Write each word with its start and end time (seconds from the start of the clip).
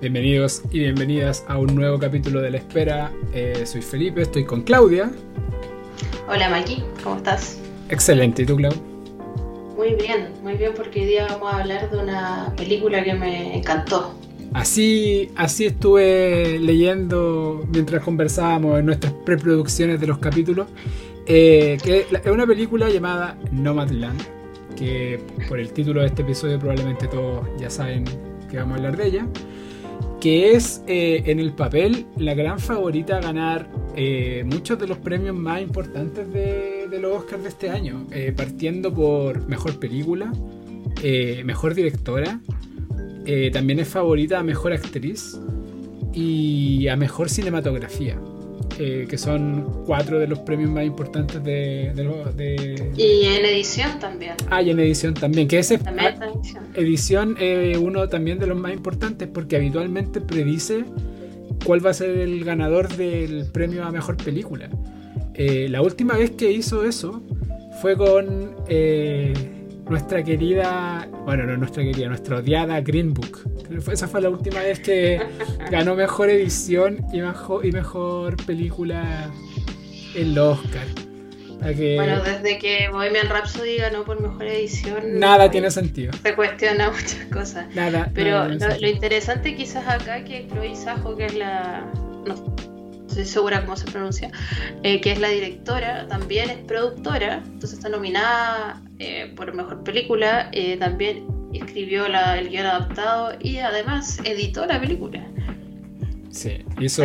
Bienvenidos 0.00 0.62
y 0.70 0.78
bienvenidas 0.78 1.44
a 1.46 1.58
un 1.58 1.74
nuevo 1.74 1.98
capítulo 1.98 2.40
de 2.40 2.50
La 2.50 2.56
Espera. 2.56 3.12
Eh, 3.34 3.64
soy 3.66 3.82
Felipe, 3.82 4.22
estoy 4.22 4.46
con 4.46 4.62
Claudia. 4.62 5.10
Hola 6.26 6.48
Maki, 6.48 6.82
¿cómo 7.04 7.16
estás? 7.16 7.60
Excelente, 7.90 8.40
¿y 8.40 8.46
tú, 8.46 8.56
Clau? 8.56 8.72
Muy 9.76 9.96
bien, 9.96 10.30
muy 10.42 10.54
bien 10.54 10.72
porque 10.74 11.02
hoy 11.02 11.06
día 11.06 11.26
vamos 11.28 11.52
a 11.52 11.58
hablar 11.58 11.90
de 11.90 11.98
una 11.98 12.50
película 12.56 13.04
que 13.04 13.12
me 13.12 13.58
encantó. 13.58 14.14
Así, 14.54 15.32
así 15.36 15.66
estuve 15.66 16.58
leyendo 16.58 17.68
mientras 17.70 18.02
conversábamos 18.02 18.78
en 18.78 18.86
nuestras 18.86 19.12
preproducciones 19.12 20.00
de 20.00 20.06
los 20.06 20.16
capítulos, 20.16 20.68
eh, 21.26 21.76
que 21.84 22.06
es 22.10 22.26
una 22.26 22.46
película 22.46 22.88
llamada 22.88 23.36
Nomadland, 23.52 24.18
que 24.76 25.20
por 25.46 25.60
el 25.60 25.70
título 25.74 26.00
de 26.00 26.06
este 26.06 26.22
episodio 26.22 26.58
probablemente 26.58 27.06
todos 27.06 27.46
ya 27.58 27.68
saben 27.68 28.04
que 28.50 28.56
vamos 28.56 28.72
a 28.72 28.76
hablar 28.76 28.96
de 28.96 29.06
ella 29.06 29.26
que 30.20 30.52
es 30.52 30.82
eh, 30.86 31.22
en 31.26 31.40
el 31.40 31.52
papel 31.52 32.06
la 32.18 32.34
gran 32.34 32.58
favorita 32.60 33.16
a 33.16 33.20
ganar 33.20 33.70
eh, 33.96 34.44
muchos 34.44 34.78
de 34.78 34.86
los 34.86 34.98
premios 34.98 35.34
más 35.34 35.62
importantes 35.62 36.30
de, 36.32 36.86
los 37.00 37.16
Oscars 37.16 37.42
de 37.42 37.48
este 37.48 37.70
año, 37.70 38.06
eh, 38.10 38.32
partiendo 38.36 38.92
por 38.92 39.48
mejor 39.48 39.78
película, 39.78 40.30
mejor 41.44 41.74
directora, 41.74 42.40
también 43.52 43.78
es 43.78 43.88
favorita 43.88 44.40
a 44.40 44.42
mejor 44.42 44.72
actriz 44.72 45.38
y 46.12 46.88
a 46.88 46.96
mejor 46.96 47.30
cinematografía. 47.30 48.20
Eh, 48.82 49.06
que 49.06 49.18
son 49.18 49.84
cuatro 49.84 50.18
de 50.18 50.26
los 50.26 50.38
premios 50.38 50.70
más 50.70 50.86
importantes 50.86 51.44
de, 51.44 51.92
de, 51.92 52.90
Y 52.96 53.26
en 53.26 53.44
edición 53.44 53.98
también. 53.98 54.32
Ah, 54.48 54.62
y 54.62 54.70
en 54.70 54.80
edición 54.80 55.12
también, 55.12 55.48
que 55.48 55.58
ese 55.58 55.76
también 55.76 56.14
edición. 56.22 56.64
edición 56.74 57.36
es 57.38 57.76
uno 57.76 58.08
también 58.08 58.38
de 58.38 58.46
los 58.46 58.58
más 58.58 58.72
importantes 58.72 59.28
porque 59.28 59.56
habitualmente 59.56 60.22
predice 60.22 60.86
cuál 61.66 61.84
va 61.84 61.90
a 61.90 61.92
ser 61.92 62.16
el 62.16 62.42
ganador 62.42 62.88
del 62.96 63.44
premio 63.52 63.84
a 63.84 63.90
mejor 63.90 64.16
película. 64.16 64.70
Eh, 65.34 65.68
la 65.68 65.82
última 65.82 66.16
vez 66.16 66.30
que 66.30 66.50
hizo 66.50 66.86
eso 66.86 67.22
fue 67.82 67.98
con 67.98 68.56
eh, 68.66 69.34
nuestra 69.90 70.22
querida, 70.22 71.08
bueno, 71.24 71.44
no 71.44 71.56
nuestra 71.56 71.82
querida, 71.82 72.08
nuestra 72.08 72.36
odiada 72.36 72.80
Green 72.80 73.12
Book. 73.12 73.42
Esa 73.92 74.06
fue 74.06 74.20
la 74.20 74.30
última 74.30 74.60
vez 74.60 74.78
que 74.78 75.20
ganó 75.70 75.96
mejor 75.96 76.30
edición 76.30 77.04
y 77.12 77.20
mejor, 77.20 77.66
y 77.66 77.72
mejor 77.72 78.36
película 78.46 79.30
en 80.14 80.34
los 80.34 80.60
Oscar. 80.60 80.86
Bueno, 81.60 82.22
desde 82.22 82.58
que 82.58 82.88
Bohemian 82.90 83.28
Rhapsody 83.28 83.76
ganó 83.76 84.04
por 84.04 84.18
mejor 84.22 84.44
edición. 84.44 85.18
Nada 85.18 85.50
tiene 85.50 85.70
sentido. 85.70 86.12
Se 86.22 86.34
cuestiona 86.34 86.90
muchas 86.90 87.26
cosas. 87.30 87.66
Nada. 87.74 88.10
Pero 88.14 88.48
lo, 88.48 88.88
interesante 88.88 89.54
quizás 89.54 89.86
acá 89.86 90.24
que 90.24 90.46
Chloe 90.48 90.74
Sajo, 90.74 91.16
que 91.16 91.26
es 91.26 91.34
la 91.34 91.84
estoy 93.08 93.24
segura 93.24 93.60
cómo 93.62 93.76
se 93.76 93.90
pronuncia, 93.90 94.30
eh, 94.84 95.00
que 95.00 95.12
es 95.12 95.20
la 95.20 95.28
directora, 95.28 96.06
también 96.06 96.48
es 96.48 96.58
productora, 96.58 97.42
entonces 97.44 97.74
está 97.74 97.88
nominada 97.88 98.80
eh, 99.00 99.32
por 99.34 99.52
Mejor 99.54 99.82
Película, 99.82 100.48
eh, 100.52 100.76
también 100.76 101.26
escribió 101.52 102.06
el 102.06 102.48
guion 102.48 102.66
adaptado 102.66 103.32
y 103.40 103.58
además 103.58 104.20
editó 104.24 104.66
la 104.66 104.80
película. 104.80 105.26
Sí, 106.30 106.58
hizo... 106.78 107.02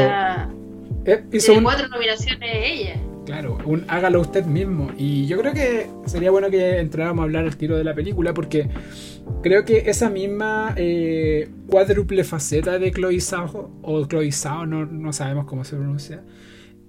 hizo 1.32 1.64
cuatro 1.64 1.88
nominaciones 1.88 2.50
ella. 2.54 3.00
Claro, 3.26 3.58
un 3.66 3.86
hágalo 3.88 4.22
usted 4.22 4.46
mismo. 4.46 4.92
Y 4.98 5.26
yo 5.26 5.40
creo 5.40 5.54
que 5.54 5.88
sería 6.06 6.30
bueno 6.30 6.50
que 6.50 6.80
entráramos 6.80 7.22
a 7.22 7.24
hablar 7.24 7.46
al 7.46 7.58
tiro 7.58 7.76
de 7.76 7.84
la 7.84 7.96
película 7.96 8.34
porque 8.34 8.70
creo 9.42 9.66
que 9.66 9.90
esa 9.90 10.10
misma 10.10 10.74
eh, 10.78 11.50
cuádruple 11.68 12.24
faceta 12.24 12.78
de 12.78 12.92
Chloe 12.92 13.20
Zhao, 13.20 13.72
o 13.82 14.06
Chloe 14.06 14.32
Zhao, 14.32 14.66
no, 14.68 15.12
sabemos 15.12 15.46
cómo 15.46 15.64
se 15.64 15.76
pronuncia, 15.76 16.22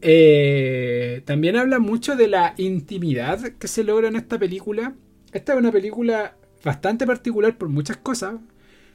eh, 0.02 1.22
también 1.25 1.56
habla 1.56 1.78
mucho 1.78 2.16
de 2.16 2.28
la 2.28 2.54
intimidad 2.56 3.41
que 3.59 3.69
se 3.69 3.84
logra 3.84 4.09
en 4.09 4.16
esta 4.16 4.38
película. 4.38 4.94
Esta 5.32 5.53
es 5.53 5.59
una 5.59 5.72
película 5.72 6.37
bastante 6.65 7.06
particular 7.06 7.56
por 7.59 7.69
muchas 7.69 7.97
cosas. 7.98 8.37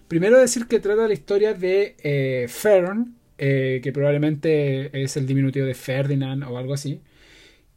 Primero 0.07 0.39
decir 0.39 0.67
que 0.67 0.79
trata 0.79 1.07
la 1.07 1.13
historia 1.13 1.53
de 1.53 1.95
eh, 2.03 2.47
Fern, 2.49 3.15
que 3.37 3.91
probablemente 3.91 5.01
es 5.01 5.17
el 5.17 5.25
diminutivo 5.25 5.65
de 5.65 5.73
Ferdinand 5.73 6.43
o 6.43 6.59
algo 6.59 6.75
así 6.75 7.01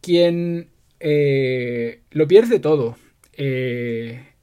quien 0.04 0.70
eh, 1.00 2.02
lo 2.10 2.28
pierde 2.28 2.60
todo. 2.60 2.96
Eh, 3.32 4.34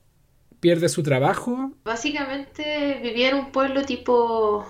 pierde 0.60 0.90
su 0.90 1.04
trabajo. 1.04 1.72
Básicamente 1.84 3.00
vivía 3.04 3.30
en 3.30 3.36
un 3.36 3.52
pueblo 3.52 3.84
tipo. 3.84 4.66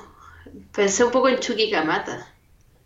Pensé 0.76 1.06
un 1.06 1.12
poco 1.12 1.30
en 1.30 1.40
Chuquicamata. 1.40 2.28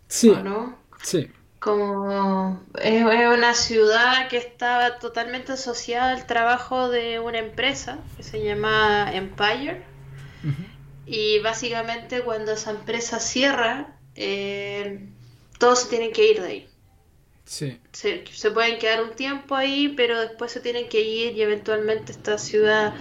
Sí. 0.06 0.32
¿No? 0.44 0.78
Sí. 1.02 1.30
Como 1.58 2.62
es, 2.80 3.02
una 3.02 3.54
ciudad 3.54 4.28
que 4.28 4.36
estaba 4.36 4.98
totalmente 4.98 5.52
asociada 5.52 6.12
al 6.12 6.26
trabajo 6.26 6.88
de 6.88 7.18
una 7.18 7.38
empresa 7.38 7.98
que 8.16 8.22
se 8.22 8.44
llama 8.44 9.10
Empire. 9.12 9.82
Y 11.06 11.38
básicamente 11.40 12.22
cuando 12.22 12.52
esa 12.52 12.70
empresa 12.70 13.18
cierra, 13.20 13.96
eh, 14.14 15.08
todos 15.58 15.88
tienen 15.88 16.12
que 16.12 16.30
ir 16.30 16.40
de 16.40 16.46
ahí. 16.46 16.68
Sí. 17.46 17.80
Se, 17.92 18.50
pueden 18.50 18.78
quedar 18.78 19.02
un 19.02 19.14
tiempo 19.14 19.54
ahí, 19.54 19.94
pero 19.96 20.20
después 20.20 20.50
se 20.50 20.60
tienen 20.60 20.88
que 20.88 21.00
ir 21.00 21.36
y 21.36 21.42
eventualmente 21.42 22.12
esta 22.12 22.38
ciudad 22.38 22.94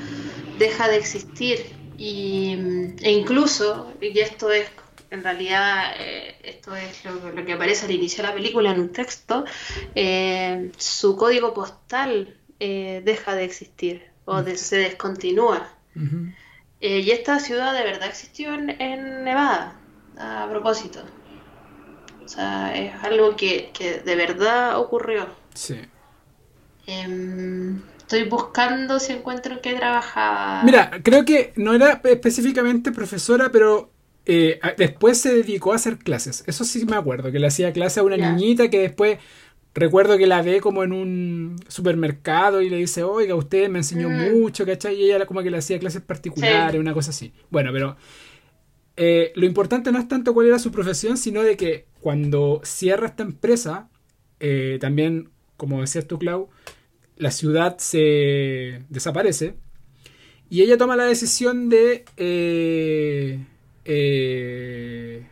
deja 0.59 0.87
de 0.87 0.97
existir. 0.97 1.65
Y, 1.97 2.57
e 3.01 3.11
incluso, 3.11 3.91
y 3.99 4.19
esto 4.19 4.51
es 4.51 4.69
en 5.09 5.23
realidad 5.23 5.93
eh, 5.99 6.35
esto 6.43 6.75
es 6.75 7.03
lo, 7.05 7.45
que 7.45 7.53
aparece 7.53 7.85
al 7.85 7.91
inicio 7.91 8.23
de 8.23 8.29
la 8.29 8.35
película 8.35 8.71
en 8.71 8.79
un 8.79 8.89
texto, 8.89 9.45
eh, 9.93 10.71
su 10.77 11.15
código 11.15 11.53
postal 11.53 12.35
eh, 12.59 13.01
deja 13.05 13.35
de 13.35 13.43
existir 13.43 14.05
o 14.25 14.43
se 14.43 14.77
descontinúa. 14.77 15.69
y 16.81 17.11
esta 17.11 17.39
ciudad 17.39 17.73
de 17.73 17.83
verdad 17.83 18.07
existió 18.07 18.53
en 18.53 19.23
Nevada, 19.23 19.79
a 20.17 20.47
propósito. 20.49 21.03
O 22.23 22.27
sea, 22.27 22.75
es 22.75 22.91
algo 23.03 23.35
que, 23.35 23.71
de 24.03 24.15
verdad 24.15 24.79
ocurrió. 24.79 25.27
Sí. 25.53 25.79
Em, 26.87 27.81
estoy 27.97 28.23
buscando 28.23 28.99
si 28.99 29.13
encuentro 29.13 29.53
en 29.53 29.61
qué 29.61 29.75
trabajaba. 29.75 30.63
Mira, 30.63 30.91
creo 31.03 31.23
que 31.23 31.53
no 31.55 31.73
era 31.73 32.01
específicamente 32.03 32.91
profesora, 32.91 33.51
pero 33.51 33.91
eh, 34.25 34.59
después 34.77 35.19
se 35.19 35.33
dedicó 35.35 35.73
a 35.73 35.75
hacer 35.75 35.97
clases. 35.97 36.43
Eso 36.47 36.63
sí 36.63 36.85
me 36.85 36.95
acuerdo, 36.95 37.31
que 37.31 37.39
le 37.39 37.47
hacía 37.47 37.73
clase 37.73 37.99
a 37.99 38.03
una 38.03 38.17
niñita 38.17 38.69
que 38.69 38.79
después 38.79 39.19
recuerdo 39.75 40.17
que 40.17 40.25
la 40.25 40.41
ve 40.41 40.61
como 40.61 40.83
en 40.83 40.93
un 40.93 41.55
supermercado 41.67 42.61
y 42.61 42.69
le 42.69 42.77
dice, 42.77 43.03
oiga, 43.03 43.35
usted 43.35 43.69
me 43.69 43.79
enseñó 43.79 44.09
mm. 44.09 44.31
mucho, 44.31 44.65
¿cachai? 44.65 44.95
Y 44.95 45.03
ella 45.03 45.25
como 45.25 45.43
que 45.43 45.51
le 45.51 45.57
hacía 45.57 45.77
clases 45.79 46.01
particulares, 46.01 46.79
una 46.79 46.93
cosa 46.93 47.11
así. 47.11 47.33
Bueno, 47.49 47.71
pero 47.73 47.97
eh, 48.97 49.33
lo 49.35 49.45
importante 49.45 49.91
no 49.91 49.99
es 49.99 50.07
tanto 50.07 50.33
cuál 50.33 50.47
era 50.47 50.59
su 50.59 50.71
profesión, 50.71 51.17
sino 51.17 51.43
de 51.43 51.57
que 51.57 51.85
cuando 51.99 52.61
cierra 52.63 53.07
esta 53.07 53.23
empresa, 53.23 53.89
eh, 54.39 54.77
también, 54.79 55.29
como 55.57 55.81
decías 55.81 56.07
tú, 56.07 56.17
Clau, 56.17 56.49
la 57.17 57.31
ciudad 57.31 57.77
se 57.77 58.83
desaparece 58.89 59.55
y 60.49 60.61
ella 60.61 60.77
toma 60.77 60.95
la 60.95 61.05
decisión 61.05 61.69
de 61.69 62.05
eh, 62.17 63.45
eh, 63.85 65.25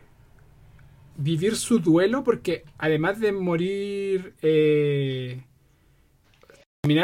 vivir 1.17 1.55
su 1.55 1.79
duelo 1.79 2.23
porque 2.23 2.63
además 2.77 3.19
de 3.19 3.31
morir, 3.31 4.33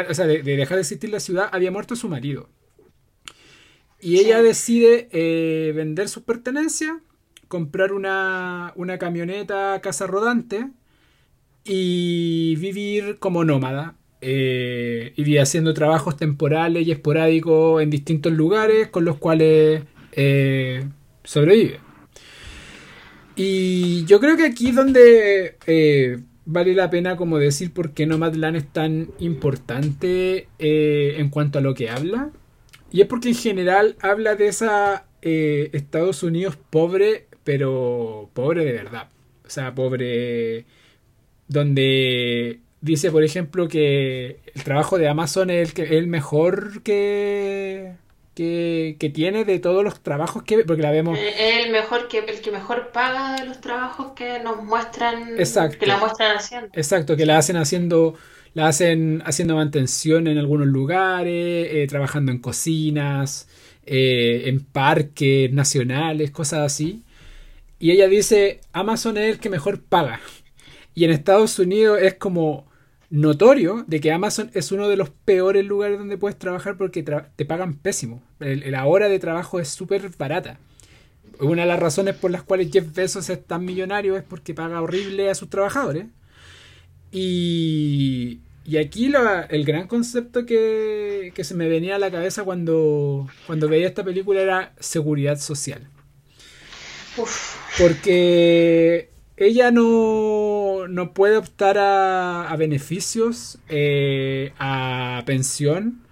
o 0.08 0.14
sea, 0.14 0.26
de, 0.26 0.42
dejar 0.42 0.76
de 0.76 0.82
existir 0.82 1.10
la 1.10 1.20
ciudad, 1.20 1.50
había 1.52 1.70
muerto 1.70 1.96
su 1.96 2.08
marido. 2.08 2.48
Y 4.00 4.18
ella 4.18 4.42
decide 4.42 5.08
vender 5.74 6.08
sus 6.08 6.22
pertenencias 6.22 6.94
comprar 7.50 7.92
una, 7.92 8.72
una 8.76 8.96
camioneta 8.96 9.80
casa 9.82 10.06
rodante 10.06 10.68
y 11.64 12.54
vivir 12.56 13.18
como 13.18 13.44
nómada. 13.44 13.96
Eh, 14.22 15.12
y 15.16 15.38
haciendo 15.38 15.74
trabajos 15.74 16.16
temporales 16.16 16.86
y 16.86 16.92
esporádicos 16.92 17.82
en 17.82 17.90
distintos 17.90 18.32
lugares 18.32 18.88
con 18.88 19.04
los 19.04 19.16
cuales 19.16 19.82
eh, 20.12 20.84
sobrevive. 21.24 21.80
Y 23.36 24.04
yo 24.04 24.20
creo 24.20 24.36
que 24.36 24.44
aquí 24.44 24.68
es 24.68 24.74
donde 24.74 25.56
eh, 25.66 26.18
vale 26.44 26.74
la 26.74 26.90
pena 26.90 27.16
como 27.16 27.38
decir 27.38 27.72
por 27.72 27.92
qué 27.92 28.06
Nomadland 28.06 28.56
es 28.56 28.66
tan 28.66 29.08
importante 29.18 30.48
eh, 30.58 31.14
en 31.18 31.30
cuanto 31.30 31.58
a 31.58 31.62
lo 31.62 31.74
que 31.74 31.90
habla. 31.90 32.30
Y 32.90 33.00
es 33.00 33.06
porque 33.06 33.28
en 33.28 33.36
general 33.36 33.96
habla 34.00 34.34
de 34.34 34.48
esa 34.48 35.06
Estados 35.22 36.22
Unidos 36.22 36.56
pobre 36.70 37.26
pero 37.44 38.30
pobre 38.34 38.64
de 38.64 38.72
verdad. 38.72 39.08
O 39.44 39.50
sea, 39.50 39.74
pobre 39.74 40.66
donde 41.48 42.60
dice, 42.80 43.10
por 43.10 43.24
ejemplo, 43.24 43.68
que 43.68 44.40
el 44.54 44.64
trabajo 44.64 44.98
de 44.98 45.08
Amazon 45.08 45.50
es 45.50 45.68
el, 45.68 45.74
que, 45.74 45.98
el 45.98 46.06
mejor 46.06 46.82
que, 46.82 47.94
que, 48.98 49.10
tiene 49.12 49.44
de 49.44 49.58
todos 49.58 49.84
los 49.84 50.00
trabajos 50.00 50.42
que 50.44 50.64
porque 50.64 50.82
la 50.82 50.90
vemos. 50.90 51.18
Eh, 51.18 51.62
el 51.62 51.72
mejor 51.72 52.08
que 52.08 52.18
el 52.18 52.40
que 52.40 52.50
mejor 52.50 52.90
paga 52.90 53.36
de 53.38 53.46
los 53.46 53.60
trabajos 53.60 54.12
que 54.16 54.38
nos 54.40 54.62
muestran 54.62 55.38
exacto, 55.38 55.78
que 55.78 55.86
la 55.86 55.98
muestran 55.98 56.36
haciendo. 56.36 56.68
Exacto 56.72 57.16
que 57.16 57.26
la 57.26 57.36
hacen 57.36 57.56
haciendo 57.56 58.14
la 58.54 58.68
hacen 58.68 59.22
haciendo 59.26 59.56
mantención 59.56 60.26
en 60.26 60.38
algunos 60.38 60.68
lugares 60.68 61.68
eh, 61.70 61.86
trabajando 61.88 62.32
en 62.32 62.38
cocinas 62.38 63.48
eh, 63.84 64.44
en 64.46 64.64
parques 64.64 65.52
nacionales 65.52 66.30
cosas 66.30 66.60
así. 66.60 67.02
Y 67.78 67.90
ella 67.90 68.08
dice 68.08 68.60
Amazon 68.72 69.18
es 69.18 69.34
el 69.34 69.38
que 69.38 69.50
mejor 69.50 69.82
paga 69.82 70.20
y 70.94 71.04
en 71.04 71.10
Estados 71.10 71.58
Unidos 71.58 71.98
es 72.00 72.14
como 72.14 72.69
notorio 73.10 73.84
de 73.88 74.00
que 74.00 74.12
Amazon 74.12 74.50
es 74.54 74.72
uno 74.72 74.88
de 74.88 74.96
los 74.96 75.10
peores 75.10 75.64
lugares 75.64 75.98
donde 75.98 76.16
puedes 76.16 76.38
trabajar 76.38 76.76
porque 76.76 77.02
te 77.02 77.44
pagan 77.44 77.74
pésimo. 77.74 78.22
la 78.38 78.86
hora 78.86 79.08
de 79.08 79.18
trabajo 79.18 79.60
es 79.60 79.68
súper 79.68 80.08
barata. 80.16 80.58
Una 81.40 81.62
de 81.62 81.68
las 81.68 81.80
razones 81.80 82.14
por 82.14 82.30
las 82.30 82.42
cuales 82.42 82.70
Jeff 82.72 82.94
Bezos 82.94 83.28
es 83.30 83.44
tan 83.44 83.64
millonario 83.64 84.16
es 84.16 84.22
porque 84.22 84.54
paga 84.54 84.80
horrible 84.80 85.30
a 85.30 85.34
sus 85.34 85.50
trabajadores. 85.50 86.06
Y, 87.10 88.40
y 88.64 88.76
aquí 88.76 89.12
el 89.48 89.64
gran 89.64 89.88
concepto 89.88 90.46
que, 90.46 91.32
que, 91.34 91.44
se 91.44 91.54
me 91.54 91.68
venía 91.68 91.96
a 91.96 91.98
la 91.98 92.10
cabeza 92.10 92.44
cuando, 92.44 93.28
cuando 93.46 93.68
veía 93.68 93.88
esta 93.88 94.04
película 94.04 94.40
era 94.40 94.74
seguridad 94.78 95.38
social. 95.40 95.88
Porque 97.78 99.10
ella 99.36 99.70
no, 99.70 100.49
no 100.88 101.12
puede 101.12 101.36
optar 101.36 101.76
a, 101.78 102.54
beneficios, 102.58 103.58
eh, 103.68 104.52
a 104.58 105.22
pensión. 105.26 106.02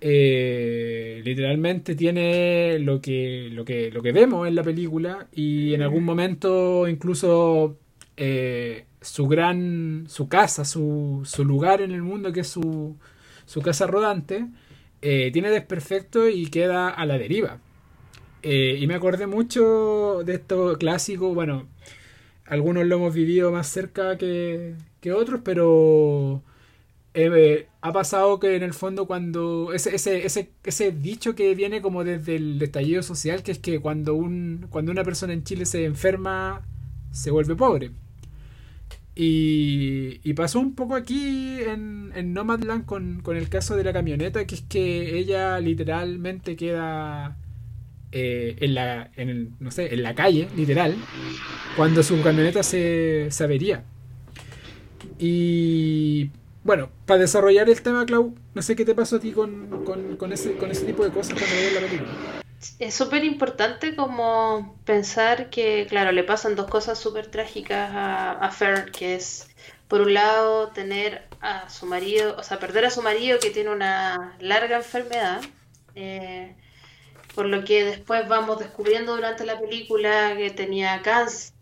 Eh, 0.00 1.22
literalmente 1.24 1.94
tiene 1.96 2.78
lo 2.78 3.00
que, 3.00 3.48
lo, 3.52 3.64
que, 3.64 3.90
lo 3.90 4.00
que 4.00 4.12
vemos 4.12 4.46
en 4.46 4.54
la 4.54 4.62
película 4.62 5.26
y 5.32 5.74
en 5.74 5.82
algún 5.82 6.04
momento 6.04 6.86
incluso 6.86 7.76
eh, 8.16 8.84
su 9.00 9.26
gran, 9.26 10.04
su 10.08 10.28
casa, 10.28 10.64
su, 10.64 11.22
su, 11.24 11.44
lugar 11.44 11.82
en 11.82 11.90
el 11.90 12.02
mundo 12.02 12.32
que 12.32 12.40
es 12.40 12.48
su, 12.48 12.96
su 13.44 13.60
casa 13.60 13.88
rodante, 13.88 14.46
tiene 15.00 15.50
desperfecto 15.50 16.28
y 16.28 16.46
queda 16.46 16.88
a 16.90 17.06
la 17.06 17.18
deriva. 17.18 17.58
y 18.42 18.86
me 18.86 18.94
acordé 18.94 19.26
mucho 19.26 20.22
de 20.24 20.34
esto 20.34 20.76
clásico, 20.78 21.34
bueno, 21.34 21.66
algunos 22.48 22.86
lo 22.86 22.96
hemos 22.96 23.14
vivido 23.14 23.52
más 23.52 23.68
cerca 23.68 24.16
que, 24.16 24.74
otros, 25.14 25.40
pero 25.42 26.42
eh, 27.14 27.66
ha 27.80 27.92
pasado 27.92 28.38
que 28.38 28.56
en 28.56 28.62
el 28.62 28.74
fondo 28.74 29.06
cuando 29.06 29.72
ese 29.72 30.92
dicho 30.92 31.34
que 31.34 31.54
viene 31.54 31.80
como 31.80 32.04
desde 32.04 32.36
el 32.36 32.60
estallido 32.60 33.02
social, 33.02 33.42
que 33.42 33.52
es 33.52 33.58
que 33.58 33.80
cuando, 33.80 34.14
un, 34.14 34.66
cuando 34.70 34.92
una 34.92 35.04
persona 35.04 35.32
en 35.32 35.44
Chile 35.44 35.64
se 35.66 35.84
enferma, 35.84 36.66
se 37.10 37.30
vuelve 37.30 37.56
pobre. 37.56 37.90
Y, 39.14 40.20
y 40.22 40.34
pasó 40.34 40.60
un 40.60 40.74
poco 40.74 40.94
aquí 40.94 41.58
en, 41.60 42.12
en 42.14 42.32
Nomadland 42.32 42.84
con, 42.84 43.20
con 43.20 43.36
el 43.36 43.48
caso 43.48 43.76
de 43.76 43.84
la 43.84 43.92
camioneta, 43.92 44.46
que 44.46 44.54
es 44.54 44.62
que 44.62 45.18
ella 45.18 45.58
literalmente 45.58 46.54
queda 46.54 47.36
eh, 48.12 48.56
en, 48.60 48.74
la, 48.74 49.10
en, 49.16 49.56
no 49.60 49.70
sé, 49.70 49.94
en 49.94 50.02
la 50.02 50.14
calle, 50.14 50.48
literal, 50.56 50.96
cuando 51.76 52.02
su 52.02 52.20
camioneta 52.22 52.62
se, 52.62 53.28
se 53.30 53.44
avería. 53.44 53.84
Y 55.18 56.30
bueno, 56.64 56.90
para 57.06 57.20
desarrollar 57.20 57.68
el 57.68 57.80
tema, 57.82 58.04
Clau, 58.06 58.34
no 58.54 58.62
sé 58.62 58.76
qué 58.76 58.84
te 58.84 58.94
pasó 58.94 59.16
a 59.16 59.20
ti 59.20 59.32
con, 59.32 59.84
con, 59.84 60.32
ese, 60.32 60.56
con 60.56 60.70
ese 60.70 60.84
tipo 60.84 61.04
de 61.04 61.10
cosas 61.10 61.34
cuando 61.34 61.56
veías 61.56 61.72
la 61.74 61.80
película. 61.80 62.10
Es 62.78 62.94
súper 62.94 63.24
importante 63.24 63.94
como 63.94 64.76
pensar 64.84 65.48
que, 65.48 65.86
claro, 65.88 66.10
le 66.12 66.24
pasan 66.24 66.56
dos 66.56 66.66
cosas 66.66 66.98
súper 66.98 67.28
trágicas 67.28 67.90
a, 67.94 68.32
a 68.32 68.50
Fern, 68.50 68.90
que 68.90 69.14
es, 69.14 69.48
por 69.86 70.00
un 70.00 70.14
lado, 70.14 70.68
tener 70.68 71.22
a 71.40 71.68
su 71.70 71.86
marido, 71.86 72.36
o 72.36 72.42
sea, 72.42 72.58
perder 72.58 72.84
a 72.84 72.90
su 72.90 73.00
marido 73.00 73.38
que 73.40 73.50
tiene 73.50 73.70
una 73.70 74.36
larga 74.40 74.76
enfermedad. 74.76 75.40
Eh, 75.94 76.56
por 77.38 77.46
lo 77.46 77.62
que 77.62 77.84
después 77.84 78.26
vamos 78.26 78.58
descubriendo 78.58 79.14
durante 79.14 79.46
la 79.46 79.60
película 79.60 80.34
que 80.36 80.50
tenía 80.50 81.02
cáncer, 81.02 81.54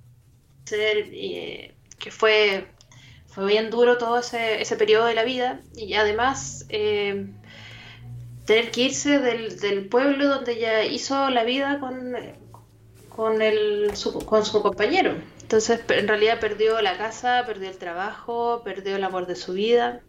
y, 1.13 1.35
eh, 1.35 1.75
que 1.99 2.11
fue, 2.11 2.67
fue 3.27 3.45
bien 3.45 3.69
duro 3.69 3.99
todo 3.99 4.21
ese, 4.21 4.63
ese 4.63 4.77
periodo 4.77 5.05
de 5.05 5.15
la 5.15 5.23
vida, 5.25 5.61
y 5.75 5.93
además 5.93 6.65
eh, 6.71 7.27
tener 8.47 8.71
que 8.71 8.85
irse 8.85 9.19
del, 9.19 9.87
pueblo 9.91 10.29
donde 10.29 10.55
ella 10.55 10.83
hizo 10.83 11.29
la 11.29 11.45
vida 11.45 11.79
con, 11.79 12.15
con, 13.11 13.43
el, 13.43 13.93
con 14.25 14.47
su 14.47 14.63
compañero. 14.63 15.15
Entonces, 15.43 15.83
en 15.91 16.09
realidad 16.09 16.41
perdió 16.41 16.81
la 16.81 16.97
casa, 16.97 17.45
perdió 17.47 17.69
el 17.69 17.77
trabajo, 17.77 18.63
perdió 18.65 18.97
el 18.97 19.05
amor 19.05 19.27
de 19.27 19.37
su 19.37 19.53
vida. 19.53 20.01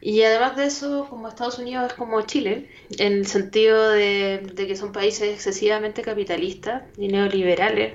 Y 0.00 0.22
además 0.22 0.56
de 0.56 0.66
eso, 0.66 1.06
como 1.08 1.28
Estados 1.28 1.58
Unidos 1.58 1.86
es 1.86 1.94
como 1.94 2.20
Chile, 2.22 2.68
en 2.98 3.14
el 3.14 3.26
sentido 3.26 3.90
de, 3.90 4.52
que 4.56 4.76
son 4.76 4.92
países 4.92 5.34
excesivamente 5.34 6.02
capitalistas 6.02 6.82
y 6.98 7.08
neoliberales, 7.08 7.94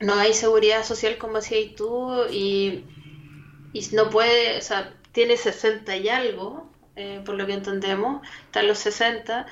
no 0.00 0.14
hay 0.14 0.34
seguridad 0.34 0.84
social 0.84 1.16
como 1.16 1.36
decías 1.36 1.76
tú 1.76 2.24
y, 2.30 2.84
y 3.72 3.86
no 3.92 4.10
puede, 4.10 4.58
o 4.58 4.60
sea, 4.60 4.92
tiene 5.12 5.36
60 5.36 5.96
y 5.96 6.08
algo, 6.08 6.68
eh, 6.96 7.22
por 7.24 7.36
lo 7.36 7.46
que 7.46 7.54
entendemos, 7.54 8.26
están 8.46 8.66
los 8.66 8.78
60, 8.78 9.46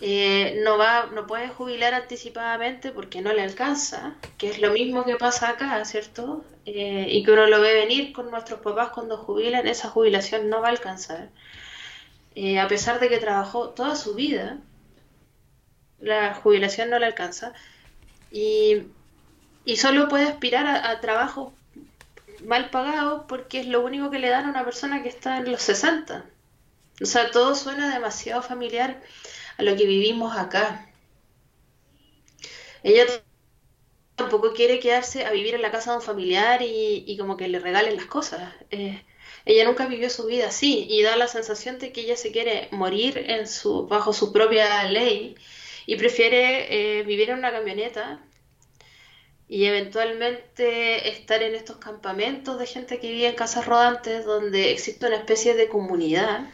eh, 0.00 0.60
no 0.62 0.78
va, 0.78 1.06
no 1.12 1.26
puede 1.26 1.48
jubilar 1.48 1.92
anticipadamente 1.94 2.92
porque 2.92 3.20
no 3.20 3.32
le 3.32 3.42
alcanza, 3.42 4.14
que 4.36 4.48
es 4.48 4.60
lo 4.60 4.70
mismo 4.70 5.04
que 5.04 5.16
pasa 5.16 5.50
acá, 5.50 5.84
¿cierto? 5.84 6.44
Eh, 6.66 7.08
y 7.10 7.24
que 7.24 7.32
uno 7.32 7.46
lo 7.46 7.60
ve 7.60 7.74
venir 7.74 8.12
con 8.12 8.30
nuestros 8.30 8.60
papás 8.60 8.90
cuando 8.90 9.16
jubilan, 9.18 9.66
esa 9.66 9.88
jubilación 9.88 10.48
no 10.48 10.60
va 10.60 10.68
a 10.68 10.70
alcanzar. 10.70 11.30
Eh, 12.36 12.60
a 12.60 12.68
pesar 12.68 13.00
de 13.00 13.08
que 13.08 13.18
trabajó 13.18 13.70
toda 13.70 13.96
su 13.96 14.14
vida, 14.14 14.58
la 16.00 16.34
jubilación 16.34 16.90
no 16.90 16.98
le 16.98 17.06
alcanza. 17.06 17.52
Y, 18.30 18.84
solo 19.76 20.08
puede 20.08 20.24
aspirar 20.28 20.66
a, 20.66 20.90
a 20.90 21.00
trabajos 21.00 21.52
mal 22.44 22.70
pagados 22.70 23.24
porque 23.28 23.60
es 23.60 23.66
lo 23.66 23.84
único 23.84 24.10
que 24.10 24.18
le 24.18 24.28
dan 24.28 24.46
a 24.46 24.50
una 24.50 24.64
persona 24.64 25.02
que 25.02 25.08
está 25.08 25.38
en 25.38 25.50
los 25.50 25.62
60. 25.62 26.24
O 27.02 27.06
sea, 27.06 27.30
todo 27.30 27.54
suena 27.54 27.92
demasiado 27.92 28.42
familiar 28.42 29.00
a 29.58 29.62
lo 29.62 29.76
que 29.76 29.86
vivimos 29.86 30.36
acá. 30.36 30.88
Ella 32.82 33.04
tampoco 34.16 34.52
quiere 34.54 34.80
quedarse 34.80 35.24
a 35.24 35.32
vivir 35.32 35.54
en 35.54 35.62
la 35.62 35.70
casa 35.70 35.90
de 35.90 35.98
un 35.98 36.02
familiar 36.02 36.60
y, 36.62 37.16
como 37.18 37.36
que 37.36 37.48
le 37.48 37.58
regalen 37.58 37.96
las 37.96 38.06
cosas. 38.06 38.54
Eh, 38.70 39.02
ella 39.44 39.64
nunca 39.64 39.86
vivió 39.86 40.10
su 40.10 40.26
vida 40.26 40.48
así 40.48 40.86
y 40.88 41.02
da 41.02 41.16
la 41.16 41.28
sensación 41.28 41.78
de 41.78 41.92
que 41.92 42.02
ella 42.02 42.16
se 42.16 42.32
quiere 42.32 42.68
morir 42.70 43.18
en 43.18 43.48
su, 43.48 43.86
bajo 43.86 44.12
su 44.12 44.32
propia 44.32 44.84
ley 44.84 45.36
y 45.86 45.96
prefiere 45.96 46.98
eh, 47.00 47.02
vivir 47.02 47.30
en 47.30 47.38
una 47.38 47.52
camioneta 47.52 48.20
y 49.48 49.64
eventualmente 49.64 51.08
estar 51.08 51.42
en 51.42 51.54
estos 51.54 51.78
campamentos 51.78 52.58
de 52.58 52.66
gente 52.66 53.00
que 53.00 53.10
vive 53.10 53.28
en 53.28 53.34
casas 53.34 53.66
rodantes 53.66 54.26
donde 54.26 54.70
existe 54.72 55.06
una 55.06 55.16
especie 55.16 55.54
de 55.54 55.68
comunidad 55.68 56.50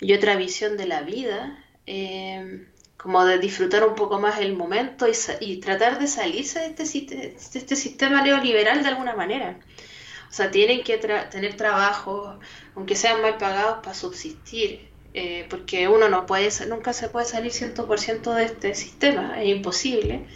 y 0.00 0.14
otra 0.14 0.36
visión 0.36 0.76
de 0.76 0.86
la 0.86 1.02
vida. 1.02 1.63
Eh, 1.86 2.66
como 3.04 3.24
de 3.26 3.38
disfrutar 3.38 3.86
un 3.86 3.94
poco 3.94 4.18
más 4.18 4.40
el 4.40 4.56
momento 4.56 5.06
y, 5.40 5.56
tratar 5.58 5.98
de 5.98 6.06
salirse 6.06 6.60
de 6.70 6.82
este, 6.82 7.14
de 7.14 7.36
este 7.36 7.76
sistema 7.76 8.22
neoliberal 8.22 8.82
de 8.82 8.88
alguna 8.88 9.14
manera. 9.14 9.58
O 10.30 10.32
sea, 10.32 10.50
tienen 10.50 10.82
que 10.82 10.96
tener 10.96 11.54
trabajo, 11.54 12.38
aunque 12.74 12.96
sean 12.96 13.20
mal 13.20 13.36
pagados, 13.36 13.80
para 13.82 13.94
subsistir, 13.94 14.88
eh, 15.12 15.46
porque 15.50 15.86
uno 15.86 16.08
no 16.08 16.24
puede, 16.24 16.48
nunca 16.66 16.94
se 16.94 17.10
puede 17.10 17.26
salir 17.26 17.52
100% 17.52 18.34
de 18.34 18.44
este 18.44 18.74
sistema, 18.74 19.42
es 19.42 19.48
imposible. 19.48 20.26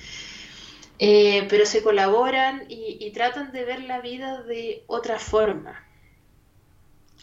Eh, 0.98 1.46
pero 1.48 1.64
se 1.64 1.82
colaboran 1.82 2.66
y 2.68 3.10
tratan 3.12 3.50
de 3.52 3.64
ver 3.64 3.80
la 3.84 4.00
vida 4.00 4.42
de 4.42 4.84
otra 4.88 5.18
forma. 5.18 5.87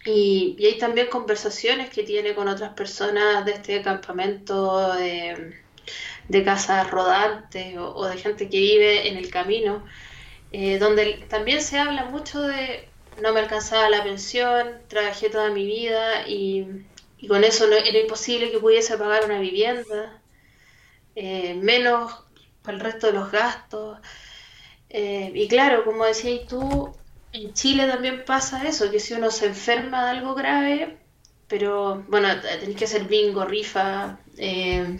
Y, 0.06 0.56
hay 0.66 0.78
también 0.78 1.08
conversaciones 1.08 1.90
que 1.90 2.04
tiene 2.04 2.36
con 2.36 2.48
otras 2.48 2.74
personas 2.74 3.46
de 3.46 3.54
este 3.54 3.82
campamento 3.82 4.94
de, 4.94 5.54
casas 6.44 6.90
rodantes 6.92 7.76
o, 7.78 8.06
de 8.06 8.18
gente 8.18 8.50
que 8.50 8.60
vive 8.60 9.08
en 9.10 9.18
el 9.18 9.30
camino, 9.32 9.84
eh, 10.52 10.78
donde 10.80 11.26
también 11.30 11.62
se 11.62 11.80
habla 11.80 12.06
mucho 12.06 12.42
de 12.42 12.88
no 13.22 13.34
me 13.34 13.40
alcanzaba 13.40 13.90
la 13.90 14.04
pensión, 14.04 14.80
trabajé 14.88 15.30
toda 15.30 15.50
mi 15.50 15.66
vida 15.66 16.28
y, 16.28 16.86
con 17.28 17.44
eso 17.44 17.68
no, 17.68 17.76
era 17.76 17.98
imposible 18.00 18.52
que 18.52 18.60
pudiese 18.60 18.98
pagar 18.98 19.26
una 19.26 19.40
vivienda, 19.40 20.22
eh, 21.16 21.56
menos 21.56 22.24
para 22.62 22.78
el 22.78 22.84
resto 22.84 23.08
de 23.08 23.14
los 23.14 23.32
gastos. 23.32 24.00
Eh, 24.90 25.32
y 25.34 25.48
claro, 25.48 25.84
como 25.86 26.06
decías 26.06 26.48
tú, 26.48 26.96
en 27.36 27.54
Chile 27.54 27.88
también 27.88 28.24
pasa 28.25 28.68
eso, 28.68 28.92
que 28.92 29.00
si 29.00 29.13
uno 29.13 29.32
se 29.32 29.48
enferma 29.48 30.06
de 30.06 30.12
algo 30.12 30.36
grave, 30.36 30.98
pero 31.48 32.04
bueno, 32.08 32.30
tenés 32.42 32.75
que 32.75 32.86
hacer 32.86 33.06
bingo, 33.06 33.46
rifa, 33.46 34.20
eh, 34.38 35.00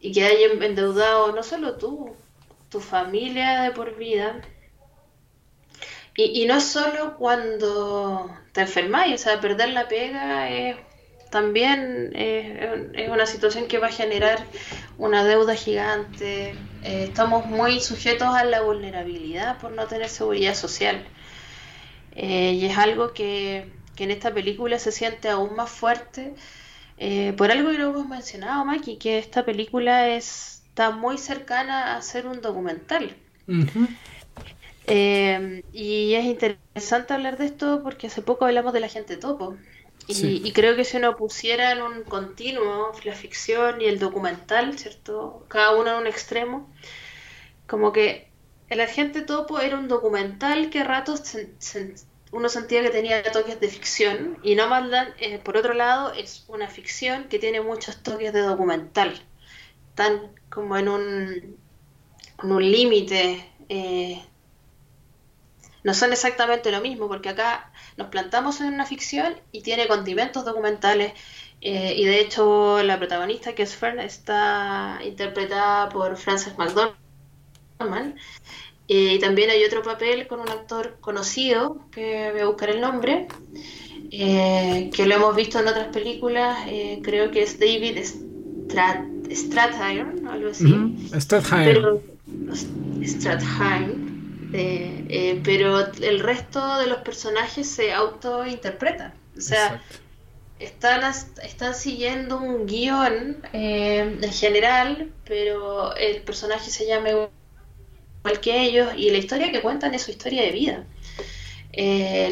y 0.00 0.12
que 0.12 0.24
hayan 0.24 0.62
endeudado 0.62 1.32
no 1.32 1.42
solo 1.42 1.76
tú, 1.76 2.14
tu 2.70 2.80
familia 2.80 3.62
de 3.62 3.70
por 3.70 3.96
vida. 3.96 4.40
Y, 6.16 6.42
y 6.42 6.46
no 6.46 6.60
solo 6.60 7.16
cuando 7.16 8.30
te 8.52 8.62
enfermáis, 8.62 9.14
o 9.14 9.18
sea, 9.18 9.40
perder 9.40 9.70
la 9.70 9.88
pega 9.88 10.50
es 10.50 10.76
también 11.34 12.12
es 12.14 13.08
una 13.08 13.26
situación 13.26 13.66
que 13.66 13.78
va 13.78 13.88
a 13.88 13.90
generar 13.90 14.38
una 14.98 15.24
deuda 15.24 15.56
gigante. 15.56 16.50
Eh, 16.84 17.06
estamos 17.08 17.46
muy 17.46 17.80
sujetos 17.80 18.28
a 18.28 18.44
la 18.44 18.60
vulnerabilidad 18.62 19.58
por 19.58 19.72
no 19.72 19.88
tener 19.88 20.08
seguridad 20.08 20.54
social. 20.54 21.04
Eh, 22.14 22.52
y 22.54 22.66
es 22.66 22.78
algo 22.78 23.12
que, 23.12 23.70
en 23.96 24.10
esta 24.10 24.32
película 24.32 24.78
se 24.78 24.92
siente 24.92 25.28
aún 25.28 25.54
más 25.56 25.70
fuerte. 25.70 26.34
Eh, 26.98 27.32
por 27.36 27.50
algo 27.50 27.70
que 27.70 27.78
no 27.78 27.90
hemos 27.90 28.08
mencionado, 28.08 28.64
Maki, 28.64 28.96
que 28.96 29.18
esta 29.18 29.44
película 29.44 30.08
es, 30.08 30.62
está 30.68 30.90
muy 30.90 31.18
cercana 31.18 31.96
a 31.96 32.02
ser 32.02 32.26
un 32.26 32.40
documental. 32.40 33.16
y 35.72 36.14
es 36.14 36.24
interesante 36.24 37.14
hablar 37.14 37.38
de 37.38 37.46
esto 37.46 37.82
porque 37.82 38.06
hace 38.08 38.22
poco 38.22 38.44
hablamos 38.44 38.72
de 38.72 38.80
la 38.80 38.88
gente 38.88 39.16
topo. 39.16 39.56
Y, 40.06 40.52
creo 40.52 40.76
que 40.76 40.84
si 40.84 40.98
uno 40.98 41.16
pusiera 41.16 41.72
en 41.72 41.82
un 41.82 42.02
continuo 42.04 42.92
la 43.04 43.14
ficción 43.14 43.80
y 43.80 43.86
el 43.86 43.98
documental, 43.98 44.78
¿cierto? 44.78 45.46
Cada 45.48 45.74
uno 45.74 45.92
en 45.92 45.96
un 46.02 46.06
extremo, 46.06 46.70
como 47.66 47.92
que 47.92 48.28
El 48.68 48.80
Agente 48.80 49.22
Topo 49.22 49.60
era 49.60 49.76
un 49.76 49.88
documental 49.88 50.70
que 50.70 50.80
a 50.80 50.84
ratos 50.84 51.36
uno 52.32 52.48
sentía 52.48 52.82
que 52.82 52.90
tenía 52.90 53.22
toques 53.30 53.60
de 53.60 53.68
ficción 53.68 54.38
y 54.42 54.56
No 54.56 54.66
Mandan, 54.68 55.14
eh, 55.18 55.38
por 55.38 55.56
otro 55.56 55.72
lado, 55.72 56.12
es 56.12 56.44
una 56.48 56.68
ficción 56.68 57.28
que 57.28 57.38
tiene 57.38 57.60
muchos 57.60 58.02
toques 58.02 58.32
de 58.32 58.40
documental, 58.40 59.22
tan 59.94 60.32
como 60.50 60.76
en 60.76 60.88
un, 60.88 61.56
en 62.42 62.52
un 62.52 62.72
límite. 62.72 63.48
Eh, 63.68 64.20
no 65.84 65.94
son 65.94 66.12
exactamente 66.12 66.72
lo 66.72 66.80
mismo, 66.80 67.06
porque 67.08 67.28
acá 67.28 67.70
nos 67.96 68.08
plantamos 68.08 68.60
en 68.60 68.74
una 68.74 68.86
ficción 68.86 69.40
y 69.52 69.62
tiene 69.62 69.86
condimentos 69.86 70.44
documentales. 70.44 71.12
Eh, 71.60 71.94
y 71.96 72.04
de 72.04 72.20
hecho, 72.20 72.82
la 72.82 72.98
protagonista, 72.98 73.54
que 73.54 73.62
es 73.62 73.76
Fern, 73.76 74.00
está 74.00 74.98
interpretada 75.04 75.88
por 75.88 76.16
Frances 76.16 76.58
McDormand. 76.58 77.03
Eh, 78.88 79.14
y 79.14 79.18
también 79.18 79.50
hay 79.50 79.64
otro 79.64 79.82
papel 79.82 80.26
con 80.26 80.40
un 80.40 80.48
actor 80.48 80.98
conocido, 81.00 81.86
que 81.90 82.30
voy 82.32 82.40
a 82.40 82.46
buscar 82.46 82.70
el 82.70 82.80
nombre, 82.80 83.28
eh, 84.10 84.90
que 84.94 85.06
lo 85.06 85.14
hemos 85.16 85.34
visto 85.34 85.58
en 85.58 85.68
otras 85.68 85.88
películas, 85.88 86.58
creo 87.02 87.30
que 87.30 87.42
es 87.42 87.58
David 87.58 87.98
Strat 88.04 89.80
algo 90.26 90.50
así. 90.50 91.10
Strathairn 93.02 94.14
eh, 94.56 95.04
eh, 95.08 95.40
pero 95.42 95.80
el 95.80 96.20
resto 96.20 96.78
de 96.78 96.86
los 96.86 96.98
personajes 96.98 97.68
se 97.68 97.92
autointerpretan. 97.92 99.12
O 99.36 99.40
sea, 99.40 99.82
están, 100.60 101.02
están 101.42 101.74
siguiendo 101.74 102.38
un 102.38 102.64
guion 102.66 103.38
eh, 103.52 104.16
en 104.22 104.32
general, 104.32 105.10
pero 105.26 105.96
el 105.96 106.22
personaje 106.22 106.70
se 106.70 106.86
llama 106.86 107.28
igual 108.24 108.40
que 108.40 108.62
ellos 108.62 108.88
y 108.96 109.10
la 109.10 109.18
historia 109.18 109.52
que 109.52 109.60
cuentan 109.60 109.94
es 109.94 110.02
su 110.02 110.10
historia 110.10 110.42
de 110.42 110.50
vida. 110.50 110.84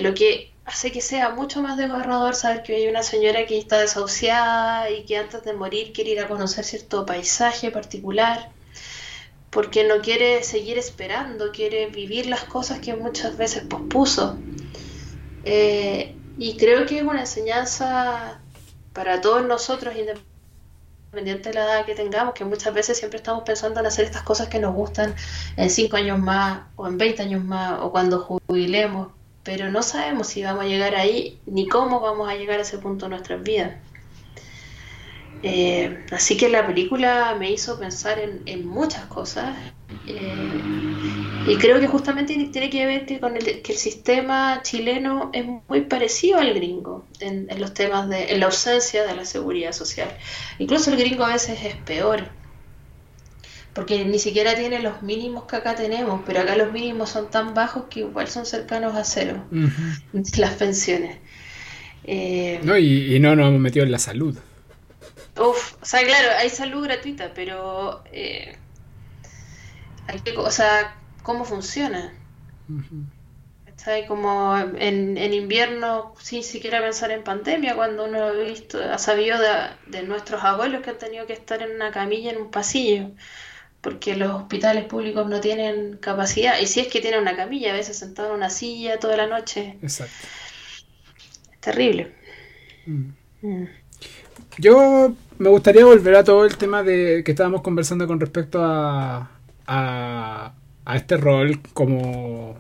lo 0.03 0.15
que 0.15 0.53
hace 0.65 0.91
que 0.93 1.01
sea 1.01 1.31
mucho 1.31 1.61
más 1.61 1.77
desgarrador 1.77 2.35
saber 2.35 2.63
que 2.63 2.77
hay 2.77 2.89
una 2.89 3.03
señora 3.03 3.47
que 3.47 3.59
está 3.59 3.79
desahuciada 3.81 4.91
y 4.91 5.05
que 5.05 5.19
antes 5.19 5.43
de 5.45 5.53
morir 5.53 5.93
quiere 5.93 6.11
ir 6.13 6.21
a 6.21 6.29
conocer 6.29 6.65
cierto 6.65 7.05
paisaje 7.05 7.71
particular 7.71 8.51
porque 9.51 9.85
no 9.85 10.01
quiere 10.01 10.43
seguir 10.45 10.79
esperando, 10.79 11.53
quiere 11.53 11.87
vivir 11.87 12.25
las 12.27 12.45
cosas 12.45 12.79
que 12.79 12.95
muchas 12.95 13.37
veces 13.37 13.65
pospuso. 13.65 14.39
Eh, 15.45 16.17
y 16.39 16.57
creo 16.57 16.87
que 16.87 16.97
es 16.97 17.03
una 17.03 17.21
enseñanza 17.21 18.41
para 18.95 19.21
todos 19.21 19.45
nosotros, 19.45 19.95
independiente 21.13 21.51
de 21.51 21.57
la 21.57 21.65
edad 21.65 21.85
que 21.85 21.95
tengamos, 21.95 22.33
que 22.33 22.45
muchas 22.47 22.73
veces 22.73 22.97
siempre 22.97 23.19
estamos 23.19 23.43
pensando 23.45 23.81
en 23.81 23.87
hacer 23.87 24.07
estas 24.07 24.23
cosas 24.23 24.49
que 24.49 24.59
nos 24.59 24.75
gustan 24.75 25.15
en 25.59 25.69
5 25.69 25.97
años 25.97 26.19
más, 26.19 26.63
o 26.77 26.87
en 26.87 26.97
20 26.97 27.23
años 27.23 27.45
más, 27.45 27.81
o 27.83 27.93
cuando 27.93 28.21
jubilemos, 28.21 29.09
pero 29.43 29.71
no 29.71 29.83
sabemos 29.83 30.29
si 30.29 30.43
vamos 30.43 30.65
a 30.65 30.69
llegar 30.69 30.95
ahí, 30.95 31.39
ni 31.45 31.69
cómo 31.69 32.01
vamos 32.01 32.31
a 32.31 32.35
llegar 32.35 32.59
a 32.59 32.63
ese 32.63 32.79
punto 32.79 33.07
en 33.07 33.11
nuestras 33.11 33.43
vidas. 33.43 33.73
Eh, 35.43 36.05
así 36.13 36.37
que 36.37 36.49
la 36.49 36.65
película 36.65 37.35
me 37.39 37.51
hizo 37.51 37.79
pensar 37.79 38.21
en, 38.21 38.67
muchas 38.67 39.07
cosas 39.07 39.57
eh, 40.07 40.35
y 41.49 41.57
creo 41.57 41.81
que 41.81 41.89
justamente 41.89 42.35
tiene 42.53 42.71
que 42.71 42.87
ver 42.87 43.07
que 43.07 43.19
con 43.19 43.37
el, 43.37 43.61
que 43.61 43.73
el 43.73 43.79
sistema 43.79 44.61
chileno 44.63 45.31
es 45.33 45.45
muy 45.69 45.81
parecido 45.81 46.39
al 46.39 46.55
gringo 46.55 47.05
en, 47.19 47.49
los 47.59 47.75
temas 47.75 48.09
de 48.09 48.33
en 48.33 48.39
la 48.39 48.47
ausencia 48.47 49.05
de 49.05 49.17
la 49.17 49.25
seguridad 49.25 49.73
social. 49.73 50.17
Incluso 50.61 50.93
el 50.93 50.97
gringo 50.97 51.25
a 51.25 51.33
veces 51.33 51.59
es 51.65 51.75
peor 51.75 52.29
porque 53.75 54.05
ni 54.05 54.21
siquiera 54.21 54.55
tiene 54.55 54.81
los 54.81 55.03
mínimos 55.03 55.45
que 55.45 55.57
acá 55.57 55.75
tenemos, 55.75 56.21
pero 56.25 56.41
acá 56.41 56.57
los 56.57 56.73
mínimos 56.73 57.11
son 57.11 57.31
tan 57.31 57.53
bajos 57.55 57.85
que 57.91 58.01
igual 58.01 58.29
son 58.29 58.47
cercanos 58.47 58.95
a 58.95 59.03
cero 59.03 59.45
las 60.37 60.55
pensiones. 60.55 61.17
Eh, 62.05 62.61
no, 62.63 62.79
y, 62.79 63.17
y 63.17 63.19
no 63.19 63.35
nos 63.35 63.49
hemos 63.49 63.61
metido 63.61 63.85
en 63.85 63.91
la 63.91 63.99
salud. 63.99 64.39
Uf, 65.39 65.75
o 65.81 65.85
sea, 65.85 66.05
claro, 66.05 66.29
hay 66.39 66.51
salud 66.51 66.85
gratuita, 66.85 67.33
pero 67.35 68.05
eh, 68.13 68.57
hay 70.07 70.21
que, 70.21 70.37
o 70.37 70.51
sea, 70.51 70.97
¿cómo 71.23 71.45
funciona? 71.45 72.13
Está 73.67 74.07
como 74.07 74.57
en, 74.59 75.17
en, 75.17 75.33
invierno, 75.33 76.15
sin 76.21 76.45
siquiera 76.45 76.81
pensar 76.81 77.11
en 77.11 77.25
pandemia, 77.25 77.75
cuando 77.75 78.05
uno 78.05 78.25
ha 78.25 78.33
visto, 78.33 78.79
ha 78.83 78.99
sabido 78.99 79.39
de, 79.87 80.03
nuestros 80.03 80.45
abuelos 80.45 80.83
que 80.83 80.91
han 80.91 80.99
tenido 80.99 81.27
que 81.27 81.33
estar 81.33 81.63
en 81.63 81.73
una 81.77 81.91
camilla 81.91 82.31
en 82.31 82.37
un 82.37 82.51
pasillo, 82.51 83.11
porque 83.81 84.15
los 84.15 84.31
hospitales 84.33 84.85
públicos 84.85 85.27
no 85.29 85.41
tienen 85.41 85.97
capacidad, 85.97 86.61
y 86.61 86.67
si 86.67 86.81
es 86.81 86.89
que 86.89 87.01
tienen 87.01 87.21
una 87.21 87.37
camilla, 87.37 87.73
a 87.73 87.77
veces 87.77 87.99
sentado 87.99 88.29
en 88.29 88.35
una 88.35 88.51
silla 88.51 89.01
toda 89.01 89.17
la 89.17 89.27
noche. 89.27 89.79
Exacto. 89.83 90.29
Es 91.53 91.61
terrible. 91.61 92.15
Mm. 92.87 93.13
Mm. 93.41 93.82
Yo 94.59 95.15
me 95.39 95.49
gustaría 95.49 95.85
volver 95.85 96.15
a 96.17 96.25
todo 96.25 96.45
el 96.45 96.57
tema 96.57 96.83
de 96.83 97.23
que 97.25 97.33
estábamos 97.33 97.63
conversando 97.63 98.07
con 98.07 98.21
respecto 98.21 98.61
a, 98.63 99.31
a, 99.67 100.55
este 100.95 101.17
rol 101.17 101.61
como 101.73 102.57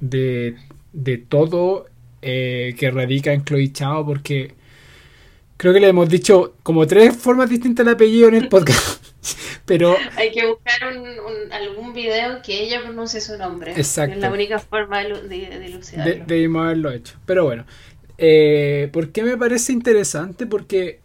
de, 0.00 0.56
de 0.92 1.18
todo 1.18 1.86
eh, 2.22 2.74
que 2.78 2.90
radica 2.90 3.32
en 3.32 3.44
Chloe 3.44 3.72
Chao, 3.72 4.06
porque 4.06 4.54
creo 5.56 5.72
que 5.72 5.80
le 5.80 5.88
hemos 5.88 6.08
dicho 6.08 6.54
como 6.62 6.86
tres 6.86 7.16
formas 7.16 7.50
distintas 7.50 7.86
el 7.86 7.92
apellido 7.92 8.28
en 8.28 8.34
el 8.34 8.48
podcast. 8.48 9.04
Pero 9.64 9.96
hay 10.16 10.32
que 10.32 10.46
buscar 10.46 10.82
algún 11.52 11.92
video 11.92 12.42
que 12.42 12.62
ella 12.62 12.82
pronuncie 12.82 13.20
su 13.20 13.36
nombre. 13.36 13.72
Exacto. 13.72 14.16
Es 14.16 14.20
la 14.20 14.32
única 14.32 14.58
forma 14.58 15.04
de, 15.04 15.22
de, 15.28 16.22
debimos 16.26 16.64
haberlo 16.64 16.90
hecho. 16.90 17.14
Pero 17.26 17.44
bueno, 17.44 17.64
eh, 18.18 18.88
¿por 18.92 19.10
qué 19.12 19.22
me 19.22 19.36
parece 19.36 19.72
interesante? 19.72 20.46
Porque 20.46 21.01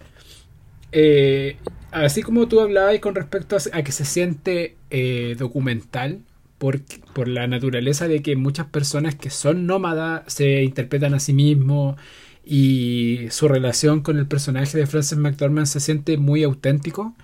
eh, 0.91 1.57
así 1.91 2.23
como 2.23 2.47
tú 2.47 2.61
hablabas 2.61 2.99
con 2.99 3.15
respecto 3.15 3.57
a, 3.73 3.81
que 3.83 3.91
se 3.91 4.05
siente 4.05 4.77
eh, 4.89 5.35
documental, 5.37 6.21
por, 6.57 6.81
por, 7.13 7.27
la 7.27 7.47
naturaleza 7.47 8.07
de 8.07 8.21
que 8.23 8.35
muchas 8.35 8.67
personas 8.67 9.15
que 9.15 9.29
son 9.29 9.67
nómadas 9.67 10.23
se 10.27 10.63
interpretan 10.63 11.13
a 11.13 11.19
sí 11.19 11.33
mismos 11.33 11.97
y 12.43 13.27
su 13.29 13.47
relación 13.47 14.01
con 14.01 14.17
el 14.17 14.27
personaje 14.27 14.77
de 14.77 14.87
Frances 14.87 15.17
McDormand 15.19 15.67
se 15.67 15.79
siente 15.79 16.17
muy 16.17 16.43
auténtico. 16.43 17.15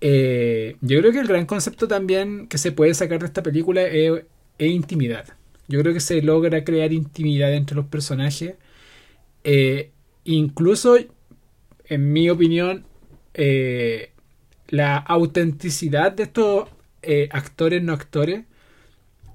Eh, 0.00 0.76
yo 0.80 1.00
creo 1.00 1.12
que 1.12 1.20
el 1.20 1.26
gran 1.28 1.46
concepto 1.46 1.88
también 1.88 2.46
que 2.48 2.58
se 2.58 2.72
puede 2.72 2.94
sacar 2.94 3.20
de 3.20 3.26
esta 3.26 3.42
película 3.42 3.82
es, 3.82 4.24
intimidad. 4.58 5.26
Yo 5.68 5.80
creo 5.80 5.92
que 5.92 6.00
se 6.00 6.22
logra 6.22 6.64
crear 6.64 6.92
intimidad 6.92 7.52
entre 7.54 7.76
los 7.76 7.86
personajes. 7.86 8.54
incluso 10.24 10.96
en 11.86 12.12
mi 12.12 12.30
opinión, 12.30 12.84
eh, 13.34 14.12
la 14.68 14.96
autenticidad 14.96 16.12
de 16.12 16.24
estos 16.24 16.68
eh, 17.02 17.28
actores 17.32 17.82
no 17.82 17.92
actores, 17.92 18.44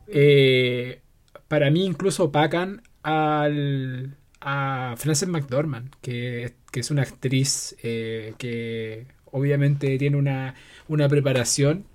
eh, 0.08 1.02
para 1.48 1.70
mí 1.70 1.86
incluso 1.86 2.26
opacan 2.26 2.82
al, 3.04 4.16
a 4.42 4.96
Frances 4.98 5.30
McDormand, 5.30 5.92
que, 6.02 6.54
es 6.74 6.92
una 6.92 7.02
actriz 7.02 7.76
que 7.82 9.08
obviamente 9.32 9.98
tiene 9.98 10.18
una, 10.18 10.56
una, 10.88 11.10
preparación, 11.10 11.86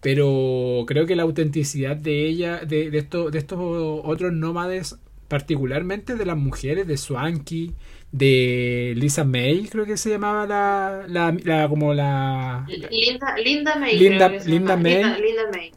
pero 0.00 0.84
creo 0.86 1.06
que 1.06 1.16
la 1.16 1.22
autenticidad 1.24 1.96
de 1.96 2.26
ella, 2.26 2.58
de, 2.64 2.90
de, 2.90 3.02
de 3.30 3.38
estos 3.38 3.60
otros 4.04 4.32
nómades, 4.32 4.98
particularmente 5.28 6.16
de 6.16 6.26
las 6.26 6.36
mujeres, 6.36 6.86
de 6.86 6.96
Swanky, 6.96 7.74
de 8.12 8.94
Lisa 8.96 9.24
May, 9.24 9.68
creo 9.68 9.86
que 9.86 9.96
se 9.96 10.10
llamaba 10.10 10.46
la, 10.46 11.06
la, 11.44 11.68
como 11.68 11.94
la... 11.94 12.66
Linda, 12.68 13.36
Linda 13.36 13.76
May. 13.76 13.98
Linda, 13.98 14.28
Linda, 14.28 14.76
May. 14.76 15.02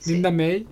Linda, 0.05 0.31
May. 0.31 0.65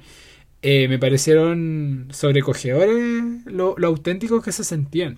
Eh, 0.64 0.88
me 0.88 1.00
parecieron 1.00 2.08
sobrecogedores 2.12 3.46
lo, 3.46 3.76
lo, 3.78 3.88
auténticos 3.88 4.44
que 4.44 4.52
se 4.52 4.64
sentían. 4.64 5.18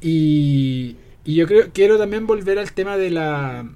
Y, 0.00 0.96
y 1.24 1.34
yo 1.34 1.46
creo 1.46 1.70
quiero 1.72 1.96
también 1.96 2.26
volver 2.26 2.58
al 2.58 2.72
tema 2.72 2.98
de 2.98 3.10
la, 3.10 3.66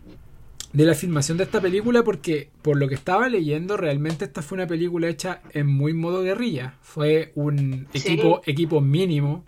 de 0.72 0.84
la 0.84 0.94
filmación 0.94 1.38
de 1.38 1.44
esta 1.44 1.60
película 1.60 2.04
porque 2.04 2.50
por 2.60 2.76
lo 2.76 2.86
que 2.86 2.94
estaba 2.94 3.28
leyendo 3.28 3.78
realmente 3.78 4.26
esta 4.26 4.42
fue 4.42 4.56
una 4.56 4.66
película 4.66 5.08
hecha 5.08 5.40
en 5.52 5.66
muy 5.66 5.94
modo 5.94 6.22
guerrilla. 6.22 6.74
Fue 6.82 7.32
un 7.34 7.88
equipo, 7.94 8.42
equipo 8.44 8.80
mínimo 8.80 9.44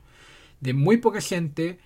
de 0.60 0.72
muy 0.72 0.96
poca 0.96 1.20
gente. 1.20 1.78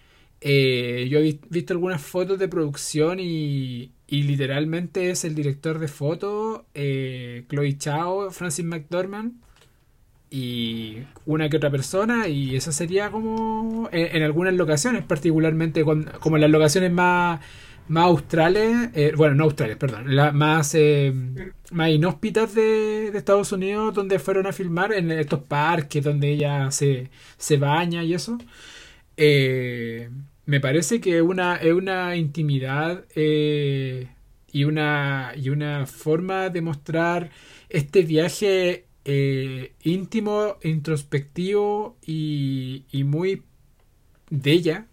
Eh, 0.47 1.09
yo 1.11 1.21
he 1.21 1.39
visto 1.49 1.73
algunas 1.73 2.03
fotos 2.03 2.39
de 2.39 2.49
producción 2.49 3.19
y, 3.19 3.93
literalmente 4.09 5.11
es 5.11 5.25
el 5.25 5.35
director 5.35 5.79
de 5.79 5.89
fotos, 5.89 6.63
eh, 6.75 7.45
Chloe 7.49 7.79
Chao, 7.79 8.31
Francis 8.31 8.65
McDormand 8.65 9.33
y 10.31 10.99
una 11.27 11.49
que 11.49 11.57
otra 11.57 11.71
persona 11.71 12.29
y 12.29 12.57
eso 12.57 12.73
sería 12.73 13.11
como 13.11 13.89
en, 13.91 14.23
algunas 14.23 14.55
locaciones, 14.55 15.03
particularmente 15.05 15.83
como 15.83 16.37
en 16.37 16.41
las 16.43 16.51
locaciones 16.51 16.93
más 16.93 17.41
más 17.89 18.05
australes, 18.07 18.91
eh, 18.95 19.13
bueno, 19.17 19.35
no 19.35 19.45
australes, 19.45 19.77
perdón, 19.77 20.15
las 20.17 20.35
más, 20.35 20.75
eh, 20.75 21.13
más 21.71 21.91
inhóspitas 21.91 22.55
de, 22.55 23.09
Estados 23.09 23.53
Unidos, 23.53 23.95
donde 23.95 24.19
fueron 24.19 24.47
a 24.47 24.53
filmar, 24.53 24.93
en 24.93 25.11
estos 25.11 25.41
parques 25.41 26.03
donde 26.05 26.31
ella 26.31 26.71
se, 26.71 27.11
se 27.37 27.57
baña 27.59 28.03
y 28.05 28.15
eso. 28.15 28.39
Me 30.47 30.61
parece 30.61 31.01
que 31.01 31.23
una, 31.23 31.57
es 31.57 31.73
una 31.73 32.17
intimidad 32.17 33.05
y, 33.17 34.65
una, 34.65 35.33
y 35.37 35.49
una 35.51 35.87
forma 35.87 36.51
de 36.51 36.61
mostrar 36.61 37.31
este 37.69 38.03
viaje 38.03 38.87
íntimo, 39.83 40.57
introspectivo 40.63 41.97
y, 42.07 42.85
y 42.91 43.05
muy 43.05 43.43
de 44.31 44.53
ella, 44.53 44.87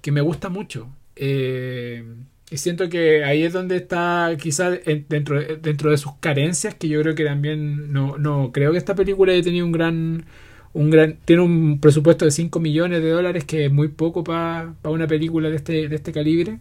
que 0.00 0.12
me 0.12 0.20
gusta 0.20 0.48
mucho. 0.48 0.88
Eh, 1.16 2.04
y 2.50 2.56
siento 2.58 2.88
que 2.88 3.24
ahí 3.24 3.42
es 3.44 3.52
donde 3.52 3.76
está 3.76 4.36
quizás 4.40 4.78
dentro, 5.08 5.40
dentro 5.40 5.90
de 5.90 5.96
sus 5.96 6.14
carencias, 6.20 6.74
que 6.74 6.88
yo 6.88 7.00
creo 7.00 7.14
que 7.14 7.24
también 7.24 7.92
no, 7.92 8.18
no 8.18 8.52
creo 8.52 8.72
que 8.72 8.78
esta 8.78 8.94
película 8.94 9.32
haya 9.32 9.42
tenido 9.42 9.66
un 9.66 9.72
gran... 9.72 10.26
Un 10.74 10.90
gran, 10.90 11.18
tiene 11.24 11.42
un 11.42 11.80
presupuesto 11.80 12.24
de 12.24 12.30
5 12.30 12.58
millones 12.60 13.02
de 13.02 13.10
dólares, 13.10 13.44
que 13.44 13.66
es 13.66 13.72
muy 13.72 13.88
poco 13.88 14.24
para 14.24 14.74
una 14.84 15.06
película 15.06 15.50
de 15.50 15.56
este, 15.56 15.88
de 15.88 15.96
este 15.96 16.12
calibre. 16.12 16.58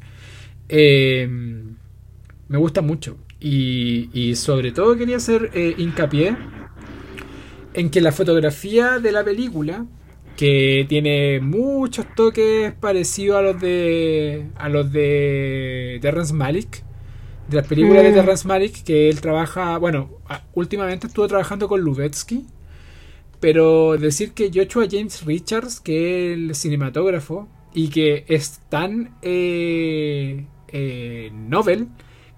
Eh, 0.68 1.28
me 2.48 2.58
gusta 2.58 2.82
mucho. 2.82 3.18
Y, 3.40 4.10
y, 4.14 4.36
sobre 4.36 4.72
todo 4.72 4.96
quería 4.98 5.18
hacer 5.18 5.50
eh, 5.54 5.74
hincapié 5.78 6.36
en 7.74 7.90
que 7.90 8.02
la 8.02 8.12
fotografía 8.12 9.00
de 9.00 9.12
la 9.12 9.24
película 9.24 9.86
que 10.38 10.86
tiene 10.90 11.40
muchos 11.40 12.06
toques 12.16 12.74
parecidos 12.74 13.38
a 13.38 13.42
los 13.42 13.62
de 13.62 14.48
a 14.56 14.70
los 14.70 14.92
de 14.92 16.00
Terrence 16.02 16.34
Malick 16.34 16.84
de 17.48 17.58
las 17.58 17.68
películas 17.68 18.04
de 18.04 18.12
mm. 18.12 18.16
Terrence 18.16 18.48
Malick 18.48 18.84
que 18.84 19.10
él 19.10 19.22
trabaja 19.22 19.78
bueno 19.78 20.10
últimamente 20.54 21.08
estuvo 21.08 21.28
trabajando 21.28 21.68
con 21.68 21.82
Lubetsky 21.82 22.46
pero 23.42 23.98
decir 23.98 24.32
que 24.32 24.52
Joshua 24.54 24.86
James 24.90 25.26
Richards 25.26 25.82
que 25.82 26.32
es 26.32 26.38
el 26.38 26.56
cinematógrafo 26.56 27.50
y 27.74 27.90
que 27.90 28.24
es 28.30 28.62
tan 28.70 29.18
eh, 29.22 30.46
eh, 30.70 31.32
novel 31.34 31.90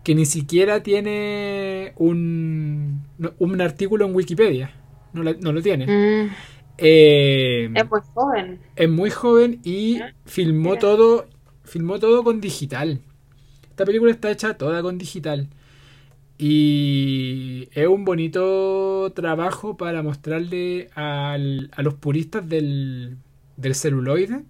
que 0.03 0.15
ni 0.15 0.25
siquiera 0.25 0.81
tiene 0.81 1.93
un, 1.97 3.03
un 3.37 3.61
artículo 3.61 4.05
en 4.05 4.15
Wikipedia 4.15 4.73
no, 5.13 5.23
lo 5.23 5.61
tiene 5.61 5.85
mm. 5.85 6.31
Eh, 6.77 7.69
es 7.73 7.89
muy 7.89 7.99
joven. 8.13 8.59
Es 8.75 8.89
muy 8.89 9.09
joven 9.09 9.59
y 9.63 10.01
ah, 10.01 10.13
filmó 10.25 10.77
todo, 10.77 11.27
filmó 11.63 11.99
todo 11.99 12.23
con 12.23 12.41
digital. 12.41 12.99
Esta 13.69 13.85
película 13.85 14.11
está 14.11 14.31
hecha 14.31 14.55
toda 14.55 14.81
con 14.81 14.97
digital. 14.97 15.49
Y 16.37 17.69
es 17.73 17.87
un 17.87 18.05
bonito 18.05 19.11
trabajo 19.15 19.77
para 19.77 20.03
mostrarle 20.03 20.89
a 20.95 21.37
los 21.37 21.93
puristas 21.95 22.47
del, 22.47 23.17
del 23.57 23.75
celuloide 23.75 24.43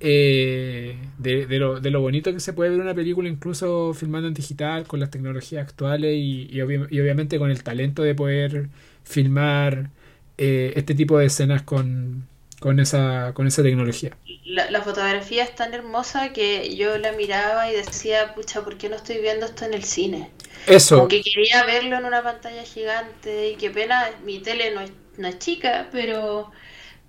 eh, 0.00 0.96
de, 1.18 1.58
lo, 1.58 2.00
bonito 2.00 2.32
que 2.32 2.38
se 2.38 2.52
puede 2.52 2.70
ver 2.70 2.80
una 2.80 2.94
película 2.94 3.28
incluso 3.28 3.94
filmando 3.94 4.28
en 4.28 4.34
digital 4.34 4.86
con 4.86 5.00
las 5.00 5.10
tecnologías 5.10 5.62
actuales 5.62 6.14
y, 6.14 6.48
y 6.52 6.60
obviamente 6.60 7.38
con 7.38 7.50
el 7.50 7.62
talento 7.64 8.02
de 8.02 8.14
poder 8.14 8.68
filmar 9.02 9.90
eh, 10.36 10.72
este 10.76 10.94
tipo 10.94 11.18
de 11.18 11.26
escenas 11.26 11.62
con, 11.62 12.26
con, 12.60 12.78
esa, 12.78 13.32
con 13.34 13.48
esa 13.48 13.62
tecnología. 13.62 14.16
La, 14.48 14.80
fotografía 14.80 15.44
es 15.44 15.54
tan 15.54 15.74
hermosa 15.74 16.32
que 16.32 16.74
yo 16.74 16.96
la 16.96 17.12
miraba 17.12 17.70
y 17.70 17.76
decía, 17.76 18.34
pucha, 18.34 18.62
¿por 18.64 18.78
qué 18.78 18.88
no 18.88 18.96
estoy 18.96 19.18
viendo 19.18 19.44
esto 19.44 19.66
en 19.66 19.74
el 19.74 19.84
cine? 19.84 20.30
Eso. 20.66 20.96
Como 20.96 21.08
que 21.08 21.20
quería 21.22 21.64
verlo 21.64 21.98
en 21.98 22.06
una 22.06 22.22
pantalla 22.22 22.62
gigante 22.62 23.50
y 23.50 23.56
qué 23.56 23.70
pena, 23.70 24.10
mi 24.24 24.38
tele 24.38 24.70
no 24.70 24.80
es, 24.80 24.90
no 25.18 25.28
es 25.28 25.38
chica, 25.38 25.88
pero 25.92 26.50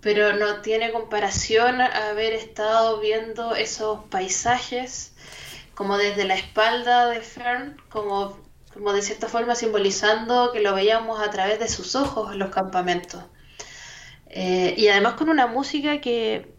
pero 0.02 0.34
no 0.34 0.62
tiene 0.62 0.92
comparación 0.92 1.82
a 1.82 2.10
haber 2.10 2.34
estado 2.34 3.00
viendo 3.00 3.56
esos 3.56 4.06
paisajes 4.06 5.14
como 5.76 5.98
desde 5.98 6.26
la 6.26 6.36
espalda 6.36 7.08
de 7.08 7.22
Fern, 7.22 7.78
como 7.90 8.38
como 8.74 8.94
de 8.94 9.02
cierta 9.02 9.28
forma 9.28 9.56
simbolizando 9.56 10.52
que 10.52 10.60
lo 10.60 10.74
veíamos 10.74 11.20
a 11.22 11.30
través 11.32 11.60
de 11.60 11.68
sus 11.68 11.96
ojos 11.96 12.34
en 12.34 12.40
los 12.40 12.50
campamentos. 12.50 13.24
Eh, 14.28 14.76
y 14.78 14.88
además 14.90 15.14
con 15.14 15.30
una 15.30 15.48
música 15.48 16.02
que, 16.02 16.54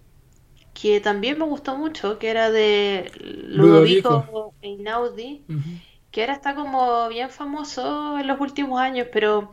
que 0.74 1.00
también 1.00 1.38
me 1.38 1.44
gustó 1.44 1.76
mucho, 1.76 2.18
que 2.18 2.30
era 2.30 2.50
de 2.50 3.10
Ludovico, 3.18 4.54
Einaudi, 4.62 5.44
que 6.10 6.22
ahora 6.22 6.34
está 6.34 6.54
como 6.54 7.08
bien 7.08 7.30
famoso 7.30 8.18
en 8.18 8.26
los 8.26 8.40
últimos 8.40 8.80
años, 8.80 9.08
pero 9.12 9.52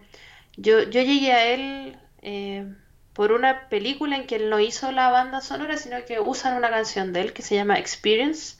yo, 0.56 0.84
yo 0.84 1.01
llegué 1.01 1.34
a 1.34 1.45
él 1.47 1.97
eh, 2.21 2.67
por 3.13 3.32
una 3.32 3.67
película 3.69 4.15
en 4.15 4.27
que 4.27 4.36
él 4.36 4.49
no 4.49 4.60
hizo 4.60 4.91
la 4.91 5.10
banda 5.10 5.41
sonora, 5.41 5.77
sino 5.77 5.97
que 6.06 6.19
usan 6.19 6.56
una 6.56 6.69
canción 6.69 7.13
de 7.13 7.21
él 7.21 7.34
que 7.34 7.41
se 7.41 7.56
llama 7.56 7.80
Experience. 7.80 8.58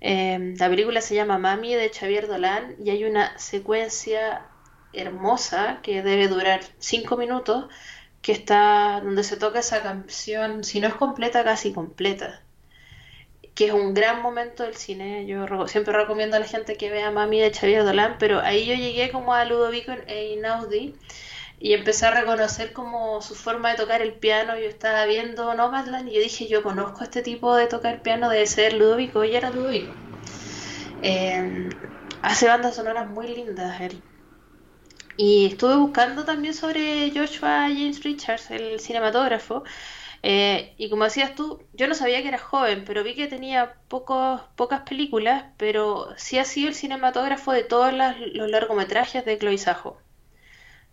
Em, 0.00 0.56
la 0.58 0.68
película 0.68 1.00
se 1.00 1.14
llama 1.14 1.38
Mami 1.38 1.74
de 1.74 1.90
Xavier 1.90 2.26
Dolan 2.26 2.76
y 2.84 2.90
hay 2.90 3.04
una 3.04 3.38
secuencia 3.38 4.46
hermosa 4.92 5.80
que 5.82 6.02
debe 6.02 6.28
durar 6.28 6.60
cinco 6.78 7.16
minutos 7.16 7.66
que 8.24 8.32
está 8.32 9.02
donde 9.04 9.22
se 9.22 9.36
toca 9.36 9.58
esa 9.58 9.82
canción, 9.82 10.64
si 10.64 10.80
no 10.80 10.88
es 10.88 10.94
completa, 10.94 11.44
casi 11.44 11.74
completa. 11.74 12.40
Que 13.54 13.66
es 13.66 13.72
un 13.74 13.92
gran 13.92 14.22
momento 14.22 14.62
del 14.62 14.76
cine. 14.76 15.26
Yo 15.26 15.68
siempre 15.68 15.92
recomiendo 15.92 16.36
a 16.36 16.40
la 16.40 16.46
gente 16.46 16.76
que 16.76 16.90
vea 16.90 17.10
Mami 17.10 17.40
de 17.40 17.52
Xavier 17.52 17.84
Dolan, 17.84 18.16
pero 18.18 18.40
ahí 18.40 18.64
yo 18.64 18.74
llegué 18.74 19.10
como 19.12 19.34
a 19.34 19.44
Ludovico 19.44 19.92
e 20.06 20.32
Inaudi 20.32 20.94
y 21.60 21.74
empecé 21.74 22.06
a 22.06 22.12
reconocer 22.12 22.72
como 22.72 23.20
su 23.20 23.34
forma 23.34 23.70
de 23.72 23.76
tocar 23.76 24.00
el 24.00 24.14
piano. 24.14 24.58
Yo 24.58 24.68
estaba 24.68 25.04
viendo 25.04 25.52
Nomadland 25.54 26.08
y 26.08 26.14
yo 26.14 26.20
dije, 26.20 26.48
yo 26.48 26.62
conozco 26.62 27.04
este 27.04 27.20
tipo 27.20 27.54
de 27.54 27.66
tocar 27.66 28.00
piano, 28.00 28.30
debe 28.30 28.46
ser 28.46 28.72
Ludovico, 28.72 29.22
y 29.24 29.36
era 29.36 29.50
Ludovico. 29.50 29.92
Eh, 31.02 31.68
hace 32.22 32.48
bandas 32.48 32.74
sonoras 32.76 33.06
muy 33.10 33.28
lindas 33.28 33.82
él. 33.82 34.02
Y 35.16 35.46
estuve 35.46 35.76
buscando 35.76 36.24
también 36.24 36.54
sobre 36.54 37.10
Joshua 37.14 37.68
James 37.68 38.02
Richards, 38.02 38.50
el 38.50 38.80
cinematógrafo. 38.80 39.64
Eh, 40.22 40.74
y 40.78 40.90
como 40.90 41.04
decías 41.04 41.34
tú, 41.34 41.62
yo 41.74 41.86
no 41.88 41.94
sabía 41.94 42.22
que 42.22 42.28
era 42.28 42.38
joven, 42.38 42.84
pero 42.86 43.04
vi 43.04 43.14
que 43.14 43.26
tenía 43.26 43.74
pocos, 43.88 44.40
pocas 44.56 44.82
películas, 44.82 45.46
pero 45.58 46.08
sí 46.16 46.38
ha 46.38 46.44
sido 46.44 46.68
el 46.68 46.74
cinematógrafo 46.74 47.52
de 47.52 47.64
todos 47.64 47.92
los 47.92 48.50
largometrajes 48.50 49.24
de 49.24 49.38
Chloe 49.38 49.58
Sajo 49.58 49.98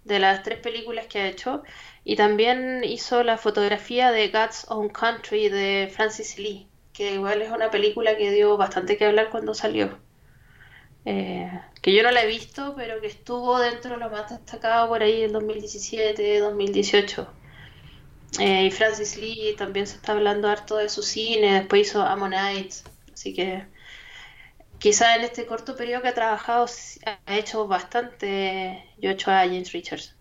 de 0.03 0.19
las 0.19 0.43
tres 0.43 0.59
películas 0.59 1.07
que 1.07 1.19
ha 1.19 1.27
hecho. 1.27 1.63
Y 2.03 2.15
también 2.15 2.83
hizo 2.83 3.23
la 3.23 3.37
fotografía 3.37 4.11
de 4.11 4.29
God's 4.29 4.65
Own 4.69 4.89
Country 4.89 5.49
de 5.49 5.89
Francis 5.93 6.37
Lee, 6.39 6.67
que 6.93 7.13
igual 7.13 7.41
es 7.41 7.51
una 7.51 7.69
película 7.71 8.17
que 8.17 8.31
dio 8.31 8.57
bastante 8.57 8.97
que 8.97 9.05
hablar 9.05 9.29
cuando 9.29 9.53
salió. 9.53 9.99
Eh, 11.05 11.51
que 11.81 11.93
yo 11.93 12.03
no 12.03 12.11
la 12.11 12.23
he 12.23 12.27
visto, 12.27 12.73
pero 12.75 13.01
que 13.01 13.07
estuvo 13.07 13.59
dentro 13.59 13.91
de 13.91 13.97
lo 13.97 14.09
más 14.09 14.29
destacado 14.29 14.87
por 14.87 15.01
ahí 15.01 15.23
en 15.23 15.33
2017, 15.33 16.39
2018. 16.39 17.27
Eh, 18.39 18.65
y 18.65 18.71
Francis 18.71 19.17
Lee 19.17 19.55
también 19.57 19.87
se 19.87 19.95
está 19.95 20.13
hablando 20.13 20.47
harto 20.47 20.77
de 20.77 20.89
su 20.89 21.03
cine, 21.03 21.53
después 21.53 21.89
hizo 21.89 22.01
Ammonite, 22.01 22.75
así 23.13 23.33
que 23.33 23.65
quizá 24.79 25.15
en 25.15 25.23
este 25.23 25.45
corto 25.45 25.75
periodo 25.75 26.01
que 26.01 26.07
ha 26.09 26.13
trabajado 26.13 26.65
ha 27.05 27.37
hecho 27.37 27.67
bastante 27.67 28.85
yo 28.99 29.09
he 29.09 29.13
hecho 29.13 29.31
a 29.31 29.39
James 29.39 29.71
Richards. 29.73 30.15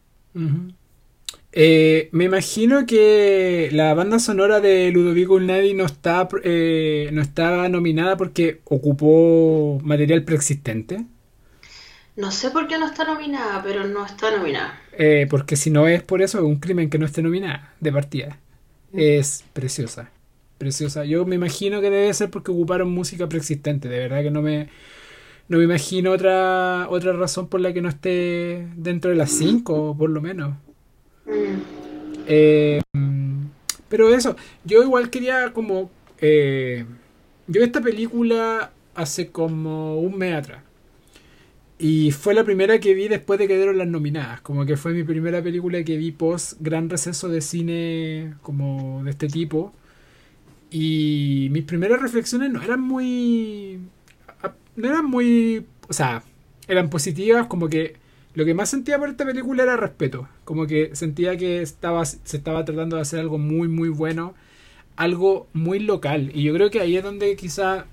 Eh, 1.53 2.09
me 2.13 2.25
imagino 2.25 2.87
que 2.87 3.71
la 3.73 3.93
banda 3.95 4.19
sonora 4.21 4.61
de 4.61 4.91
Ludovico 4.93 5.35
Unadi 5.35 5.75
no 5.75 5.85
está, 5.85 6.29
eh, 6.45 7.11
no 7.13 7.21
está 7.21 7.69
nominada 7.69 8.17
porque 8.17 8.61
ocupó 8.65 9.81
material 9.83 10.23
preexistente. 10.25 11.05
No 12.17 12.31
sé 12.31 12.51
por 12.51 12.69
qué 12.69 12.79
no 12.79 12.87
está 12.87 13.05
nominada, 13.05 13.63
pero 13.63 13.87
no 13.87 14.05
está 14.05 14.37
nominada. 14.37 14.81
Eh, 14.93 15.27
porque 15.29 15.57
si 15.57 15.71
no 15.71 15.89
es 15.89 16.03
por 16.03 16.23
eso, 16.23 16.39
es 16.39 16.45
un 16.45 16.57
crimen 16.57 16.91
que 16.91 16.99
no 16.99 17.07
esté 17.07 17.23
nominada 17.23 17.75
de 17.81 17.93
partida. 17.93 18.39
Mm. 18.93 18.99
Es 19.01 19.45
preciosa. 19.53 20.11
Preciosa. 20.59 21.05
Yo 21.05 21.25
me 21.25 21.37
imagino 21.37 21.81
que 21.81 21.91
debe 21.91 22.13
ser 22.13 22.31
porque 22.31 22.51
ocuparon 22.51 22.91
música 22.91 23.29
preexistente. 23.29 23.89
De 23.89 23.99
verdad 23.99 24.23
que 24.23 24.31
no 24.31 24.43
me, 24.43 24.69
no 25.49 25.59
me 25.59 25.65
imagino 25.65 26.13
otra, 26.13 26.87
otra 26.91 27.13
razón 27.15 27.49
por 27.49 27.61
la 27.61 27.73
que 27.73 27.81
no 27.81 27.89
esté 27.89 28.69
dentro 28.77 29.11
de 29.11 29.17
las 29.17 29.31
5, 29.31 29.97
por 29.97 30.11
lo 30.11 30.21
menos. 30.21 30.55
Eh, 32.27 32.81
pero 33.89 34.15
eso, 34.15 34.37
yo 34.65 34.83
igual 34.83 35.11
quería 35.11 35.53
como... 35.53 35.91
Eh, 36.19 36.85
yo 37.47 37.61
vi 37.61 37.67
esta 37.67 37.81
película 37.81 38.73
hace 38.95 39.31
como 39.31 39.99
un 39.99 40.17
mes 40.17 40.35
atrás. 40.35 40.63
Y 41.79 42.11
fue 42.13 42.35
la 42.35 42.45
primera 42.45 42.79
que 42.79 42.95
vi 42.95 43.09
después 43.09 43.39
de 43.39 43.49
que 43.49 43.57
dieron 43.57 43.79
las 43.79 43.89
nominadas. 43.89 44.43
Como 44.43 44.67
que 44.67 44.77
fue 44.77 44.93
mi 44.93 45.03
primera 45.03 45.43
película 45.43 45.83
que 45.83 45.97
vi 45.97 46.13
post 46.13 46.55
gran 46.61 46.91
receso 46.91 47.29
de 47.29 47.41
cine 47.41 48.35
como 48.43 49.03
de 49.03 49.11
este 49.11 49.29
tipo. 49.29 49.73
Y 50.71 51.49
mis 51.51 51.65
primeras 51.65 52.01
reflexiones 52.01 52.51
no 52.51 52.63
eran 52.63 52.81
muy... 52.81 53.81
No 54.77 54.89
eran 54.89 55.07
muy... 55.07 55.67
O 55.89 55.93
sea, 55.93 56.23
eran 56.69 56.91
positivas, 56.91 57.47
como 57.47 57.69
que 57.69 57.97
lo 58.35 58.45
que 58.45 58.55
más 58.55 58.71
sentía 58.71 58.99
por 58.99 59.09
esta 59.09 59.25
película 59.25 59.63
era 59.65 59.77
respeto. 59.77 60.29
Como 60.45 60.67
que 60.67 60.95
sentía 60.95 61.37
que 61.37 61.63
estaba, 61.63 62.05
se 62.05 62.37
estaba 62.37 62.65
tratando 62.65 62.97
de 62.97 63.03
hacer 63.03 63.21
algo 63.21 63.39
muy, 63.39 63.69
muy 63.69 63.89
bueno. 63.89 64.35
Algo 64.97 65.49
muy 65.53 65.81
local. 65.81 66.31
Y 66.35 66.45
yo 66.45 66.55
creo 66.55 66.71
que 66.71 66.81
ahí 66.81 66.97
es 66.97 67.03
donde 67.03 67.35
quizá... 67.37 67.87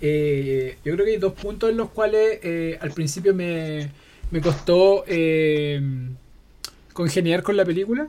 Eh, 0.00 0.76
yo 0.84 0.92
creo 0.94 1.06
que 1.06 1.12
hay 1.12 1.18
dos 1.18 1.32
puntos 1.32 1.70
en 1.70 1.78
los 1.78 1.90
cuales 1.90 2.40
eh, 2.42 2.78
al 2.80 2.90
principio 2.90 3.34
me, 3.34 3.90
me 4.30 4.40
costó 4.40 5.04
eh, 5.06 5.80
congeniar 6.92 7.42
con 7.42 7.56
la 7.56 7.64
película. 7.64 8.08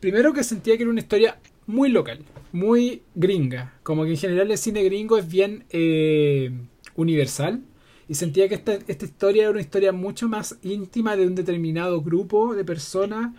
Primero 0.00 0.32
que 0.32 0.42
sentía 0.42 0.76
que 0.76 0.84
era 0.84 0.90
una 0.90 1.00
historia 1.00 1.38
muy 1.66 1.90
local, 1.90 2.20
muy 2.52 3.02
gringa. 3.14 3.74
Como 3.82 4.04
que 4.04 4.10
en 4.10 4.16
general 4.16 4.50
el 4.50 4.58
cine 4.58 4.82
gringo 4.84 5.18
es 5.18 5.28
bien 5.28 5.64
universal 6.96 7.60
y 8.08 8.14
sentía 8.14 8.48
que 8.48 8.54
esta, 8.54 8.78
esta 8.86 9.04
historia 9.04 9.42
era 9.42 9.50
una 9.50 9.60
historia 9.60 9.92
mucho 9.92 10.28
más 10.28 10.56
íntima 10.62 11.16
de 11.16 11.26
un 11.26 11.34
determinado 11.34 12.00
grupo 12.00 12.54
de 12.54 12.64
personas 12.64 13.32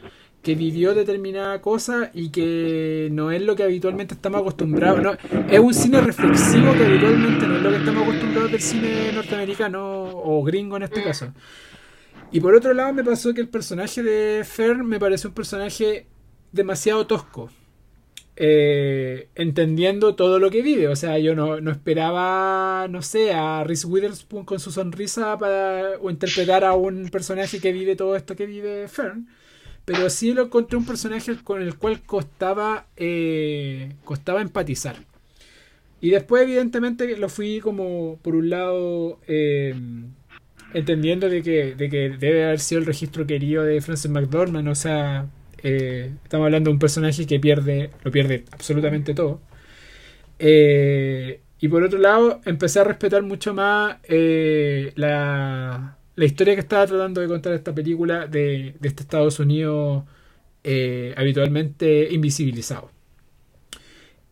que 0.43 0.55
vivió 0.55 0.93
determinada 0.93 1.61
cosa 1.61 2.11
y 2.13 2.29
que 2.29 3.09
no 3.11 3.31
es 3.31 3.41
lo 3.41 3.55
que 3.55 3.63
habitualmente 3.63 4.13
estamos 4.13 4.41
acostumbrados. 4.41 5.17
Es 5.49 5.59
un 5.59 5.73
cine 5.73 5.99
reflexivo 5.99 6.71
que 6.73 6.85
habitualmente 6.85 7.47
no 7.47 7.57
es 7.57 7.61
lo 7.61 7.69
que 7.71 7.77
estamos 7.77 8.03
acostumbrados 8.03 8.51
del 8.51 8.61
cine 8.61 9.11
norteamericano 9.11 10.03
o 10.03 10.43
gringo 10.43 10.77
en 10.77 10.83
este 10.83 11.03
caso. 11.03 11.33
Y 12.31 12.39
por 12.39 12.55
otro 12.55 12.73
lado 12.73 12.93
me 12.93 13.03
pasó 13.03 13.33
que 13.33 13.41
el 13.41 13.49
personaje 13.49 14.03
de 14.03 14.45
Fern 14.45 14.85
me 14.85 14.99
parece 14.99 15.27
un 15.27 15.33
personaje 15.33 16.07
demasiado 16.51 17.05
tosco. 17.05 17.49
Eh, 18.41 19.27
entendiendo 19.35 20.15
todo 20.15 20.39
lo 20.39 20.49
que 20.49 20.61
vive. 20.61 20.87
O 20.87 20.95
sea, 20.95 21.19
yo 21.19 21.35
no, 21.35 21.57
esperaba, 21.69 22.87
no 22.89 23.01
sé, 23.01 23.33
a 23.33 23.65
Reese 23.65 23.85
Witherspoon 23.85 24.45
con 24.45 24.61
su 24.61 24.71
sonrisa 24.71 25.37
para 25.37 25.97
o 26.01 26.09
interpretar 26.09 26.63
a 26.63 26.73
un 26.73 27.09
personaje 27.09 27.59
que 27.59 27.73
vive 27.73 27.97
todo 27.97 28.15
esto 28.15 28.37
que 28.37 28.45
vive 28.45 28.87
Fern. 28.87 29.27
Pero 29.83 30.09
sí 30.09 30.33
lo 30.33 30.43
encontré 30.43 30.77
un 30.77 30.85
personaje 30.85 31.35
con 31.43 31.61
el 31.61 31.75
cual 31.77 32.01
costaba, 32.03 32.87
eh, 32.95 33.93
costaba 34.05 34.41
empatizar. 34.41 34.95
Y 35.99 36.11
después, 36.11 36.43
evidentemente, 36.43 37.17
lo 37.17 37.27
fui 37.27 37.59
como, 37.59 38.19
por 38.21 38.35
un 38.35 38.49
lado, 38.49 39.19
eh, 39.27 39.75
entendiendo 40.73 41.27
de 41.29 41.43
que, 41.43 41.75
de 41.75 41.89
que 41.89 42.09
debe 42.09 42.45
haber 42.45 42.59
sido 42.59 42.79
el 42.79 42.87
registro 42.87 43.27
querido 43.27 43.63
de 43.63 43.81
Francis 43.81 44.09
McDormand. 44.09 44.69
O 44.69 44.75
sea, 44.75 45.27
eh, 45.63 46.11
estamos 46.23 46.45
hablando 46.45 46.69
de 46.69 46.73
un 46.73 46.79
personaje 46.79 47.25
que 47.25 47.39
pierde, 47.39 47.91
lo 48.03 48.11
pierde 48.11 48.45
absolutamente 48.51 49.13
todo. 49.13 49.41
Eh, 50.39 51.41
y 51.59 51.67
por 51.67 51.83
otro 51.83 51.99
lado, 51.99 52.41
empecé 52.45 52.79
a 52.79 52.83
respetar 52.85 53.23
mucho 53.23 53.53
más 53.53 53.97
eh, 54.03 54.93
la, 54.95 55.97
la, 56.15 56.25
historia 56.25 56.55
que 56.55 56.61
estaba 56.61 56.87
tratando 56.87 57.21
de 57.21 57.27
contar 57.27 57.53
esta 57.53 57.75
película 57.75 58.27
de, 58.27 58.75
de 58.79 58.87
este 58.87 59.03
Estados 59.03 59.39
Unidos 59.39 60.03
habitualmente 61.15 62.13
invisibilizado. 62.13 62.91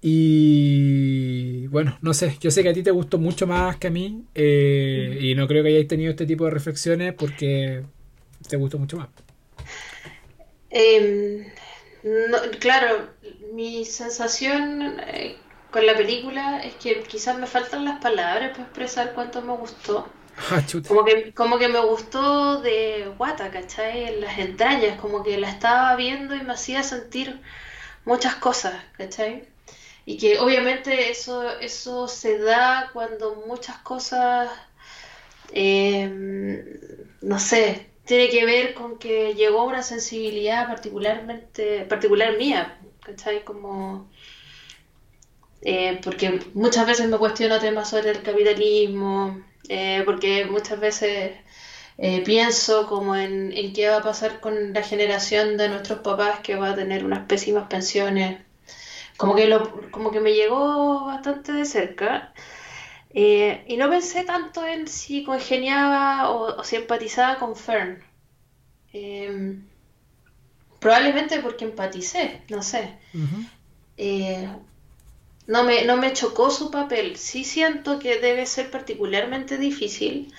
Y 0.02 1.68
bueno, 1.68 1.98
no 2.02 2.14
sé, 2.14 2.38
yo 2.40 2.52
sé 2.52 2.64
que 2.64 2.70
a 2.70 2.74
ti 2.74 2.84
te 2.84 2.92
gustó 2.92 3.18
mucho 3.18 3.48
más 3.48 3.78
que 3.78 3.88
a 3.88 3.92
mí 3.92 4.24
y 4.36 5.34
no 5.36 5.48
creo 5.48 5.64
que 5.64 5.70
hayáis 5.70 5.88
tenido 5.88 6.12
este 6.12 6.26
tipo 6.26 6.46
de 6.46 6.52
reflexiones 6.52 7.14
porque 7.14 7.84
te 8.48 8.58
gustó 8.58 8.78
mucho 8.80 8.98
más. 8.98 9.10
Eh, 10.80 11.52
claro, 12.60 13.10
mi 13.54 13.84
sensación 13.84 15.00
eh, 15.08 15.36
con 15.72 15.88
la 15.88 15.96
película 15.96 16.64
es 16.64 16.76
que 16.76 17.02
quizás 17.02 17.36
me 17.40 17.48
faltan 17.48 17.84
las 17.84 18.00
palabras 18.00 18.52
para 18.52 18.64
expresar 18.64 19.14
cuánto 19.16 19.42
me 19.42 19.54
gustó. 19.54 20.08
Ah, 20.52 20.62
como 20.88 21.04
que, 21.04 21.34
como 21.34 21.58
que 21.58 21.68
me 21.68 21.80
gustó 21.80 22.62
de 22.62 23.12
guata, 23.18 23.50
¿cachai? 23.50 24.04
En 24.04 24.22
las 24.22 24.38
entrañas, 24.38 25.00
como 25.00 25.24
que 25.24 25.36
la 25.40 25.50
estaba 25.50 25.96
viendo 25.96 26.36
y 26.36 26.44
me 26.44 26.54
hacía 26.54 26.84
sentir 26.84 27.42
muchas 28.06 28.36
cosas, 28.36 28.76
¿cachai? 29.00 29.48
Y 30.06 30.20
que 30.20 30.38
obviamente 30.38 31.10
eso, 31.10 31.58
eso 31.60 32.08
se 32.08 32.38
da 32.38 32.92
cuando 32.94 33.44
muchas 33.48 33.78
cosas, 33.80 34.52
eh, 35.52 36.08
no 37.22 37.40
sé, 37.40 37.88
tiene 38.08 38.30
que 38.30 38.46
ver 38.46 38.74
con 38.74 38.98
que 38.98 39.36
llegó 39.36 39.66
una 39.66 39.84
sensibilidad 39.84 40.68
particularmente, 40.68 41.86
particular 41.86 42.38
mía, 42.38 42.80
¿cachai? 43.04 43.44
Como, 43.44 44.10
eh, 45.62 46.00
porque 46.04 46.40
muchas 46.54 46.88
veces 46.88 47.08
me 47.10 47.18
cuestiono 47.18 47.60
temas 47.60 47.90
sobre 47.90 48.12
el 48.12 48.24
capitalismo, 48.24 49.44
eh, 49.70 50.04
porque 50.06 50.46
muchas 50.46 50.80
veces 50.80 51.34
eh, 51.98 52.24
pienso 52.24 52.88
como 52.88 53.16
en, 53.16 53.52
en, 53.54 53.74
qué 53.74 53.90
va 53.90 53.98
a 53.98 54.04
pasar 54.04 54.40
con 54.40 54.74
la 54.74 54.84
generación 54.84 55.58
de 55.58 55.70
nuestros 55.70 56.00
papás 56.00 56.40
que 56.40 56.56
va 56.56 56.72
a 56.72 56.76
tener 56.76 57.04
unas 57.06 57.26
pésimas 57.28 57.68
pensiones. 57.68 58.40
Como 59.18 59.36
que, 59.36 59.48
lo, 59.48 59.92
como 59.92 60.12
que 60.12 60.20
me 60.22 60.34
llegó 60.34 61.06
bastante 61.06 61.52
de 61.54 61.66
cerca. 61.66 62.34
Eh, 63.20 63.64
y 63.68 63.78
no 63.78 63.90
pensé 63.90 64.26
tanto 64.26 64.64
en 64.64 64.88
si 64.88 65.24
congeniaba 65.24 66.30
o, 66.30 66.64
si 66.64 66.76
empatizaba 66.76 67.40
con 67.40 67.56
Fern. 67.56 68.04
Em, 68.94 69.66
probablemente 70.80 71.40
porque 71.40 71.66
empaticé, 71.66 72.44
no 72.50 72.62
sé. 72.62 72.96
Eh, 73.98 74.48
no, 75.48 75.64
me, 75.64 75.84
no 75.86 75.98
me 75.98 76.14
chocó 76.14 76.52
su 76.52 76.70
papel. 76.70 77.18
Sí 77.18 77.44
siento 77.44 77.98
que 77.98 78.20
debe 78.20 78.46
ser 78.46 78.70
particularmente 78.70 79.58
difícil 79.58 80.32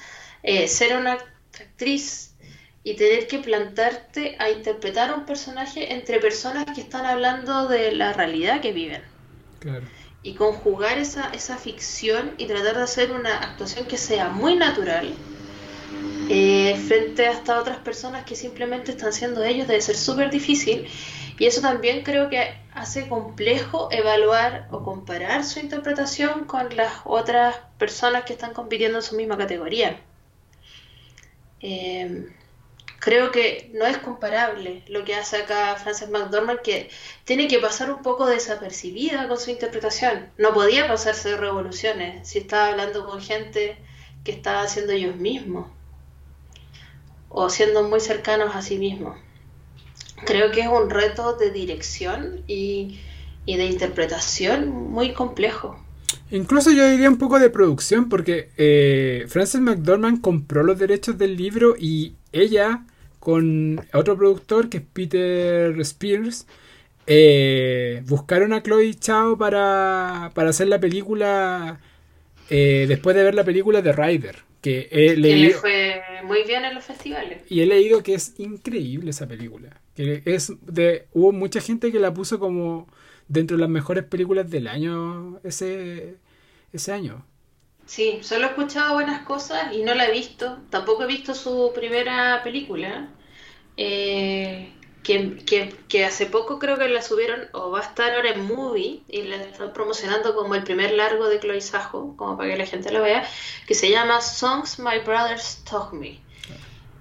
eh, 0.44 0.68
ser 0.68 0.96
una 0.96 1.14
actriz 1.14 2.36
y 2.84 2.94
tener 2.94 3.26
que 3.26 3.40
plantarte 3.40 4.36
a 4.38 4.50
interpretar 4.50 5.10
a 5.10 5.16
un 5.16 5.26
personaje 5.26 5.94
entre 5.94 6.20
personas 6.20 6.64
que 6.76 6.82
están 6.82 7.06
hablando 7.06 7.66
de 7.66 7.90
la 7.90 8.12
realidad 8.12 8.60
que 8.60 8.72
viven. 8.72 9.02
Claro 9.58 9.97
y 10.28 10.34
conjugar 10.34 10.98
esa, 10.98 11.30
esa 11.30 11.56
ficción 11.56 12.34
y 12.36 12.44
tratar 12.44 12.76
de 12.76 12.82
hacer 12.82 13.12
una 13.12 13.38
actuación 13.38 13.86
que 13.86 13.96
sea 13.96 14.28
muy 14.28 14.56
natural 14.56 15.14
eh, 16.28 16.76
frente 16.86 17.26
a 17.26 17.58
otras 17.58 17.78
personas 17.78 18.24
que 18.24 18.36
simplemente 18.36 18.90
están 18.90 19.14
siendo 19.14 19.42
ellos 19.42 19.66
debe 19.66 19.80
ser 19.80 19.96
súper 19.96 20.30
difícil 20.30 20.86
y 21.38 21.46
eso 21.46 21.62
también 21.62 22.02
creo 22.02 22.28
que 22.28 22.52
hace 22.74 23.08
complejo 23.08 23.88
evaluar 23.90 24.68
o 24.70 24.82
comparar 24.82 25.44
su 25.44 25.60
interpretación 25.60 26.44
con 26.44 26.76
las 26.76 26.92
otras 27.06 27.56
personas 27.78 28.24
que 28.24 28.34
están 28.34 28.52
compitiendo 28.52 28.98
en 28.98 29.04
su 29.04 29.16
misma 29.16 29.38
categoría. 29.38 29.98
Eh, 31.60 32.28
creo 32.98 33.30
que 33.30 33.70
no 33.74 33.86
es 33.86 33.98
comparable 33.98 34.82
lo 34.88 35.04
que 35.04 35.14
hace 35.14 35.36
acá 35.36 35.76
Frances 35.76 36.10
McDormand, 36.10 36.60
que 36.60 36.90
tiene 37.24 37.48
que 37.48 37.58
pasar 37.58 37.92
un 37.92 38.02
poco 38.02 38.26
desapercibida 38.26 39.28
con 39.28 39.38
su 39.38 39.50
interpretación. 39.50 40.30
No 40.36 40.52
podía 40.52 40.88
pasarse 40.88 41.30
de 41.30 41.36
revoluciones 41.36 42.28
si 42.28 42.38
estaba 42.38 42.68
hablando 42.68 43.06
con 43.06 43.20
gente 43.20 43.76
que 44.24 44.32
estaba 44.32 44.62
haciendo 44.62 44.92
ellos 44.92 45.16
mismos 45.16 45.68
o 47.28 47.48
siendo 47.50 47.82
muy 47.84 48.00
cercanos 48.00 48.54
a 48.54 48.62
sí 48.62 48.78
mismos. 48.78 49.16
Creo 50.24 50.50
que 50.50 50.62
es 50.62 50.68
un 50.68 50.90
reto 50.90 51.34
de 51.34 51.50
dirección 51.50 52.42
y, 52.48 52.98
de 53.46 53.64
interpretación 53.64 54.68
muy 54.68 55.12
complejo. 55.12 55.78
Incluso 56.30 56.70
yo 56.70 56.86
diría 56.88 57.08
un 57.08 57.16
poco 57.16 57.38
de 57.38 57.48
producción, 57.48 58.08
porque 58.08 58.50
eh, 58.56 59.24
Frances 59.28 59.60
McDormand 59.60 60.20
compró 60.20 60.62
los 60.62 60.78
derechos 60.78 61.16
del 61.16 61.36
libro 61.36 61.74
y 61.78 62.17
ella 62.40 62.84
con 63.18 63.84
otro 63.92 64.16
productor 64.16 64.68
que 64.68 64.78
es 64.78 64.82
Peter 64.92 65.78
Spears. 65.80 66.46
Eh, 67.06 68.02
buscaron 68.06 68.52
a 68.52 68.62
Chloe 68.62 68.94
Chao 68.94 69.38
para, 69.38 70.30
para 70.34 70.50
hacer 70.50 70.68
la 70.68 70.78
película 70.78 71.80
eh, 72.50 72.86
después 72.88 73.16
de 73.16 73.22
ver 73.22 73.34
la 73.34 73.44
película 73.44 73.82
de 73.82 73.92
Rider. 73.92 74.36
Que, 74.60 74.88
le 75.16 75.50
fue 75.50 76.02
muy 76.24 76.42
bien 76.44 76.64
en 76.64 76.74
los 76.74 76.84
festivales. 76.84 77.42
Y 77.48 77.60
he 77.60 77.66
leído 77.66 78.02
que 78.02 78.14
es 78.14 78.34
increíble 78.38 79.10
esa 79.10 79.26
película. 79.26 79.80
Que 79.94 80.22
es 80.24 80.52
de, 80.66 81.06
hubo 81.12 81.32
mucha 81.32 81.60
gente 81.60 81.92
que 81.92 82.00
la 82.00 82.12
puso 82.12 82.38
como 82.38 82.88
dentro 83.28 83.56
de 83.56 83.60
las 83.60 83.70
mejores 83.70 84.04
películas 84.04 84.50
del 84.50 84.66
año 84.66 85.38
ese, 85.44 86.16
ese 86.72 86.92
año. 86.92 87.24
Sí, 87.88 88.20
solo 88.22 88.46
he 88.46 88.48
escuchado 88.50 88.94
buenas 88.94 89.22
cosas 89.24 89.72
y 89.72 89.82
no 89.82 89.94
la 89.94 90.06
he 90.06 90.12
visto. 90.12 90.58
Tampoco 90.70 91.04
he 91.04 91.06
visto 91.06 91.34
su 91.34 91.72
primera 91.74 92.42
película. 92.44 93.08
Eh, 93.76 94.72
que, 95.02 96.04
hace 96.04 96.26
poco 96.26 96.58
creo 96.58 96.76
que 96.76 96.86
la 96.88 97.00
subieron 97.00 97.48
o 97.52 97.70
va 97.70 97.80
a 97.80 97.82
estar 97.82 98.12
ahora 98.12 98.32
en 98.32 98.44
Movie 98.44 99.02
y 99.08 99.22
la 99.22 99.36
están 99.36 99.72
promocionando 99.72 100.34
como 100.34 100.54
el 100.54 100.64
primer 100.64 100.92
largo 100.92 101.28
de 101.28 101.40
Chloe 101.40 101.62
Sajo, 101.62 102.14
como 102.16 102.36
para 102.36 102.50
que 102.50 102.58
la 102.58 102.66
gente 102.66 102.92
lo 102.92 103.02
vea, 103.02 103.26
que 103.66 103.74
se 103.74 103.90
llama 103.90 104.20
Songs 104.20 104.78
My 104.78 104.98
Brothers 105.04 105.64
Taught 105.64 105.92
Me. 105.94 106.20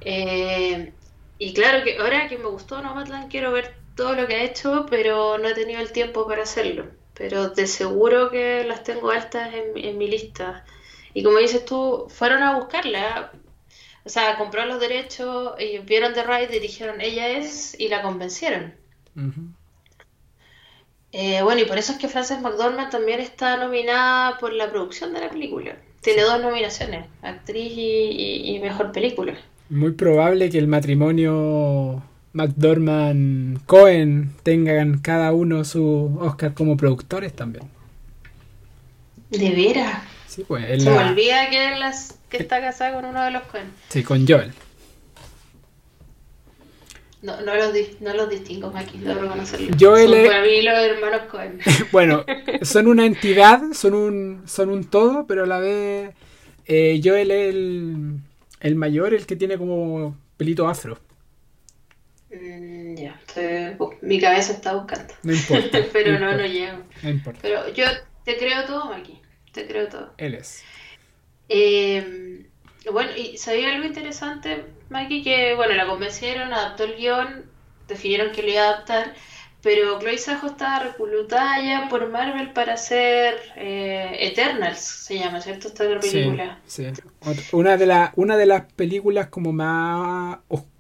Eh, 0.02 0.94
y 1.38 1.54
claro 1.54 1.84
que 1.84 1.98
ahora 1.98 2.30
que 2.30 2.38
me 2.38 2.48
gustó 2.48 2.82
Nomadland 2.82 3.30
quiero 3.30 3.52
ver 3.52 3.76
todo 3.96 4.14
lo 4.14 4.26
que 4.26 4.36
ha 4.36 4.44
hecho, 4.44 4.86
pero 4.90 5.38
no 5.38 5.50
he 5.50 5.54
tenido 5.54 5.82
el 5.82 5.92
tiempo 5.92 6.26
para 6.26 6.44
hacerlo. 6.44 6.86
Pero 7.14 7.50
de 7.50 7.68
seguro 7.68 8.30
que 8.30 8.64
las 8.64 8.84
tengo 8.84 9.10
altas 9.10 9.54
en, 9.54 9.98
mi 9.98 10.08
lista. 10.08 10.64
Y 11.18 11.24
como 11.24 11.40
dices 11.40 11.66
tú, 11.66 12.06
fueron 12.10 12.44
a 12.44 12.56
buscarla. 12.60 13.32
O 14.04 14.10
sea, 14.10 14.38
compró 14.38 14.68
los 14.68 14.80
derechos, 14.80 15.56
y 15.60 15.80
vieron 15.80 16.14
The 16.14 16.22
Ride 16.22 16.56
y 16.56 16.60
dijeron, 16.60 17.02
ella 17.02 17.28
es, 17.30 17.76
y 17.80 17.88
la 17.88 18.04
convencieron. 18.04 18.76
Eh, 21.12 21.42
bueno, 21.42 21.60
y 21.60 21.66
por 21.66 21.80
eso 21.80 21.94
es 21.94 21.98
que 21.98 22.08
Frances 22.08 22.40
McDormand 22.40 22.92
también 22.92 23.20
está 23.20 23.58
nominada 23.58 24.38
por 24.38 24.54
la 24.54 24.70
producción 24.70 25.12
de 25.12 25.22
la 25.22 25.32
película. 25.32 25.76
Tiene 26.02 26.22
dos 26.22 26.40
nominaciones, 26.40 27.08
actriz 27.24 27.74
y 27.76 28.60
mejor 28.62 28.92
película. 28.92 29.34
Muy 29.70 29.94
probable 29.94 30.52
que 30.52 30.60
el 30.60 30.68
matrimonio 30.68 32.04
McDormand 32.34 33.66
Cohen 33.66 34.36
tengan 34.44 35.00
cada 35.00 35.34
uno 35.34 35.66
su 35.66 36.16
Oscar 36.22 36.54
como 36.54 36.78
productores 36.78 37.34
también. 37.36 37.66
¿De 39.32 39.50
veras? 39.50 40.17
Sí, 40.28 40.44
pues. 40.48 40.84
Se 40.84 40.90
me 40.90 40.98
olvida 40.98 41.50
que, 41.50 41.76
las, 41.78 42.20
que 42.30 42.38
está 42.38 42.62
casada 42.62 42.94
con 42.94 43.06
uno 43.06 43.24
de 43.24 43.32
los 43.32 43.44
Cohen. 43.44 43.72
Sí, 43.90 44.04
con 44.04 44.28
Joel. 44.28 44.52
No, 47.22 47.42
no, 47.42 47.56
los, 47.56 47.74
no 48.00 48.14
los 48.14 48.30
distingo, 48.30 48.72
aquí, 48.76 49.00
debo 49.00 49.22
reconocerlo. 49.22 49.76
Joel 49.80 50.12
son 50.12 50.26
para 50.28 50.42
mí 50.44 50.62
los 50.62 50.78
hermanos 50.78 51.22
Cohen. 51.32 51.60
bueno, 51.92 52.24
son 52.62 52.88
una 52.88 53.06
entidad, 53.06 53.62
son 53.74 53.94
un, 53.96 54.44
son 54.46 54.70
un 54.70 54.84
todo, 54.84 55.26
pero 55.26 55.44
a 55.44 55.48
la 55.48 55.60
vez 55.60 56.14
eh, 56.66 57.02
Joel 57.04 57.32
es 57.32 57.56
el, 57.56 58.20
el 58.60 58.76
mayor, 58.76 59.14
el 59.14 59.26
que 59.26 59.36
tiene 59.36 59.58
como 59.58 60.16
pelito 60.38 60.68
afro. 60.68 61.00
Mm, 62.30 62.96
ya, 62.96 63.20
mi 64.02 64.20
cabeza 64.20 64.54
está 64.54 64.74
buscando. 64.74 65.14
No 65.24 65.34
importa. 65.34 65.80
Pero 65.94 66.20
no, 66.20 66.36
no, 66.36 66.46
llego. 66.46 66.80
No 67.02 67.10
importa. 67.10 67.40
Pero 67.42 67.74
yo 67.74 67.86
te 68.26 68.38
creo 68.38 68.66
todo, 68.66 68.90
Maki. 68.90 69.20
Te 69.58 69.66
creo 69.66 69.88
todo. 69.88 70.14
Él 70.18 70.36
es. 70.36 70.64
Eh, 71.50 72.46
bueno, 72.92 73.10
y 73.18 73.40
sabía 73.40 73.74
algo 73.74 73.88
interesante, 73.88 74.66
Maki, 74.90 75.24
que 75.24 75.56
bueno, 75.56 75.74
la 75.74 75.88
convencieron, 75.88 76.54
adaptó 76.54 76.84
el 76.84 76.96
guion, 76.96 77.46
definieron 77.88 78.32
que 78.32 78.44
lo 78.44 78.50
iba 78.50 78.62
a 78.62 78.68
adaptar, 78.68 79.16
pero 79.64 79.98
Chloe 80.00 80.20
Sajo 80.20 80.46
estaba 80.46 80.84
reclutada 80.84 81.60
ya 81.64 81.90
por 81.90 82.08
Marvel 82.08 82.52
para 82.52 82.76
hacer 82.76 83.40
eh, 83.56 84.16
Eternals, 84.20 84.78
se 84.78 85.18
llama, 85.18 85.42
¿cierto? 85.42 85.70
Esta 85.70 85.86
película. 86.00 86.60
Sí, 86.68 86.86
sí. 86.86 87.02
Una, 87.52 87.78
de 87.78 87.88
la, 87.88 88.14
una 88.16 88.38
de 88.38 88.46
las 88.46 88.72
películas 88.74 89.30
como 89.30 89.54
más 89.54 90.38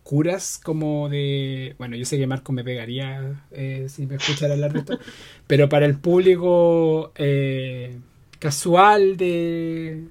curas 0.08 0.58
como 0.64 1.10
de... 1.10 1.76
Bueno, 1.78 1.98
yo 1.98 2.06
sé 2.06 2.18
que 2.18 2.28
Marco 2.28 2.54
me 2.54 2.64
pegaría 2.64 3.44
eh, 3.52 3.88
si 3.90 4.06
me 4.06 4.16
escuchara 4.16 4.54
hablar 4.54 4.72
de 4.72 4.80
esto, 4.80 5.00
pero 5.48 5.68
para 5.68 5.86
el 5.86 6.00
público 6.00 7.12
eh, 7.16 7.98
casual 8.40 9.18
de, 9.18 10.04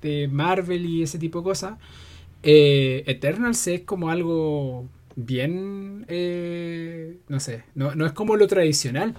de 0.00 0.28
Marvel 0.28 0.86
y 0.86 1.02
ese 1.02 1.18
tipo 1.18 1.38
de 1.38 1.44
cosas, 1.44 1.78
eh, 2.42 3.04
Eternals 3.06 3.66
es 3.66 3.82
como 3.82 4.10
algo 4.10 4.88
bien... 5.16 6.06
no 7.28 7.40
sé, 7.40 7.64
no, 7.74 7.94
no 7.94 8.06
es 8.06 8.12
como 8.12 8.36
lo 8.36 8.46
tradicional. 8.46 9.16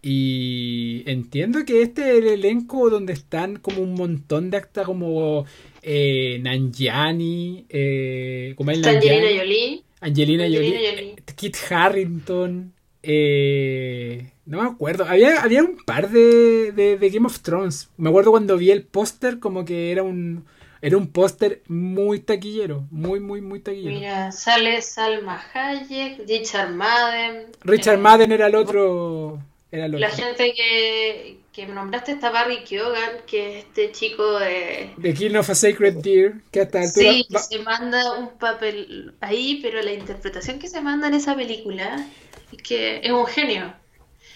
Y 0.00 1.02
entiendo 1.06 1.64
que 1.64 1.82
este 1.82 2.02
es 2.12 2.18
el 2.18 2.28
elenco 2.28 2.88
donde 2.88 3.12
están 3.12 3.56
como 3.56 3.82
un 3.82 3.94
montón 3.94 4.50
de 4.50 4.56
actas 4.56 4.86
como 4.86 5.44
eh, 5.82 6.38
Nanjiani, 6.40 7.66
eh, 7.68 8.54
como 8.56 8.70
Angelina 8.70 9.00
Jolie. 9.36 9.82
Angelina, 10.00 10.44
Jolie, 10.44 11.16
Kit 11.34 11.56
Harrington, 11.68 12.72
eh, 13.02 14.30
no 14.48 14.62
me 14.62 14.68
acuerdo, 14.68 15.04
había, 15.04 15.42
había 15.42 15.62
un 15.62 15.76
par 15.76 16.08
de, 16.08 16.72
de, 16.72 17.10
Game 17.10 17.26
of 17.26 17.40
Thrones. 17.40 17.90
Me 17.98 18.08
acuerdo 18.08 18.30
cuando 18.30 18.56
vi 18.56 18.70
el 18.70 18.82
póster 18.82 19.38
como 19.40 19.66
que 19.66 19.92
era 19.92 20.02
un 20.02 20.46
era 20.80 20.96
un 20.96 21.08
póster 21.08 21.62
muy 21.68 22.20
taquillero, 22.20 22.86
muy, 22.90 23.20
muy, 23.20 23.42
muy 23.42 23.60
taquillero. 23.60 23.94
Mira, 23.94 24.32
sale 24.32 24.80
Salma 24.80 25.44
Hayek, 25.52 26.26
Richard 26.26 26.70
Madden. 26.70 27.46
Richard 27.62 27.98
Madden 27.98 28.32
era 28.32 28.46
el 28.46 28.54
otro. 28.54 29.42
La 29.70 30.08
gente 30.08 30.54
que, 30.54 31.40
que 31.52 31.66
nombraste 31.66 32.12
está 32.12 32.30
Barry 32.30 32.64
Keoghan, 32.64 33.18
que 33.26 33.58
es 33.58 33.64
este 33.66 33.92
chico 33.92 34.38
de... 34.38 34.94
De 34.96 35.12
King 35.12 35.34
of 35.34 35.50
a 35.50 35.54
Sacred 35.54 35.96
Deer, 35.96 36.36
que 36.50 36.62
hasta 36.62 36.80
altura... 36.80 37.10
Sí, 37.10 37.26
se 37.36 37.58
manda 37.58 38.18
un 38.18 38.30
papel 38.38 39.12
ahí, 39.20 39.58
pero 39.60 39.82
la 39.82 39.92
interpretación 39.92 40.58
que 40.58 40.68
se 40.68 40.80
manda 40.80 41.08
en 41.08 41.14
esa 41.14 41.36
película 41.36 42.02
es 42.50 42.62
que 42.62 43.00
es 43.02 43.12
un 43.12 43.26
genio. 43.26 43.74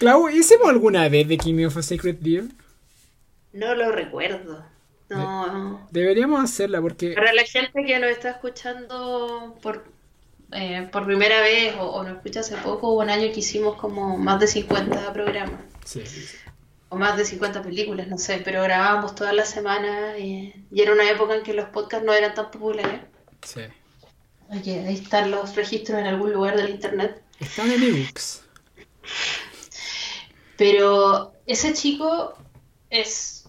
Clau, 0.02 0.28
¿hicimos 0.28 0.68
alguna 0.68 1.08
vez 1.08 1.28
de 1.28 1.38
King 1.38 1.64
of 1.64 1.76
a 1.76 1.82
Sacred 1.82 2.16
Deer? 2.16 2.46
No 3.52 3.72
lo 3.76 3.92
recuerdo. 3.92 4.64
No. 5.08 5.86
Deberíamos 5.92 6.42
hacerla 6.42 6.80
porque... 6.80 7.12
Para 7.12 7.32
la 7.32 7.44
gente 7.44 7.84
que 7.84 8.00
nos 8.00 8.10
está 8.10 8.30
escuchando 8.30 9.56
por 9.62 9.84
eh, 10.50 10.88
por 10.90 11.06
primera 11.06 11.40
vez 11.40 11.76
o, 11.78 11.84
o 11.84 12.02
nos 12.02 12.16
escucha 12.16 12.40
hace 12.40 12.56
poco, 12.56 12.88
hubo 12.88 13.02
un 13.02 13.10
año 13.10 13.32
que 13.32 13.38
hicimos 13.38 13.76
como 13.76 14.18
más 14.18 14.40
de 14.40 14.48
50 14.48 15.12
programas. 15.12 15.60
O 16.88 16.96
más 16.96 17.16
de 17.16 17.24
50 17.24 17.62
películas, 17.62 18.08
no 18.08 18.18
sé, 18.18 18.42
pero 18.44 18.60
grabábamos 18.64 19.14
todas 19.14 19.32
las 19.32 19.50
semanas 19.50 20.18
y, 20.18 20.52
era 20.74 20.92
una 20.92 21.08
época 21.08 21.36
en 21.36 21.44
que 21.44 21.54
los 21.54 21.68
podcasts 21.68 22.04
no 22.04 22.12
eran 22.12 22.34
tan 22.34 22.50
populares. 22.50 23.02
Sí. 23.46 23.60
ahí 24.50 24.94
están 24.94 25.30
los 25.30 25.54
registros 25.54 26.00
en 26.00 26.06
algún 26.06 26.32
lugar 26.32 26.56
del 26.56 26.70
internet. 26.70 27.22
Están 27.38 27.70
en 27.70 27.84
ebooks. 27.84 28.42
Pero 30.62 31.32
ese 31.44 31.72
chico 31.72 32.34
es, 32.88 33.48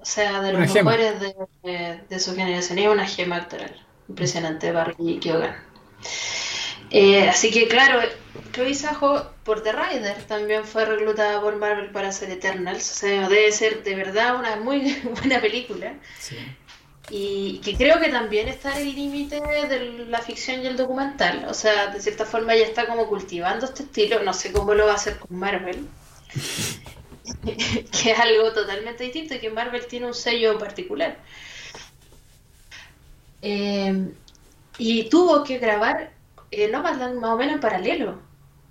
o 0.00 0.04
sea, 0.06 0.40
de 0.40 0.54
los 0.54 0.72
mejores 0.72 1.20
de, 1.20 2.00
de, 2.08 2.18
su 2.18 2.34
generación. 2.34 2.78
Es 2.78 2.88
una 2.88 3.06
gema 3.06 3.36
actoral. 3.36 3.76
Impresionante, 4.08 4.72
Barry 4.72 5.18
Keoghan. 5.20 5.54
Eh, 6.90 7.28
así 7.28 7.50
que 7.50 7.68
claro, 7.68 8.00
Chloe 8.52 8.72
Sajo 8.72 9.26
por 9.44 9.62
The 9.62 9.72
Rider 9.72 10.22
también 10.22 10.64
fue 10.64 10.86
reclutada 10.86 11.42
por 11.42 11.56
Marvel 11.56 11.90
para 11.90 12.08
hacer 12.08 12.30
Eternals. 12.30 12.90
O 12.90 12.94
sea, 12.94 13.28
debe 13.28 13.52
ser 13.52 13.82
de 13.82 13.94
verdad 13.94 14.36
una 14.36 14.56
muy 14.56 14.94
buena 15.20 15.38
película. 15.42 15.92
Y 17.10 17.60
que 17.62 17.76
creo 17.76 18.00
que 18.00 18.08
también 18.08 18.48
está 18.48 18.80
en 18.80 18.88
el 18.88 18.94
límite 18.94 19.42
de 19.42 20.06
la 20.08 20.22
ficción 20.22 20.62
y 20.62 20.66
el 20.68 20.78
documental. 20.78 21.44
O 21.50 21.54
sea, 21.54 21.88
de 21.88 22.00
cierta 22.00 22.24
forma 22.24 22.56
ya 22.56 22.64
está 22.64 22.86
como 22.86 23.08
cultivando 23.08 23.66
este 23.66 23.82
estilo. 23.82 24.22
No 24.22 24.32
sé 24.32 24.52
cómo 24.52 24.72
lo 24.72 24.86
va 24.86 24.92
a 24.92 24.96
hacer 24.96 25.18
con 25.18 25.38
Marvel. 25.38 25.86
que 27.44 28.10
es 28.10 28.18
algo 28.18 28.52
totalmente 28.52 29.04
distinto 29.04 29.34
y 29.34 29.38
que 29.38 29.50
Marvel 29.50 29.86
tiene 29.86 30.06
un 30.06 30.14
sello 30.14 30.58
particular. 30.58 31.16
Eh, 33.42 34.12
y 34.78 35.08
tuvo 35.08 35.44
que 35.44 35.58
grabar 35.58 36.12
eh, 36.50 36.68
no 36.68 36.82
más, 36.82 36.98
más 36.98 37.30
o 37.30 37.36
menos 37.36 37.54
en 37.54 37.60
paralelo 37.60 38.20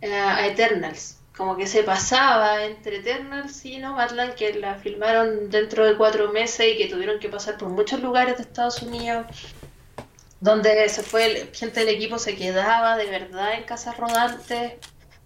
eh, 0.02 0.14
a 0.14 0.48
Eternals. 0.48 1.20
Como 1.36 1.58
que 1.58 1.68
se 1.68 1.84
pasaba 1.84 2.64
entre 2.64 2.98
Eternals 2.98 3.66
y 3.66 3.78
Nomadland, 3.78 4.36
que 4.36 4.54
la 4.54 4.76
filmaron 4.76 5.50
dentro 5.50 5.86
de 5.86 5.98
cuatro 5.98 6.32
meses 6.32 6.74
y 6.74 6.78
que 6.78 6.88
tuvieron 6.88 7.20
que 7.20 7.28
pasar 7.30 7.58
por 7.58 7.70
muchos 7.70 8.00
lugares 8.02 8.38
de 8.38 8.44
Estados 8.44 8.82
Unidos, 8.82 9.26
donde 10.40 10.88
se 10.88 11.04
fue, 11.04 11.50
gente 11.54 11.82
del 11.82 11.90
equipo 11.90 12.20
se 12.20 12.36
quedaba 12.38 12.96
de 12.96 13.08
verdad 13.08 13.56
en 13.56 13.64
casas 13.64 13.98
rodantes, 13.98 14.74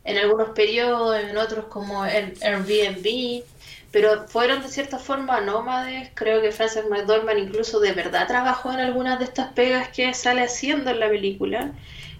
en 0.09 0.17
algunos 0.17 0.49
periodos, 0.49 1.19
en 1.19 1.37
otros 1.37 1.65
como 1.65 2.05
en 2.05 2.33
Airbnb, 2.41 3.43
pero 3.91 4.27
fueron 4.27 4.61
de 4.61 4.67
cierta 4.67 4.97
forma 4.97 5.39
nómades. 5.41 6.09
Creo 6.15 6.41
que 6.41 6.51
Frances 6.51 6.85
McDormand 6.89 7.37
incluso 7.37 7.79
de 7.79 7.91
verdad 7.91 8.27
trabajó 8.27 8.71
en 8.71 8.79
algunas 8.79 9.19
de 9.19 9.25
estas 9.25 9.53
pegas 9.53 9.89
que 9.89 10.13
sale 10.13 10.41
haciendo 10.43 10.89
en 10.89 10.99
la 10.99 11.09
película 11.09 11.71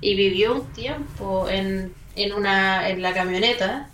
y 0.02 0.15
vivió 0.15 0.56
un 0.56 0.73
tiempo 0.73 1.49
en, 1.49 1.93
en, 2.15 2.34
una, 2.34 2.89
en 2.89 3.02
la 3.02 3.13
camioneta 3.13 3.89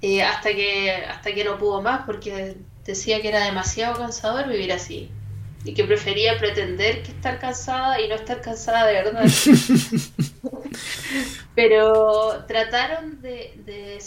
eh, 0.00 0.22
hasta, 0.22 0.50
que, 0.54 0.92
hasta 0.92 1.34
que 1.34 1.44
no 1.44 1.58
pudo 1.58 1.82
más 1.82 2.02
porque 2.06 2.56
decía 2.84 3.20
que 3.20 3.28
era 3.28 3.44
demasiado 3.44 3.98
cansador 3.98 4.48
vivir 4.48 4.72
así 4.72 5.10
y 5.64 5.74
que 5.74 5.84
prefería 5.84 6.38
pretender 6.38 7.02
que 7.02 7.12
estar 7.12 7.38
cansada 7.38 8.00
y 8.00 8.08
no 8.08 8.14
estar 8.14 8.40
cansada 8.40 8.86
de 8.86 8.94
verdad. 8.94 9.24
Pero 11.54 12.44
trataron 12.46 13.20
de, 13.22 13.54
de, 13.64 14.02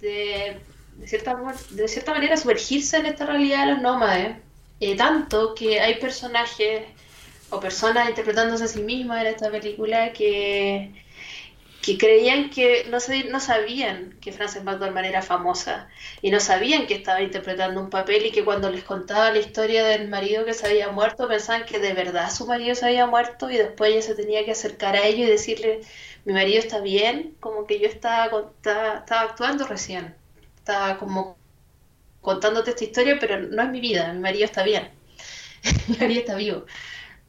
de, 0.00 1.06
cierta, 1.06 1.36
de 1.70 1.88
cierta 1.88 2.14
manera 2.14 2.36
sumergirse 2.36 2.98
en 2.98 3.06
esta 3.06 3.26
realidad 3.26 3.66
de 3.66 3.72
los 3.72 3.82
nómades, 3.82 4.36
eh, 4.80 4.96
tanto 4.96 5.54
que 5.54 5.80
hay 5.80 5.98
personajes 5.98 6.84
o 7.50 7.60
personas 7.60 8.08
interpretándose 8.08 8.64
a 8.64 8.68
sí 8.68 8.80
mismas 8.80 9.22
en 9.22 9.26
esta 9.28 9.50
película 9.50 10.12
que 10.12 11.01
que 11.82 11.98
creían 11.98 12.48
que 12.50 12.84
no, 12.88 12.98
no 13.30 13.40
sabían 13.40 14.16
que 14.20 14.32
Frances 14.32 14.62
McDormand 14.62 15.06
era 15.06 15.20
famosa 15.20 15.88
y 16.22 16.30
no 16.30 16.38
sabían 16.38 16.86
que 16.86 16.94
estaba 16.94 17.20
interpretando 17.22 17.80
un 17.80 17.90
papel 17.90 18.24
y 18.24 18.30
que 18.30 18.44
cuando 18.44 18.70
les 18.70 18.84
contaba 18.84 19.32
la 19.32 19.40
historia 19.40 19.84
del 19.84 20.08
marido 20.08 20.44
que 20.44 20.54
se 20.54 20.66
había 20.68 20.90
muerto 20.92 21.26
pensaban 21.26 21.66
que 21.66 21.80
de 21.80 21.92
verdad 21.92 22.30
su 22.30 22.46
marido 22.46 22.76
se 22.76 22.86
había 22.86 23.06
muerto 23.06 23.50
y 23.50 23.56
después 23.56 23.90
ella 23.90 24.02
se 24.02 24.14
tenía 24.14 24.44
que 24.44 24.52
acercar 24.52 24.94
a 24.94 25.04
ellos 25.04 25.28
y 25.28 25.30
decirle 25.32 25.80
mi 26.24 26.32
marido 26.32 26.60
está 26.60 26.80
bien, 26.80 27.36
como 27.40 27.66
que 27.66 27.80
yo 27.80 27.88
estaba, 27.88 28.52
estaba, 28.56 29.20
actuando 29.22 29.66
recién, 29.66 30.14
estaba 30.56 30.98
como 30.98 31.36
contándote 32.20 32.70
esta 32.70 32.84
historia, 32.84 33.18
pero 33.18 33.40
no 33.40 33.60
es 33.60 33.68
mi 33.70 33.80
vida, 33.80 34.12
mi 34.12 34.20
marido 34.20 34.44
está 34.44 34.62
bien, 34.62 34.88
mi 35.88 35.96
marido 35.96 36.20
está 36.20 36.36
vivo. 36.36 36.64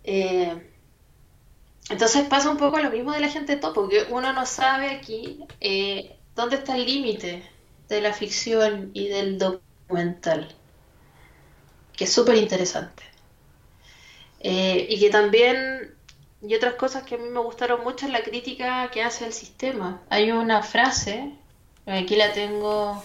Eh, 0.03 0.72
entonces 1.89 2.27
pasa 2.27 2.49
un 2.49 2.57
poco 2.57 2.79
lo 2.79 2.89
mismo 2.89 3.11
de 3.11 3.19
la 3.19 3.29
gente 3.29 3.57
topo, 3.57 3.89
que 3.89 4.05
uno 4.09 4.31
no 4.33 4.45
sabe 4.45 4.91
aquí 4.91 5.43
eh, 5.59 6.17
dónde 6.35 6.55
está 6.57 6.75
el 6.75 6.85
límite 6.85 7.43
de 7.89 8.01
la 8.01 8.13
ficción 8.13 8.91
y 8.93 9.09
del 9.09 9.37
documental, 9.37 10.47
que 11.95 12.05
es 12.05 12.13
súper 12.13 12.35
interesante. 12.35 13.03
Eh, 14.39 14.87
y 14.89 14.99
que 14.99 15.09
también, 15.09 15.95
y 16.41 16.55
otras 16.55 16.75
cosas 16.75 17.03
que 17.03 17.15
a 17.15 17.17
mí 17.17 17.29
me 17.29 17.39
gustaron 17.41 17.83
mucho 17.83 18.05
es 18.05 18.11
la 18.11 18.23
crítica 18.23 18.89
que 18.91 19.03
hace 19.03 19.25
el 19.25 19.33
sistema. 19.33 20.01
Hay 20.09 20.31
una 20.31 20.63
frase, 20.63 21.33
aquí 21.85 22.15
la 22.15 22.31
tengo 22.33 23.03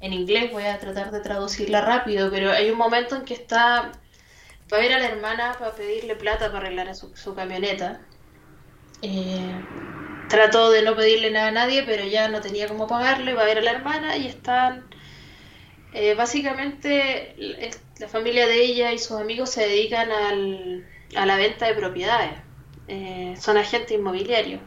en 0.00 0.12
inglés, 0.12 0.52
voy 0.52 0.64
a 0.64 0.78
tratar 0.78 1.10
de 1.10 1.20
traducirla 1.20 1.80
rápido, 1.80 2.30
pero 2.30 2.50
hay 2.52 2.70
un 2.70 2.78
momento 2.78 3.16
en 3.16 3.24
que 3.24 3.34
está, 3.34 3.92
va 4.72 4.76
a 4.76 4.80
ver 4.80 4.92
a 4.92 4.98
la 4.98 5.06
hermana 5.06 5.56
para 5.58 5.74
pedirle 5.74 6.16
plata 6.16 6.50
para 6.50 6.66
arreglar 6.66 6.94
su 6.94 7.34
camioneta 7.34 8.00
eh, 9.02 9.64
trató 10.28 10.70
de 10.70 10.82
no 10.82 10.96
pedirle 10.96 11.30
nada 11.30 11.48
a 11.48 11.52
nadie, 11.52 11.82
pero 11.84 12.04
ya 12.04 12.28
no 12.28 12.40
tenía 12.40 12.68
cómo 12.68 12.86
pagarle, 12.86 13.34
va 13.34 13.42
a 13.42 13.46
ver 13.46 13.58
a 13.58 13.62
la 13.62 13.72
hermana 13.72 14.16
y 14.16 14.26
están... 14.26 14.86
Eh, 15.94 16.14
básicamente 16.14 17.36
la 17.98 18.08
familia 18.08 18.46
de 18.46 18.62
ella 18.62 18.92
y 18.92 18.98
sus 18.98 19.20
amigos 19.20 19.50
se 19.50 19.68
dedican 19.68 20.10
al, 20.10 20.86
a 21.14 21.26
la 21.26 21.36
venta 21.36 21.66
de 21.66 21.74
propiedades, 21.74 22.32
eh, 22.88 23.34
son 23.38 23.56
agentes 23.58 23.96
inmobiliarios. 23.96 24.60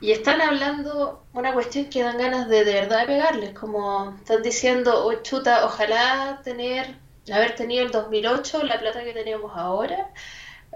Y 0.00 0.12
están 0.12 0.40
hablando 0.40 1.26
una 1.32 1.52
cuestión 1.52 1.86
que 1.90 2.02
dan 2.02 2.18
ganas 2.18 2.48
de 2.48 2.64
de 2.64 2.72
verdad 2.72 3.06
pegarles, 3.06 3.52
como 3.52 4.14
están 4.16 4.42
diciendo, 4.42 5.04
oh, 5.06 5.14
chuta, 5.22 5.64
ojalá 5.66 6.40
tener, 6.42 6.96
haber 7.32 7.54
tenido 7.54 7.84
el 7.84 7.90
2008 7.90 8.62
la 8.64 8.78
plata 8.80 9.04
que 9.04 9.12
tenemos 9.12 9.52
ahora, 9.54 10.10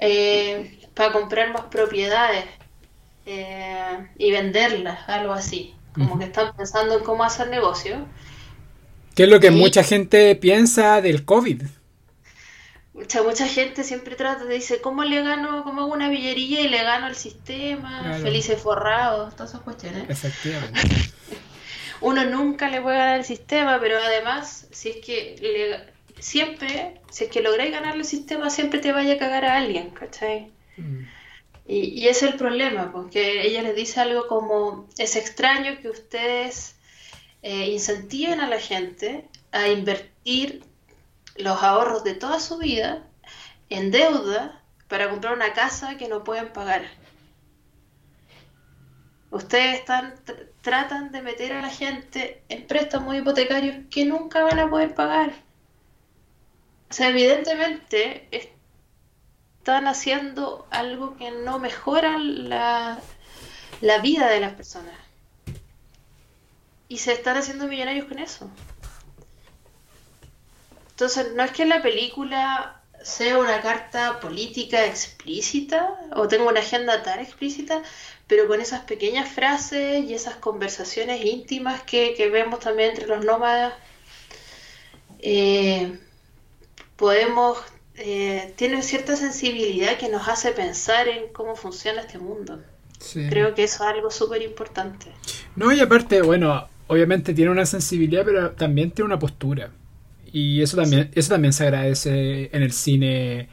eh, 0.01 0.79
para 0.95 1.13
comprar 1.13 1.53
más 1.53 1.63
propiedades 1.63 2.45
eh, 3.27 4.09
y 4.17 4.31
venderlas, 4.31 5.09
algo 5.09 5.33
así. 5.33 5.75
Como 5.95 6.19
que 6.19 6.25
están 6.25 6.57
pensando 6.57 6.99
en 6.99 7.05
cómo 7.05 7.23
hacer 7.23 7.49
negocio. 7.49 8.07
¿Qué 9.15 9.25
es 9.25 9.29
lo 9.29 9.39
que 9.39 9.53
mucha 9.53 9.85
gente 9.85 10.35
piensa 10.35 11.01
del 11.01 11.25
COVID? 11.25 11.63
Mucha, 12.95 13.23
mucha 13.23 13.47
gente 13.47 13.85
siempre 13.85 14.17
trata, 14.17 14.45
de 14.45 14.55
dice, 14.55 14.81
¿cómo 14.81 15.05
le 15.05 15.23
gano, 15.23 15.63
cómo 15.63 15.83
hago 15.83 15.93
una 15.93 16.09
villería 16.09 16.61
y 16.61 16.69
le 16.69 16.83
gano 16.83 17.07
el 17.07 17.15
sistema? 17.15 18.19
Felices 18.23 18.61
forrados, 18.61 19.35
todas 19.35 19.51
esas 19.51 19.63
cuestiones. 19.63 20.09
Efectivamente. 20.09 20.81
Uno 22.01 22.25
nunca 22.25 22.69
le 22.69 22.81
puede 22.81 22.99
ganar 22.99 23.19
el 23.19 23.25
sistema, 23.25 23.79
pero 23.81 23.99
además, 23.99 24.67
si 24.71 24.91
es 24.91 24.97
que 24.97 25.37
le, 25.41 25.94
siempre, 26.25 27.03
si 27.11 27.25
es 27.25 27.31
que 27.31 27.43
lográis 27.43 27.71
ganar 27.71 27.97
el 27.97 28.05
sistema, 28.07 28.49
siempre 28.49 28.79
te 28.81 28.93
vaya 28.93 29.15
a 29.15 29.19
cagar 29.19 29.45
a 29.45 29.59
alguien, 29.59 29.91
¿cachai? 29.91 30.51
Y, 31.67 32.01
y 32.01 32.09
ese 32.09 32.27
es 32.27 32.33
el 32.33 32.39
problema, 32.39 32.93
porque 32.93 33.47
ella 33.47 33.61
les 33.61 33.77
dice 33.77 34.01
algo 34.01 34.27
como, 34.27 34.89
es 34.97 35.17
extraño 35.17 35.79
que 35.83 35.91
ustedes 35.91 36.77
eh, 37.43 37.69
incentiven 37.69 38.41
a 38.41 38.49
la 38.49 38.59
gente 38.59 39.29
a 39.53 39.69
invertir 39.69 40.65
los 41.37 41.63
ahorros 41.63 42.03
de 42.03 42.15
toda 42.15 42.41
su 42.41 42.57
vida 42.57 43.07
en 43.69 43.91
deuda 43.91 44.63
para 44.89 45.11
comprar 45.11 45.35
una 45.35 45.53
casa 45.53 45.99
que 45.99 46.09
no 46.09 46.25
pueden 46.25 46.55
pagar. 46.55 46.87
Ustedes 49.31 49.81
están, 49.81 50.15
tratan 50.63 51.13
de 51.13 51.21
meter 51.21 51.53
a 51.53 51.61
la 51.61 51.69
gente 51.69 52.43
en 52.49 52.67
préstamos 52.67 53.15
hipotecarios 53.15 53.77
que 53.91 54.07
nunca 54.07 54.43
van 54.43 54.59
a 54.59 54.71
poder 54.71 54.95
pagar. 54.95 55.44
O 56.91 56.93
sea, 56.93 57.09
evidentemente 57.09 58.29
están 58.31 59.89
haciendo 59.89 60.67
algo 60.71 61.17
que 61.17 61.31
no 61.31 61.59
mejora 61.59 62.19
la, 62.19 62.99
la 63.81 63.99
vida 63.99 64.29
de 64.29 64.41
las 64.41 64.53
personas. 64.55 64.95
Y 66.89 66.99
se 66.99 67.13
están 67.13 67.37
haciendo 67.37 67.67
millonarios 67.67 68.07
con 68.07 68.19
eso. 68.19 68.51
Entonces, 70.91 71.33
no 71.35 71.43
es 71.43 71.51
que 71.51 71.65
la 71.65 71.83
película 71.83 72.81
sea 73.03 73.39
una 73.39 73.61
carta 73.61 74.21
política 74.21 74.87
explícita 74.87 76.01
o 76.15 76.27
tenga 76.27 76.49
una 76.49 76.61
agenda 76.61 77.03
tan 77.03 77.19
explícita, 77.19 77.83
pero 78.27 78.47
con 78.49 78.61
esas 78.61 78.81
pequeñas 78.83 79.29
frases 79.29 80.05
y 80.05 80.15
esas 80.15 80.37
conversaciones 80.37 81.25
íntimas 81.25 81.83
que, 81.83 82.15
que 82.15 82.31
vemos 82.31 82.61
también 82.61 82.91
entre 82.91 83.07
los 83.07 83.25
nómadas, 83.25 83.75
eh, 85.19 85.99
podemos, 86.97 87.59
eh, 87.97 88.53
tiene 88.57 88.83
cierta 88.83 89.17
sensibilidad 89.17 89.99
que 89.99 90.09
nos 90.09 90.29
hace 90.29 90.53
pensar 90.53 91.09
en 91.09 91.33
cómo 91.33 91.57
funciona 91.57 92.03
este 92.03 92.19
mundo. 92.19 92.61
Creo 93.29 93.55
que 93.55 93.65
eso 93.65 93.85
es 93.85 93.91
algo 93.95 94.11
súper 94.11 94.41
importante. 94.43 95.07
No, 95.57 95.71
y 95.73 95.81
aparte, 95.81 96.23
bueno, 96.23 96.69
obviamente 96.87 97.35
tiene 97.35 97.51
una 97.51 97.67
sensibilidad, 97.67 98.25
pero 98.25 98.53
también 98.53 98.91
tiene 98.91 99.07
una 99.07 99.19
postura. 99.19 99.71
Y 100.33 100.63
eso 100.63 100.77
también, 100.77 101.11
eso 101.15 101.29
también 101.29 101.53
se 101.53 101.65
agradece 101.65 102.51
en 102.53 102.63
el 102.63 102.73
cine 102.73 103.49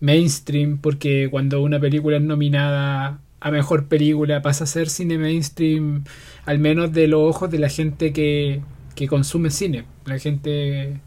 mainstream, 0.00 0.78
porque 0.78 1.28
cuando 1.30 1.60
una 1.62 1.80
película 1.80 2.16
es 2.16 2.22
nominada 2.22 3.20
a 3.40 3.50
mejor 3.50 3.88
película 3.88 4.40
pasa 4.40 4.64
a 4.64 4.66
ser 4.66 4.88
cine 4.88 5.18
mainstream, 5.18 6.04
al 6.46 6.58
menos 6.58 6.92
de 6.94 7.08
los 7.08 7.20
ojos 7.20 7.50
de 7.50 7.58
la 7.58 7.68
gente 7.68 8.14
que, 8.14 8.62
que 8.94 9.06
consume 9.06 9.50
cine. 9.50 9.84
La 10.06 10.18
gente 10.18 11.00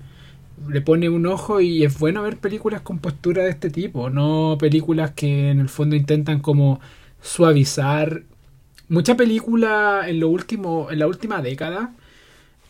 le 0.70 0.82
pone 0.82 1.10
un 1.10 1.26
ojo 1.28 1.62
y 1.62 1.84
es 1.84 1.98
bueno 2.00 2.24
ver 2.24 2.38
películas 2.38 2.82
con 2.82 3.00
postura 3.00 3.44
de 3.44 3.52
este 3.52 3.70
tipo, 3.70 4.10
no 4.10 4.58
películas 4.60 5.12
que 5.12 5.52
en 5.52 5.60
el 5.60 5.70
fondo 5.70 5.96
intentan 5.96 6.40
como 6.40 6.80
suavizar. 7.22 8.24
Mucha 8.90 9.16
película 9.18 10.04
en 10.08 10.20
lo 10.20 10.30
último, 10.30 10.90
en 10.92 11.00
la 11.00 11.08
última 11.08 11.42
década 11.42 11.94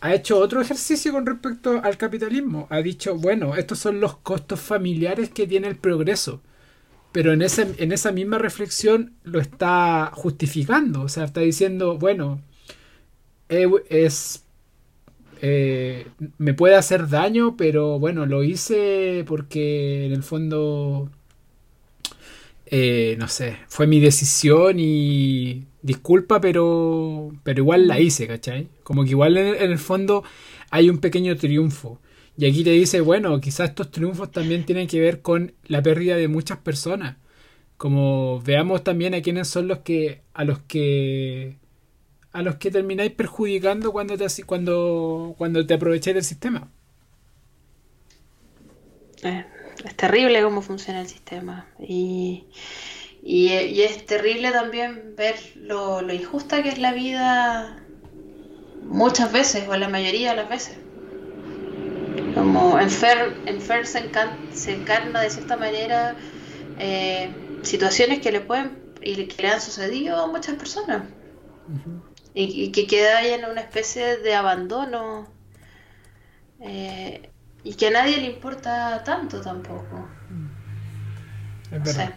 ha 0.02 0.14
hecho 0.14 0.40
otro 0.40 0.62
ejercicio 0.62 1.12
con 1.12 1.26
respecto 1.26 1.82
al 1.84 1.98
capitalismo. 1.98 2.68
Ha 2.70 2.78
dicho, 2.80 3.16
bueno, 3.16 3.56
estos 3.56 3.80
son 3.80 4.00
los 4.00 4.18
costos 4.18 4.60
familiares 4.60 5.30
que 5.30 5.48
tiene 5.48 5.68
el 5.68 5.78
progreso. 5.78 6.42
Pero 7.12 7.34
en, 7.34 7.42
ese, 7.42 7.74
en 7.80 7.92
esa 7.92 8.12
misma 8.12 8.38
reflexión 8.38 9.14
lo 9.24 9.40
está 9.40 10.12
justificando. 10.14 11.02
O 11.04 11.10
sea, 11.10 11.26
está 11.26 11.42
diciendo, 11.42 11.98
bueno, 11.98 12.42
es 13.50 14.44
me 16.38 16.54
puede 16.54 16.76
hacer 16.76 17.10
daño, 17.10 17.56
pero 17.58 18.00
bueno, 18.00 18.26
lo 18.26 18.44
hice 18.44 19.24
porque 19.28 20.06
en 20.06 20.14
el 20.14 20.24
fondo, 20.24 21.10
eh, 22.66 23.16
no 23.20 23.28
sé, 23.28 23.58
fue 23.68 23.88
mi 23.88 24.00
decisión 24.00 24.80
y 24.80 25.66
disculpa, 25.82 26.42
pero, 26.42 27.32
pero 27.44 27.62
igual 27.62 27.88
la 27.88 28.00
hice, 28.00 28.28
¿cachai? 28.28 28.68
Como 28.84 29.04
que 29.04 29.12
igual 29.12 29.38
en, 29.38 29.72
el 29.72 29.80
fondo 29.80 30.24
hay 30.70 30.90
un 30.90 31.00
pequeño 31.00 31.36
triunfo. 31.38 32.00
Y 32.38 32.46
aquí 32.46 32.64
te 32.64 32.72
dice, 32.72 33.02
bueno, 33.02 33.40
quizás 33.42 33.70
estos 33.70 33.90
triunfos 33.92 34.32
también 34.32 34.66
tienen 34.66 34.88
que 34.88 35.00
ver 35.00 35.22
con 35.22 35.54
la 35.66 35.82
pérdida 35.82 36.16
de 36.18 36.28
muchas 36.28 36.60
personas. 36.60 37.18
Como 37.78 38.42
veamos 38.42 38.84
también 38.84 39.14
a 39.14 39.22
quiénes 39.22 39.48
son 39.48 39.68
los 39.68 39.80
que, 39.80 40.22
a 40.34 40.44
los 40.44 40.60
que 40.60 41.58
a 42.38 42.44
los 42.44 42.58
que 42.58 42.70
termináis 42.70 43.12
perjudicando 43.14 43.92
cuando 43.92 44.16
te, 44.16 44.28
cuando, 44.44 45.34
cuando 45.40 45.66
te 45.66 45.74
aprovecháis 45.74 46.14
del 46.14 46.24
sistema. 46.24 46.70
es 49.24 49.96
terrible 49.96 50.44
cómo 50.44 50.62
funciona 50.62 51.02
el 51.02 51.08
sistema. 51.08 51.66
Y, 51.80 52.46
y, 53.24 53.82
es 53.82 54.06
terrible 54.06 54.52
también 54.52 55.16
ver 55.18 55.36
lo, 55.56 56.04
lo, 56.04 56.14
injusta 56.14 56.62
que 56.62 56.70
es 56.70 56.78
la 56.78 56.94
vida 56.94 57.84
muchas 58.84 59.32
veces, 59.32 59.68
o 59.68 59.76
la 59.76 59.90
mayoría 59.90 60.30
de 60.30 60.36
las 60.36 60.50
veces. 60.50 60.78
Como 62.36 62.80
en 62.80 62.92
Fer, 62.92 63.36
en 63.48 63.60
Fer 63.60 63.88
se, 63.88 64.72
encarna 64.74 65.22
de 65.22 65.32
cierta 65.32 65.58
manera 65.58 66.16
eh, 66.78 67.32
situaciones 67.64 68.20
que 68.20 68.32
le 68.32 68.42
pueden 68.42 68.78
y 69.02 69.26
que 69.26 69.42
le 69.42 69.50
han 69.50 69.60
sucedido 69.60 70.24
a 70.24 70.28
muchas 70.28 70.56
personas. 70.56 71.02
Y, 72.40 72.72
que 72.72 72.86
queda 72.86 73.18
ahí 73.18 73.32
en 73.32 73.46
una 73.46 73.62
especie 73.62 74.18
de 74.18 74.36
abandono. 74.36 75.28
Eh, 76.60 77.30
y 77.64 77.74
que 77.74 77.88
a 77.88 77.92
nadie 77.92 78.18
le 78.18 78.28
importa 78.28 79.04
tanto 79.04 79.42
tampoco. 79.42 80.08
Es 81.72 81.84
verdad. 81.84 82.16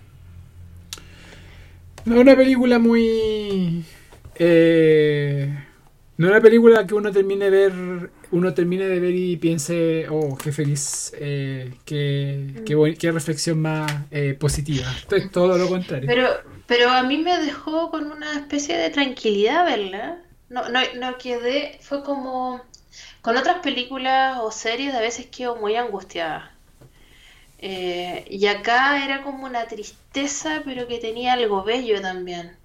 No 2.05 2.14
es 2.14 2.21
una 2.21 2.37
película 2.37 2.79
muy. 2.79 3.85
Eh, 4.37 5.55
no 6.16 6.27
es 6.27 6.31
una 6.33 6.41
película 6.41 6.87
que 6.87 6.95
uno 6.95 7.11
termine 7.12 7.47
de 7.47 7.51
ver, 7.51 8.11
uno 8.31 8.55
termine 8.55 8.87
de 8.87 9.01
ver 9.01 9.14
y 9.14 9.37
piense, 9.37 10.07
oh, 10.11 10.37
qué 10.37 10.53
feliz, 10.53 11.12
eh, 11.18 11.73
qué, 11.85 12.62
qué, 12.99 13.12
reflexión 13.12 13.61
más 13.61 13.91
eh, 14.11 14.37
positiva. 14.39 14.87
Es 15.11 15.31
todo 15.31 15.57
lo 15.57 15.68
contrario. 15.68 16.07
Pero, 16.07 16.29
pero 16.71 16.89
a 16.89 17.03
mí 17.03 17.18
me 17.18 17.37
dejó 17.39 17.91
con 17.91 18.12
una 18.12 18.33
especie 18.35 18.79
de 18.79 18.91
tranquilidad 18.91 19.64
verla. 19.64 20.23
No, 20.49 20.68
no, 20.68 20.79
no 20.95 21.18
quedé, 21.18 21.81
fue 21.83 22.05
como 22.05 22.61
con 23.23 23.37
otras 23.37 23.59
películas 23.59 24.39
o 24.41 24.53
series 24.53 24.95
a 24.95 25.01
veces 25.01 25.27
quedo 25.27 25.57
muy 25.57 25.75
angustiada. 25.75 26.53
Eh, 27.59 28.25
y 28.31 28.47
acá 28.47 29.05
era 29.05 29.25
como 29.25 29.47
una 29.47 29.66
tristeza, 29.66 30.62
pero 30.64 30.87
que 30.87 30.99
tenía 30.99 31.33
algo 31.33 31.64
bello 31.64 32.01
también. 32.01 32.57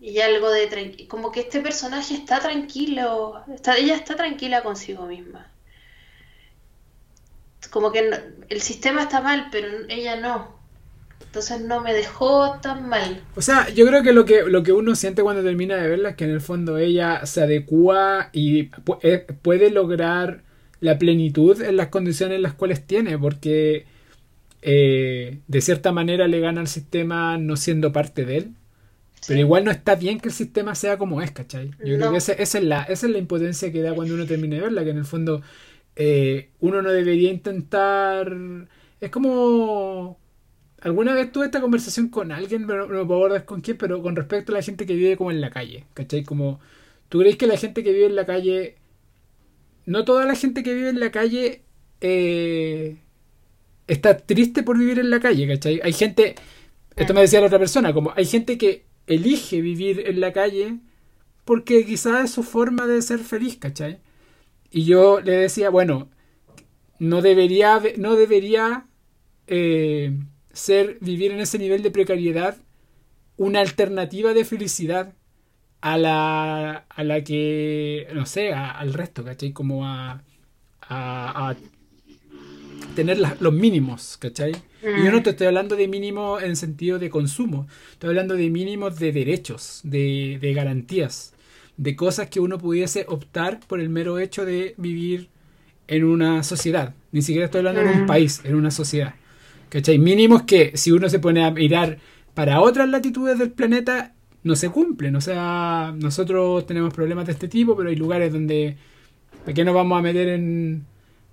Y 0.00 0.20
algo 0.20 0.50
de 0.50 1.06
como 1.08 1.30
que 1.30 1.40
este 1.40 1.60
personaje 1.60 2.14
está 2.14 2.40
tranquilo, 2.40 3.44
ella 3.76 3.96
está 3.96 4.16
tranquila 4.16 4.62
consigo 4.62 5.04
misma. 5.04 5.46
Como 7.70 7.92
que 7.92 8.10
el 8.48 8.62
sistema 8.62 9.02
está 9.02 9.20
mal, 9.20 9.48
pero 9.52 9.68
ella 9.90 10.16
no. 10.16 10.61
Entonces 11.32 11.62
no 11.62 11.80
me 11.80 11.94
dejó 11.94 12.58
tan 12.60 12.90
mal. 12.90 13.24
O 13.36 13.40
sea, 13.40 13.70
yo 13.70 13.86
creo 13.86 14.02
que 14.02 14.12
lo 14.12 14.26
que, 14.26 14.42
lo 14.42 14.62
que 14.62 14.72
uno 14.72 14.94
siente 14.94 15.22
cuando 15.22 15.42
termina 15.42 15.76
de 15.76 15.88
verla 15.88 16.10
es 16.10 16.16
que 16.16 16.24
en 16.24 16.30
el 16.30 16.42
fondo 16.42 16.76
ella 16.76 17.24
se 17.24 17.40
adecua 17.40 18.28
y 18.34 18.68
eh, 19.00 19.26
puede 19.40 19.70
lograr 19.70 20.42
la 20.80 20.98
plenitud 20.98 21.62
en 21.62 21.78
las 21.78 21.88
condiciones 21.88 22.36
en 22.36 22.42
las 22.42 22.52
cuales 22.52 22.86
tiene, 22.86 23.16
porque 23.16 23.86
eh, 24.60 25.38
de 25.48 25.60
cierta 25.62 25.90
manera 25.90 26.28
le 26.28 26.38
gana 26.38 26.60
al 26.60 26.68
sistema 26.68 27.38
no 27.38 27.56
siendo 27.56 27.92
parte 27.92 28.26
de 28.26 28.36
él. 28.36 28.54
Pero 29.26 29.40
igual 29.40 29.64
no 29.64 29.70
está 29.70 29.94
bien 29.94 30.20
que 30.20 30.28
el 30.28 30.34
sistema 30.34 30.74
sea 30.74 30.98
como 30.98 31.22
es, 31.22 31.30
¿cachai? 31.30 31.70
Yo 31.82 31.96
creo 31.96 32.10
que 32.10 32.18
esa, 32.18 32.34
es 32.34 32.62
la, 32.62 32.82
esa 32.82 33.06
es 33.06 33.12
la 33.12 33.16
impotencia 33.16 33.72
que 33.72 33.80
da 33.80 33.94
cuando 33.94 34.12
uno 34.12 34.26
termina 34.26 34.56
de 34.56 34.60
verla, 34.60 34.84
que 34.84 34.90
en 34.90 34.98
el 34.98 35.06
fondo 35.06 35.40
eh, 35.96 36.50
uno 36.60 36.82
no 36.82 36.90
debería 36.90 37.30
intentar... 37.30 38.36
Es 39.00 39.10
como 39.10 40.20
Alguna 40.82 41.14
vez 41.14 41.30
tuve 41.30 41.44
esta 41.44 41.60
conversación 41.60 42.08
con 42.08 42.32
alguien, 42.32 42.66
pero 42.66 42.88
no 42.88 42.98
me 42.98 43.06
puedo 43.06 43.20
acordar 43.20 43.44
con 43.44 43.60
quién, 43.60 43.76
pero 43.78 44.02
con 44.02 44.16
respecto 44.16 44.50
a 44.52 44.56
la 44.56 44.62
gente 44.62 44.84
que 44.84 44.94
vive 44.96 45.16
como 45.16 45.30
en 45.30 45.40
la 45.40 45.50
calle, 45.50 45.86
¿cachai? 45.94 46.24
Como, 46.24 46.58
¿tú 47.08 47.20
crees 47.20 47.36
que 47.36 47.46
la 47.46 47.56
gente 47.56 47.84
que 47.84 47.92
vive 47.92 48.06
en 48.06 48.16
la 48.16 48.26
calle, 48.26 48.76
no 49.86 50.04
toda 50.04 50.26
la 50.26 50.34
gente 50.34 50.64
que 50.64 50.74
vive 50.74 50.88
en 50.88 50.98
la 50.98 51.12
calle 51.12 51.62
eh, 52.00 52.96
está 53.86 54.16
triste 54.16 54.64
por 54.64 54.76
vivir 54.76 54.98
en 54.98 55.10
la 55.10 55.20
calle, 55.20 55.46
¿cachai? 55.46 55.80
Hay 55.84 55.92
gente, 55.92 56.34
esto 56.96 57.14
me 57.14 57.20
decía 57.20 57.40
la 57.40 57.46
otra 57.46 57.60
persona, 57.60 57.92
como 57.92 58.12
hay 58.16 58.24
gente 58.24 58.58
que 58.58 58.84
elige 59.06 59.60
vivir 59.60 60.02
en 60.08 60.20
la 60.20 60.32
calle 60.32 60.78
porque 61.44 61.84
quizás 61.84 62.24
es 62.24 62.30
su 62.32 62.42
forma 62.42 62.88
de 62.88 63.02
ser 63.02 63.20
feliz, 63.20 63.56
¿cachai? 63.56 64.00
Y 64.72 64.84
yo 64.84 65.20
le 65.20 65.32
decía, 65.32 65.70
bueno, 65.70 66.08
no 66.98 67.22
debería, 67.22 67.80
no 67.98 68.16
debería 68.16 68.86
eh, 69.46 70.18
ser 70.52 70.98
vivir 71.00 71.32
en 71.32 71.40
ese 71.40 71.58
nivel 71.58 71.82
de 71.82 71.90
precariedad 71.90 72.56
una 73.36 73.60
alternativa 73.60 74.34
de 74.34 74.44
felicidad 74.44 75.14
a 75.80 75.98
la, 75.98 76.86
a 76.88 77.04
la 77.04 77.24
que, 77.24 78.06
no 78.14 78.24
sé, 78.24 78.52
al 78.52 78.94
resto, 78.94 79.24
¿cachai? 79.24 79.52
Como 79.52 79.84
a, 79.84 80.22
a, 80.82 81.56
tener 82.94 83.18
los 83.40 83.52
mínimos, 83.52 84.16
¿cachai? 84.18 84.52
Y 84.82 85.04
yo 85.04 85.10
no 85.10 85.22
te 85.22 85.30
estoy 85.30 85.46
hablando 85.46 85.76
de 85.76 85.88
mínimos 85.88 86.42
en 86.42 86.56
sentido 86.56 86.98
de 86.98 87.10
consumo, 87.10 87.66
estoy 87.92 88.10
hablando 88.10 88.34
de 88.34 88.50
mínimos 88.50 88.98
de 88.98 89.12
derechos, 89.12 89.80
de, 89.82 90.38
de 90.40 90.52
garantías, 90.52 91.34
de 91.76 91.96
cosas 91.96 92.28
que 92.28 92.40
uno 92.40 92.58
pudiese 92.58 93.04
optar 93.08 93.60
por 93.66 93.80
el 93.80 93.88
mero 93.88 94.18
hecho 94.18 94.44
de 94.44 94.74
vivir 94.76 95.28
en 95.88 96.04
una 96.04 96.42
sociedad. 96.42 96.94
Ni 97.10 97.22
siquiera 97.22 97.46
estoy 97.46 97.60
hablando 97.60 97.80
en 97.80 98.00
un 98.00 98.06
país, 98.06 98.40
en 98.44 98.54
una 98.54 98.70
sociedad. 98.70 99.14
¿Cachai? 99.72 99.98
Mínimos 99.98 100.42
que 100.42 100.76
si 100.76 100.92
uno 100.92 101.08
se 101.08 101.18
pone 101.18 101.42
a 101.42 101.50
mirar 101.50 101.96
para 102.34 102.60
otras 102.60 102.90
latitudes 102.90 103.38
del 103.38 103.52
planeta, 103.52 104.14
no 104.42 104.54
se 104.54 104.68
cumplen. 104.68 105.16
O 105.16 105.22
sea, 105.22 105.94
nosotros 105.96 106.66
tenemos 106.66 106.92
problemas 106.92 107.24
de 107.24 107.32
este 107.32 107.48
tipo, 107.48 107.74
pero 107.74 107.88
hay 107.88 107.96
lugares 107.96 108.30
donde... 108.34 108.76
¿Por 109.46 109.54
qué 109.54 109.64
nos 109.64 109.74
vamos 109.74 109.98
a 109.98 110.02
meter 110.02 110.28
en, 110.28 110.84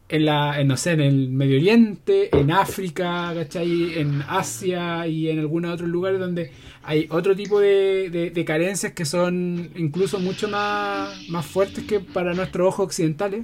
en 0.07 0.25
la, 0.25 0.63
no 0.63 0.77
sé, 0.77 0.93
en 0.93 1.01
el 1.01 1.29
Medio 1.29 1.57
Oriente, 1.57 2.29
en 2.31 2.51
África, 2.51 3.33
¿cachai? 3.35 3.99
En 3.99 4.23
Asia 4.25 5.05
y 5.05 5.29
en 5.29 5.39
algunos 5.39 5.73
otros 5.73 5.89
lugares 5.89 6.21
donde 6.21 6.51
hay 6.83 7.07
otro 7.11 7.35
tipo 7.35 7.59
de, 7.59 8.31
de, 8.33 8.45
carencias 8.45 8.93
que 8.93 9.03
son 9.03 9.69
incluso 9.75 10.17
mucho 10.17 10.47
más, 10.47 11.27
más 11.27 11.45
fuertes 11.45 11.83
que 11.83 11.99
para 11.99 12.33
nuestros 12.33 12.69
ojos 12.69 12.85
occidentales. 12.85 13.43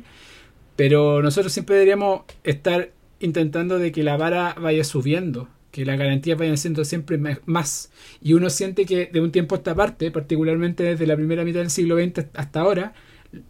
Pero 0.78 1.22
nosotros 1.22 1.52
siempre 1.52 1.76
deberíamos 1.76 2.22
estar 2.46 2.92
intentando 3.26 3.80
de 3.80 3.92
que 3.92 4.04
la 4.04 4.18
vara 4.18 4.56
vaya 4.60 4.84
subiendo, 4.84 5.50
que 5.72 5.86
las 5.86 6.00
garantías 6.00 6.38
vayan 6.38 6.58
siendo 6.58 6.86
siempre 6.86 7.20
más. 7.46 7.92
Y 8.22 8.34
uno 8.34 8.50
siente 8.50 8.86
que 8.86 9.08
de 9.08 9.22
un 9.22 9.32
tiempo 9.32 9.56
a 9.56 9.58
esta 9.58 9.76
parte, 9.76 10.12
particularmente 10.12 10.84
desde 10.84 11.08
la 11.08 11.16
primera 11.16 11.44
mitad 11.44 11.60
del 11.60 11.70
siglo 11.70 11.98
XX 11.98 12.28
hasta 12.34 12.62
ahora, 12.62 12.94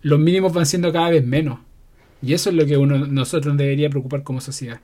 los 0.01 0.19
mínimos 0.19 0.53
van 0.53 0.65
siendo 0.65 0.91
cada 0.91 1.11
vez 1.11 1.26
menos. 1.26 1.59
Y 2.21 2.34
eso 2.34 2.49
es 2.49 2.55
lo 2.55 2.65
que 2.65 2.78
uno 2.78 3.05
nosotros 3.05 3.55
debería 3.57 3.89
preocupar 3.89 4.23
como 4.23 4.41
sociedad. 4.41 4.82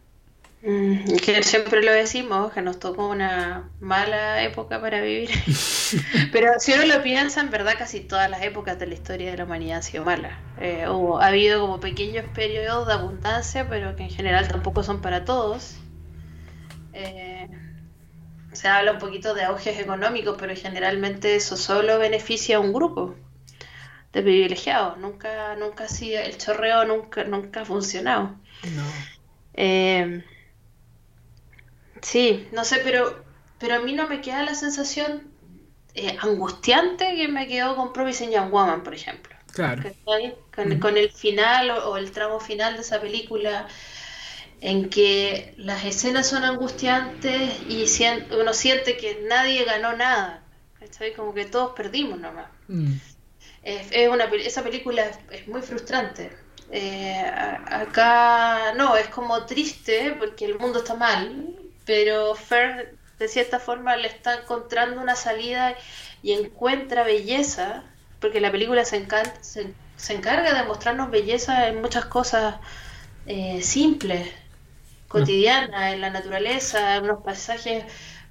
Mm, 0.64 1.16
que 1.16 1.42
siempre 1.42 1.82
lo 1.82 1.92
decimos, 1.92 2.54
que 2.54 2.62
nos 2.62 2.80
tocó 2.80 3.08
una 3.08 3.72
mala 3.80 4.44
época 4.44 4.80
para 4.80 5.02
vivir. 5.02 5.32
Pero 6.32 6.52
si 6.60 6.74
uno 6.74 6.86
lo 6.86 7.02
piensa, 7.02 7.42
en 7.42 7.50
verdad 7.50 7.74
casi 7.78 8.02
todas 8.02 8.30
las 8.30 8.44
épocas 8.44 8.78
de 8.78 8.86
la 8.86 8.94
historia 8.94 9.32
de 9.32 9.38
la 9.38 9.46
humanidad 9.46 9.78
han 9.78 9.84
sido 9.84 10.06
malas. 10.06 10.34
Eh, 10.60 10.86
hubo, 10.88 11.20
ha 11.20 11.28
habido 11.28 11.62
como 11.62 11.80
pequeños 11.80 12.26
periodos 12.36 12.88
de 12.88 12.94
abundancia, 12.94 13.68
pero 13.70 13.96
que 13.96 14.04
en 14.04 14.12
general 14.12 14.48
tampoco 14.48 14.84
son 14.84 15.02
para 15.02 15.26
todos. 15.26 15.78
Eh, 16.94 17.50
se 18.52 18.68
habla 18.68 18.92
un 18.92 19.00
poquito 19.00 19.34
de 19.34 19.44
auges 19.44 19.80
económicos, 19.80 20.36
pero 20.40 20.56
generalmente 20.56 21.36
eso 21.36 21.58
solo 21.58 21.98
beneficia 21.98 22.58
a 22.58 22.60
un 22.60 22.72
grupo 22.72 23.16
de 24.14 24.22
privilegiados. 24.22 25.00
Nunca, 25.00 25.56
nunca 25.56 25.86
ha 25.86 25.88
sido, 25.88 26.22
el 26.22 26.38
chorreo 26.38 26.86
nunca, 26.86 27.24
nunca 27.24 27.62
ha 27.62 27.66
funcionado. 27.66 28.36
No. 28.76 28.84
Eh, 29.56 30.24
Sí, 32.02 32.48
no 32.52 32.66
sé, 32.66 32.82
pero, 32.84 33.24
pero 33.60 33.76
a 33.76 33.80
mí 33.80 33.94
no 33.94 34.08
me 34.08 34.22
queda 34.22 34.44
la 34.44 34.56
sensación 34.56 35.32
eh, 35.94 36.18
angustiante 36.22 37.16
que 37.16 37.28
me 37.28 37.48
quedó 37.48 37.76
con 37.76 37.94
Promising 37.94 38.32
Young 38.32 38.52
Woman, 38.52 38.84
por 38.84 38.94
ejemplo. 38.94 39.36
Claro. 39.52 39.84
Con, 40.80 40.98
el 40.98 41.12
final 41.12 41.72
o, 41.72 41.98
el 41.98 42.12
tramo 42.12 42.40
final 42.40 42.76
de 42.76 42.82
esa 42.82 43.02
película 43.02 43.68
en 44.62 44.90
que 44.90 45.54
las 45.58 45.84
escenas 45.84 46.28
son 46.28 46.46
angustiantes 46.46 47.60
y 47.68 47.86
uno 48.40 48.54
siente 48.54 48.96
que 48.96 49.24
nadie 49.28 49.66
ganó 49.66 49.94
nada. 49.96 50.44
Como 51.16 51.34
que 51.34 51.46
todos 51.46 51.74
perdimos 51.74 52.20
nomás. 52.20 52.48
Mm. 52.68 52.94
Es, 53.64 54.10
una, 54.10 54.26
esa 54.26 54.64
película 54.64 55.12
es, 55.32 55.48
muy 55.48 55.62
frustrante. 55.62 56.32
Eh, 56.72 57.22
acá 57.66 58.74
no, 58.78 58.96
es 58.96 59.08
como 59.10 59.46
triste 59.46 60.16
porque 60.18 60.46
el 60.46 60.58
mundo 60.58 60.80
está 60.80 60.96
mal 60.96 61.61
pero 61.86 62.36
Fern 62.36 63.00
de 63.22 63.28
cierta 63.28 63.60
forma 63.60 63.96
le 63.98 64.08
está 64.08 64.42
encontrando 64.42 65.00
una 65.00 65.16
salida 65.16 65.76
y 66.24 66.34
encuentra 66.34 67.04
belleza, 67.04 67.84
porque 68.20 68.42
la 68.42 68.52
película 68.52 68.84
se, 68.84 69.06
se, 69.42 70.14
encarga 70.14 70.54
de 70.54 70.68
mostrarnos 70.68 71.12
belleza 71.12 71.68
en 71.68 71.82
muchas 71.82 72.06
cosas 72.06 72.56
eh, 73.28 73.62
simples, 73.62 74.28
cotidianas, 75.08 75.94
en 75.94 76.02
la 76.02 76.10
naturaleza, 76.10 76.96
en 76.96 77.04
unos 77.04 77.24
paisajes 77.24 77.84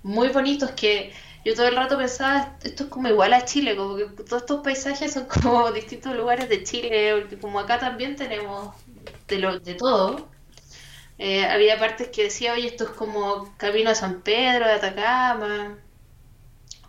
muy 0.02 0.28
bonitos 0.28 0.72
que 0.72 1.12
yo 1.44 1.54
todo 1.54 1.68
el 1.68 1.76
rato 1.76 1.96
pensaba, 1.96 2.56
esto 2.62 2.84
es 2.84 2.90
como 2.90 3.08
igual 3.08 3.32
a 3.32 3.44
Chile, 3.44 3.76
como 3.76 3.96
que 3.96 4.06
todos 4.24 4.42
estos 4.42 4.62
paisajes 4.62 5.12
son 5.12 5.26
como 5.26 5.70
distintos 5.72 6.14
lugares 6.16 6.48
de 6.48 6.64
Chile, 6.64 7.26
como 7.40 7.60
acá 7.60 7.78
también 7.78 8.16
tenemos 8.16 8.74
de, 9.28 9.38
lo, 9.38 9.58
de 9.60 9.74
todo 9.74 10.28
Eh, 11.22 11.44
había 11.44 11.78
partes 11.78 12.08
que 12.08 12.24
decía, 12.24 12.54
oye, 12.54 12.66
esto 12.66 12.84
es 12.84 12.90
como 12.90 13.54
Camino 13.58 13.90
a 13.90 13.94
San 13.94 14.22
Pedro 14.22 14.66
de 14.66 14.72
Atacama, 14.72 15.76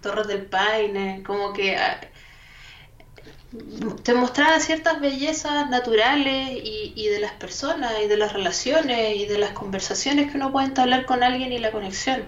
Torres 0.02 0.28
del 0.28 0.46
Paine, 0.46 1.22
como 1.26 1.52
que 1.52 1.76
ah, 1.76 2.00
te 4.04 4.14
mostraba 4.14 4.58
ciertas 4.62 5.02
bellezas 5.02 5.70
naturales 5.70 6.50
y, 6.64 6.94
y, 6.96 7.08
de 7.10 7.20
las 7.20 7.34
personas 7.34 7.92
y 8.02 8.08
de 8.08 8.16
las 8.16 8.32
relaciones 8.32 9.18
y 9.18 9.26
de 9.26 9.38
las 9.38 9.52
conversaciones 9.52 10.32
que 10.32 10.38
uno 10.38 10.50
puede 10.54 10.68
entablar 10.68 11.06
con 11.06 11.24
alguien 11.24 11.52
y 11.52 11.60
la 11.60 11.72
conexión. 11.72 12.24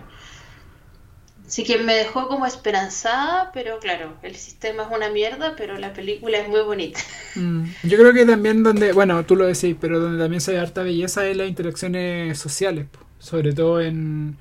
Así 1.46 1.64
que 1.64 1.78
me 1.78 1.94
dejó 1.94 2.28
como 2.28 2.46
esperanzada, 2.46 3.52
pero 3.54 3.80
claro, 3.80 4.18
el 4.24 4.36
sistema 4.36 4.84
es 4.84 4.90
una 4.96 5.10
mierda, 5.10 5.56
pero 5.58 5.78
la 5.78 5.94
película 5.94 6.38
es 6.40 6.48
muy 6.50 6.62
bonita. 6.62 7.00
Mm, 7.36 7.64
yo 7.84 7.98
creo 7.98 8.14
que 8.14 8.26
también 8.26 8.64
donde, 8.64 8.94
bueno, 8.94 9.26
tú 9.26 9.36
lo 9.36 9.46
decís, 9.46 9.76
pero 9.80 10.00
donde 10.00 10.22
también 10.22 10.42
se 10.42 10.54
ve 10.54 10.60
harta 10.60 10.84
belleza 10.84 11.28
es 11.28 11.36
las 11.36 11.48
interacciones 11.48 12.38
sociales, 12.40 12.88
sobre 13.20 13.54
todo 13.54 13.82
en, 13.82 14.38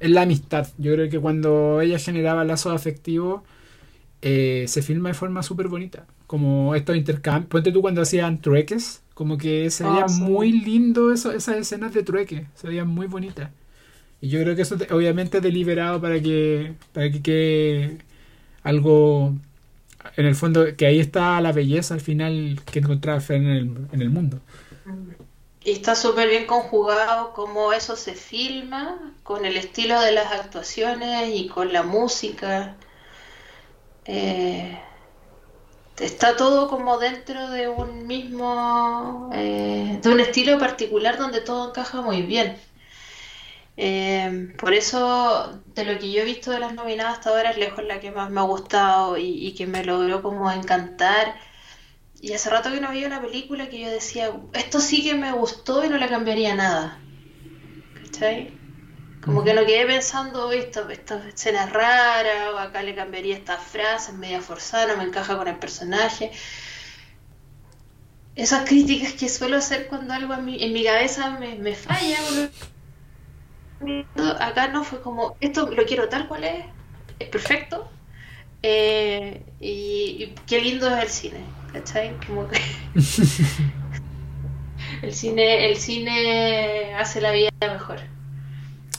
en 0.00 0.14
la 0.14 0.22
amistad. 0.22 0.68
Yo 0.78 0.94
creo 0.94 1.10
que 1.10 1.20
cuando 1.20 1.80
ella 1.80 1.98
generaba 1.98 2.44
lazos 2.44 2.74
afectivos, 2.74 3.42
eh, 4.22 4.64
se 4.68 4.82
filma 4.82 5.10
de 5.10 5.14
forma 5.14 5.42
súper 5.42 5.68
bonita. 5.68 6.06
Como 6.26 6.74
estos 6.74 6.96
intercambios. 6.96 7.48
Ponte 7.48 7.70
tú 7.70 7.82
cuando 7.82 8.02
hacían 8.02 8.40
trueques, 8.40 9.02
como 9.14 9.38
que 9.38 9.70
se 9.70 9.84
veía 9.84 10.06
ah, 10.08 10.12
muy 10.20 10.52
lindo 10.52 11.12
eso, 11.12 11.32
esas 11.32 11.56
escenas 11.56 11.94
de 11.94 12.02
trueque, 12.02 12.46
se 12.54 12.66
veían 12.66 12.88
muy 12.88 13.06
bonitas. 13.06 13.50
Y 14.20 14.28
yo 14.28 14.40
creo 14.40 14.56
que 14.56 14.62
eso 14.62 14.76
obviamente 14.90 15.38
es 15.38 15.42
deliberado 15.42 16.00
para 16.00 16.20
que, 16.20 16.74
para 16.92 17.10
que 17.10 17.22
quede 17.22 17.98
algo, 18.62 19.34
en 20.16 20.26
el 20.26 20.34
fondo, 20.34 20.64
que 20.76 20.86
ahí 20.86 21.00
está 21.00 21.40
la 21.40 21.52
belleza 21.52 21.94
al 21.94 22.00
final 22.00 22.60
que 22.70 22.80
encontraba 22.80 23.22
en 23.28 23.46
el, 23.46 23.88
en 23.92 24.02
el 24.02 24.10
mundo. 24.10 24.40
Y 25.62 25.72
está 25.72 25.96
súper 25.96 26.28
bien 26.28 26.46
conjugado 26.46 27.32
como 27.32 27.72
eso 27.72 27.96
se 27.96 28.14
filma, 28.14 29.12
con 29.22 29.44
el 29.44 29.56
estilo 29.56 30.00
de 30.00 30.12
las 30.12 30.32
actuaciones 30.32 31.30
y 31.34 31.48
con 31.48 31.72
la 31.72 31.82
música. 31.82 32.76
Eh, 34.04 34.78
está 35.98 36.36
todo 36.36 36.68
como 36.68 36.98
dentro 36.98 37.50
de 37.50 37.68
un 37.68 38.06
mismo, 38.06 39.30
eh, 39.34 39.98
de 40.02 40.08
un 40.08 40.20
estilo 40.20 40.58
particular 40.58 41.18
donde 41.18 41.40
todo 41.40 41.70
encaja 41.70 42.00
muy 42.00 42.22
bien. 42.22 42.56
Eh, 43.76 44.54
por 44.58 44.72
eso, 44.72 45.62
de 45.74 45.84
lo 45.84 45.98
que 45.98 46.10
yo 46.10 46.22
he 46.22 46.24
visto 46.24 46.50
de 46.50 46.60
las 46.60 46.72
nominadas 46.74 47.18
hasta 47.18 47.30
ahora, 47.30 47.50
es 47.50 47.58
lejos 47.58 47.84
la 47.84 48.00
que 48.00 48.10
más 48.10 48.30
me 48.30 48.40
ha 48.40 48.44
gustado 48.44 49.18
y, 49.18 49.54
que 49.54 49.66
me 49.66 49.84
logró 49.84 50.22
como 50.22 50.50
encantar. 50.50 51.38
Y 52.20 52.32
hace 52.32 52.50
rato 52.50 52.70
que 52.72 52.80
no 52.80 52.88
veía 52.88 53.06
una 53.06 53.20
película 53.20 53.68
que 53.68 53.80
yo 53.80 53.90
decía, 53.90 54.30
esto 54.54 54.80
sí 54.80 55.04
que 55.04 55.14
me 55.14 55.32
gustó 55.32 55.84
y 55.84 55.88
no 55.88 55.98
le 55.98 56.08
cambiaría 56.08 56.54
nada. 56.54 57.00
¿Cachai? 58.02 58.52
Como 59.22 59.44
que 59.44 59.54
no 59.54 59.66
quedé 59.66 59.86
pensando, 59.86 60.52
esta, 60.52 60.90
esta 60.90 61.28
escena 61.28 61.64
es 61.64 61.72
rara, 61.72 62.52
o 62.54 62.58
acá 62.58 62.82
le 62.82 62.94
cambiaría 62.94 63.36
esta 63.36 63.58
frase, 63.58 64.12
es 64.12 64.16
media 64.16 64.40
forzada, 64.40 64.86
no 64.86 64.96
me 64.96 65.04
encaja 65.04 65.36
con 65.36 65.48
el 65.48 65.56
personaje. 65.56 66.30
Esas 68.36 68.68
críticas 68.68 69.12
que 69.14 69.28
suelo 69.28 69.56
hacer 69.56 69.88
cuando 69.88 70.14
algo 70.14 70.34
en 70.34 70.44
mi, 70.44 70.62
en 70.62 70.72
mi 70.72 70.84
cabeza 70.84 71.30
me, 71.30 71.56
me 71.56 71.74
falla, 71.74 72.18
acá 74.40 74.68
no 74.68 74.84
fue 74.84 75.00
como, 75.00 75.36
esto 75.40 75.70
lo 75.70 75.84
quiero 75.84 76.08
tal 76.08 76.28
cual 76.28 76.44
es, 76.44 76.64
es 77.18 77.28
perfecto. 77.28 77.88
Eh, 78.62 79.42
y, 79.60 80.32
qué 80.46 80.60
lindo 80.60 80.88
es 80.88 81.02
el 81.02 81.08
cine, 81.08 81.40
¿cachai? 81.72 82.16
Como 82.26 82.48
que 82.48 82.58
el 85.02 85.12
cine, 85.12 85.70
el 85.70 85.76
cine 85.76 86.94
hace 86.94 87.20
la 87.20 87.32
vida 87.32 87.50
mejor. 87.60 88.00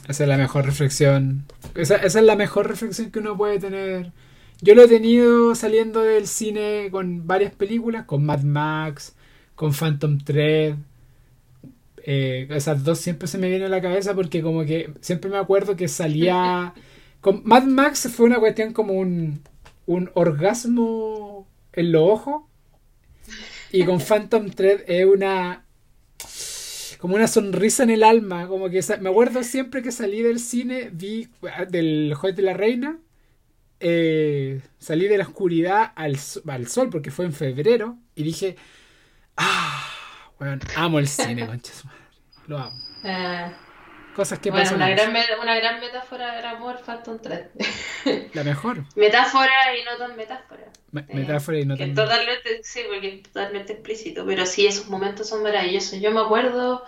Esa 0.08 0.24
es 0.24 0.30
la 0.30 0.38
mejor 0.38 0.66
reflexión. 0.66 1.46
Esa, 1.76 1.98
esa 1.98 2.20
es 2.20 2.26
la 2.26 2.36
mejor 2.36 2.68
reflexión 2.68 3.12
que 3.12 3.20
uno 3.20 3.36
puede 3.36 3.60
tener. 3.60 4.12
Yo 4.62 4.74
lo 4.74 4.84
he 4.84 4.88
tenido 4.88 5.54
saliendo 5.54 6.02
del 6.02 6.28
cine 6.28 6.88
con 6.92 7.28
varias 7.28 7.54
películas, 7.54 8.06
con 8.06 8.26
Mad 8.26 8.44
Max, 8.44 9.16
con 9.56 9.74
Phantom 9.74 10.18
Thread, 10.20 10.76
eh, 12.10 12.48
esas 12.52 12.86
dos 12.86 13.00
siempre 13.00 13.28
se 13.28 13.38
me 13.38 13.50
vienen 13.50 13.68
a 13.68 13.70
la 13.70 13.82
cabeza 13.82 14.16
porque 14.16 14.42
como 14.42 14.64
que 14.64 14.94
siempre 15.02 15.30
me 15.30 15.38
acuerdo 15.38 15.76
que 15.76 15.90
salía... 15.90 16.74
Con 17.20 17.42
Mad 17.44 17.64
Max 17.64 18.08
fue 18.16 18.28
una 18.28 18.40
cuestión 18.40 18.72
como 18.72 18.94
un, 18.94 19.42
un 19.88 20.10
orgasmo 20.14 21.48
en 21.74 21.92
los 21.92 22.04
ojos. 22.04 22.44
Y 23.72 23.84
con 23.84 24.00
Phantom 24.08 24.52
Thread 24.52 24.82
es 24.88 25.06
una... 25.06 25.66
Como 27.00 27.16
una 27.16 27.28
sonrisa 27.28 27.84
en 27.84 27.90
el 27.90 28.04
alma. 28.04 28.48
Como 28.48 28.70
que 28.70 28.82
me 29.02 29.10
acuerdo 29.10 29.44
siempre 29.44 29.82
que 29.82 29.92
salí 29.92 30.22
del 30.22 30.40
cine, 30.40 30.90
vi 30.94 31.28
del 31.70 32.14
Juez 32.16 32.36
de 32.36 32.44
la 32.44 32.54
Reina. 32.54 33.00
Eh, 33.82 34.62
salí 34.78 35.08
de 35.08 35.18
la 35.18 35.26
oscuridad 35.26 35.92
al, 35.96 36.18
al 36.48 36.68
sol 36.68 36.90
porque 36.90 37.12
fue 37.12 37.26
en 37.26 37.34
febrero. 37.34 37.98
Y 38.16 38.24
dije... 38.24 38.56
Ah, 39.36 39.84
bueno, 40.40 40.60
amo 40.76 41.00
el 41.00 41.08
cine, 41.08 41.46
conchas. 41.48 41.84
Lo 42.48 42.58
amo. 42.58 42.78
Eh, 43.04 43.52
Cosas 44.16 44.40
que 44.40 44.52
pasan. 44.52 44.78
Una 44.78 44.90
gran, 44.90 45.14
una 45.42 45.56
gran 45.56 45.80
metáfora 45.80 46.36
del 46.36 46.46
amor, 46.46 46.80
Phantom 46.84 47.20
3. 47.22 47.50
La 48.34 48.44
mejor. 48.44 48.84
metáfora 48.96 49.78
y 49.80 49.84
no 49.84 49.96
tan 49.98 50.16
metáfora. 50.18 50.64
Eh, 50.64 51.06
metáfora 51.14 51.60
y 51.60 51.66
no 51.66 51.78
tan 51.78 51.94
totalmente, 51.94 52.64
Sí, 52.64 52.82
porque 52.88 53.16
es 53.16 53.24
totalmente 53.24 53.74
explícito. 53.74 54.26
Pero 54.26 54.46
sí, 54.48 54.66
esos 54.66 54.88
momentos 54.88 55.30
son 55.30 55.44
maravillosos. 55.44 56.00
Yo 56.00 56.10
me 56.12 56.22
acuerdo 56.22 56.84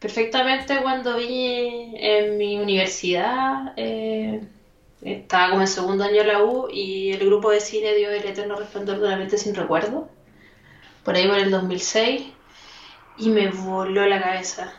perfectamente 0.00 0.76
cuando 0.82 1.16
vi 1.16 1.94
en 1.96 2.36
mi 2.36 2.58
universidad. 2.58 3.72
Eh, 3.76 4.42
estaba 5.00 5.50
como 5.50 5.62
en 5.62 5.68
segundo 5.68 6.04
año 6.04 6.16
de 6.16 6.24
la 6.24 6.42
U 6.42 6.68
y 6.70 7.12
el 7.12 7.24
grupo 7.24 7.50
de 7.50 7.60
cine 7.60 7.94
dio 7.94 8.10
El 8.10 8.26
Eterno 8.26 8.56
Resplandor 8.56 8.98
de 8.98 9.06
una 9.06 9.16
mente 9.16 9.38
sin 9.38 9.54
recuerdo. 9.54 10.10
Por 11.04 11.14
ahí 11.14 11.26
por 11.26 11.38
el 11.38 11.50
2006 11.50 12.22
y 13.18 13.30
me 13.30 13.48
voló 13.48 14.04
la 14.06 14.20
cabeza. 14.20 14.74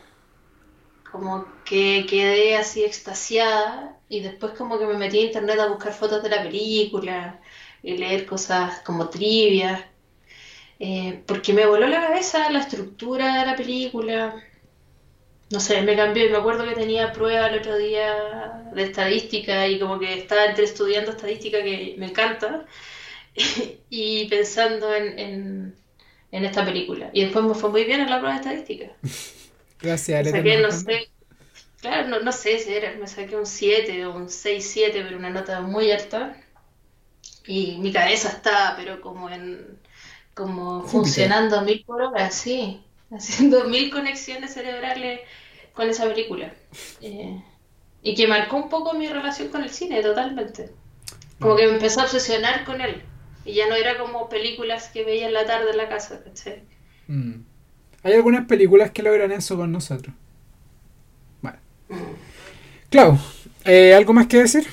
Como 1.18 1.48
que 1.66 2.06
quedé 2.10 2.56
así 2.56 2.84
extasiada 2.84 4.00
y 4.10 4.22
después 4.22 4.54
como 4.54 4.80
que 4.80 4.86
me 4.86 4.96
metí 4.96 5.20
a 5.20 5.26
internet 5.26 5.60
a 5.60 5.68
buscar 5.68 5.94
fotos 5.94 6.24
de 6.24 6.30
la 6.30 6.44
película 6.44 7.40
y 7.84 7.98
leer 7.98 8.26
cosas 8.26 8.82
como 8.82 9.10
trivias. 9.10 9.84
Eh, 10.80 11.24
porque 11.26 11.54
me 11.54 11.66
voló 11.66 11.88
la 11.88 12.02
cabeza 12.02 12.52
la 12.52 12.60
estructura 12.60 13.40
de 13.40 13.46
la 13.48 13.56
película. 13.56 14.36
No 15.50 15.60
sé, 15.60 15.82
me 15.82 15.96
cambió 15.96 16.26
y 16.26 16.30
me 16.30 16.38
acuerdo 16.38 16.66
que 16.66 16.76
tenía 16.76 17.14
prueba 17.14 17.48
el 17.48 17.60
otro 17.60 17.78
día 17.78 18.70
de 18.74 18.84
estadística 18.84 19.68
y 19.68 19.80
como 19.80 20.00
que 20.00 20.14
estaba 20.20 20.46
entre 20.46 20.66
estudiando 20.66 21.12
estadística 21.12 21.64
que 21.64 21.96
me 21.98 22.08
encanta 22.08 22.66
y 23.90 24.28
pensando 24.28 24.94
en 24.94 25.76
en 26.32 26.46
esta 26.46 26.66
película. 26.66 27.10
Y 27.14 27.24
después 27.24 27.46
me 27.46 27.54
fue 27.54 27.70
muy 27.70 27.84
bien 27.86 28.02
en 28.02 28.10
la 28.10 28.20
prueba 28.20 28.40
de 28.40 28.42
estadística. 28.42 28.92
Gracias, 29.80 30.26
me 30.26 30.32
saqué, 30.32 30.58
no 30.60 30.72
sé, 30.72 31.10
claro, 31.82 32.08
no, 32.08 32.20
no 32.22 32.32
sé 32.32 32.60
si 32.60 32.74
era, 32.74 32.94
me 32.96 33.08
saqué 33.08 33.36
un 33.36 33.46
7 33.46 34.06
o 34.06 34.16
un 34.16 34.28
6-7, 34.28 34.92
pero 34.92 35.18
una 35.18 35.30
nota 35.30 35.62
muy 35.62 35.92
alta. 35.92 36.36
Y 37.46 37.78
mi 37.78 37.94
cabeza 37.94 38.30
estaba, 38.30 38.76
pero 38.76 39.00
como 39.02 39.30
en 39.30 39.80
como 40.38 40.84
funcionando 40.84 41.58
a 41.58 41.62
mil 41.62 41.84
por 41.84 42.02
hora, 42.02 42.30
sí, 42.30 42.82
haciendo 43.12 43.66
mil 43.66 43.90
conexiones 43.90 44.54
cerebrales 44.54 45.22
con 45.74 45.90
esa 45.90 46.08
película. 46.08 46.54
Eh, 47.02 47.42
y 48.04 48.16
que 48.16 48.28
marcó 48.28 48.58
un 48.58 48.70
poco 48.70 48.94
mi 48.94 49.08
relación 49.08 49.50
con 49.50 49.64
el 49.64 49.70
cine, 49.70 50.02
totalmente. 50.02 50.70
Como 51.40 51.56
que 51.56 51.68
me 51.68 51.74
empezó 51.74 52.02
a 52.02 52.04
obsesionar 52.04 52.66
con 52.66 52.82
él. 52.82 53.02
Y 53.46 53.54
ya 53.54 53.68
no 53.68 53.76
era 53.76 53.98
como 53.98 54.30
películas 54.30 54.90
que 54.90 55.04
veía 55.04 55.28
en 55.28 55.34
la 55.34 55.46
tarde 55.46 55.72
en 55.72 55.78
la 55.78 55.90
casa, 55.90 56.24
¿cachai? 56.24 56.64
Mm. 57.08 57.42
Hay 58.08 58.14
algunas 58.14 58.46
películas 58.46 58.92
que 58.92 59.04
logran 59.04 59.34
eso 59.34 59.58
con 59.58 59.70
nosotros. 59.70 60.16
Bueno. 61.42 61.58
Clau, 62.90 63.20
eh, 63.66 63.94
¿algo 63.94 64.14
más 64.14 64.28
que 64.28 64.38
decir? 64.38 64.66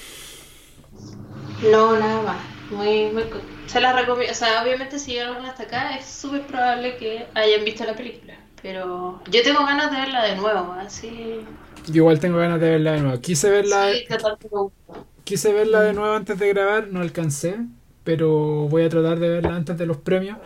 No, 1.68 1.98
nada 1.98 2.22
más. 2.22 2.36
Muy, 2.70 3.10
muy, 3.10 3.24
se 3.66 3.80
la 3.80 3.92
recomiendo. 3.92 4.32
O 4.32 4.36
sea, 4.36 4.62
obviamente 4.62 5.00
si 5.00 5.14
llegaron 5.14 5.44
hasta 5.44 5.64
acá 5.64 5.96
es 5.96 6.06
súper 6.06 6.46
probable 6.46 6.96
que 6.96 7.26
hayan 7.34 7.64
visto 7.64 7.84
la 7.84 7.96
película. 7.96 8.34
Pero 8.62 9.20
yo 9.28 9.42
tengo 9.42 9.66
ganas 9.66 9.90
de 9.90 9.96
verla 9.96 10.22
de 10.22 10.36
nuevo, 10.36 10.72
así. 10.74 11.40
Yo 11.88 11.94
igual 11.96 12.20
tengo 12.20 12.38
ganas 12.38 12.60
de 12.60 12.70
verla 12.70 12.92
de 12.92 13.00
nuevo. 13.00 13.20
Quise 13.20 13.50
verla. 13.50 13.90
Sí, 13.92 14.06
Quise 15.24 15.52
verla 15.52 15.80
de 15.80 15.92
nuevo 15.92 16.14
antes 16.14 16.38
de 16.38 16.48
grabar, 16.50 16.86
no 16.86 17.00
alcancé 17.00 17.56
pero 18.04 18.68
voy 18.68 18.84
a 18.84 18.88
tratar 18.88 19.18
de 19.18 19.28
verla 19.28 19.56
antes 19.56 19.76
de 19.76 19.86
los 19.86 19.96
premios 19.96 20.38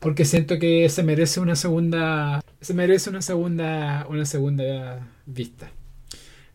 porque 0.00 0.24
siento 0.24 0.58
que 0.58 0.88
se 0.88 1.02
merece 1.02 1.40
una 1.40 1.54
segunda 1.54 2.42
se 2.60 2.74
merece 2.74 3.10
una 3.10 3.22
segunda 3.22 4.06
una 4.08 4.24
segunda 4.24 5.06
vista 5.26 5.70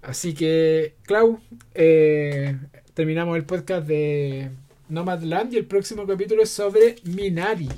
así 0.01 0.33
que 0.33 0.95
Clau 1.03 1.39
eh, 1.73 2.57
terminamos 2.93 3.37
el 3.37 3.45
podcast 3.45 3.87
de 3.87 4.49
Nomadland 4.89 5.53
y 5.53 5.57
el 5.57 5.65
próximo 5.65 6.05
capítulo 6.05 6.43
es 6.43 6.49
sobre 6.49 6.95
Minari 7.03 7.69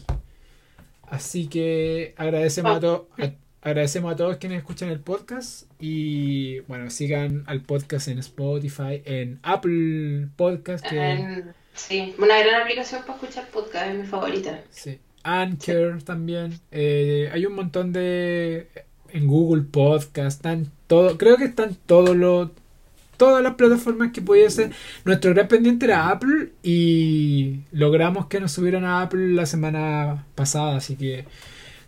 así 1.09 1.47
que 1.47 2.13
agradecemos 2.17 2.83
a, 2.83 3.31
agradecemos 3.61 4.13
a 4.13 4.15
todos 4.15 4.37
quienes 4.37 4.59
escuchan 4.59 4.89
el 4.89 4.99
podcast 4.99 5.69
y 5.79 6.59
bueno, 6.61 6.89
sigan 6.89 7.43
al 7.47 7.61
podcast 7.61 8.07
en 8.07 8.19
Spotify, 8.19 9.01
en 9.03 9.39
Apple 9.43 10.29
Podcast. 10.35 10.85
sí, 11.73 12.15
una 12.17 12.39
gran 12.39 12.61
aplicación 12.61 13.01
para 13.01 13.15
escuchar 13.15 13.49
podcast, 13.49 13.87
es 13.87 13.97
mi 13.97 14.05
favorita. 14.05 14.63
Sí. 14.69 14.99
Anchor 15.27 16.01
también. 16.03 16.59
Eh, 16.71 17.29
hay 17.31 17.45
un 17.45 17.55
montón 17.55 17.91
de... 17.93 18.67
En 19.09 19.25
Google 19.25 19.63
Podcast, 19.63 20.37
están 20.37 20.69
todo, 20.85 21.17
creo 21.17 21.37
que 21.37 21.45
están 21.45 21.77
todos 21.85 22.13
los 22.13 22.49
todas 23.17 23.43
las 23.43 23.55
plataformas 23.55 24.11
que 24.11 24.21
pudiesen. 24.21 24.71
Nuestro 25.03 25.33
gran 25.33 25.47
pendiente 25.47 25.85
era 25.85 26.09
Apple 26.09 26.51
y 26.63 27.61
logramos 27.71 28.27
que 28.27 28.39
nos 28.39 28.51
subieran 28.51 28.85
a 28.85 29.01
Apple 29.01 29.33
la 29.33 29.45
semana 29.45 30.25
pasada, 30.35 30.77
así 30.77 30.95
que 30.95 31.25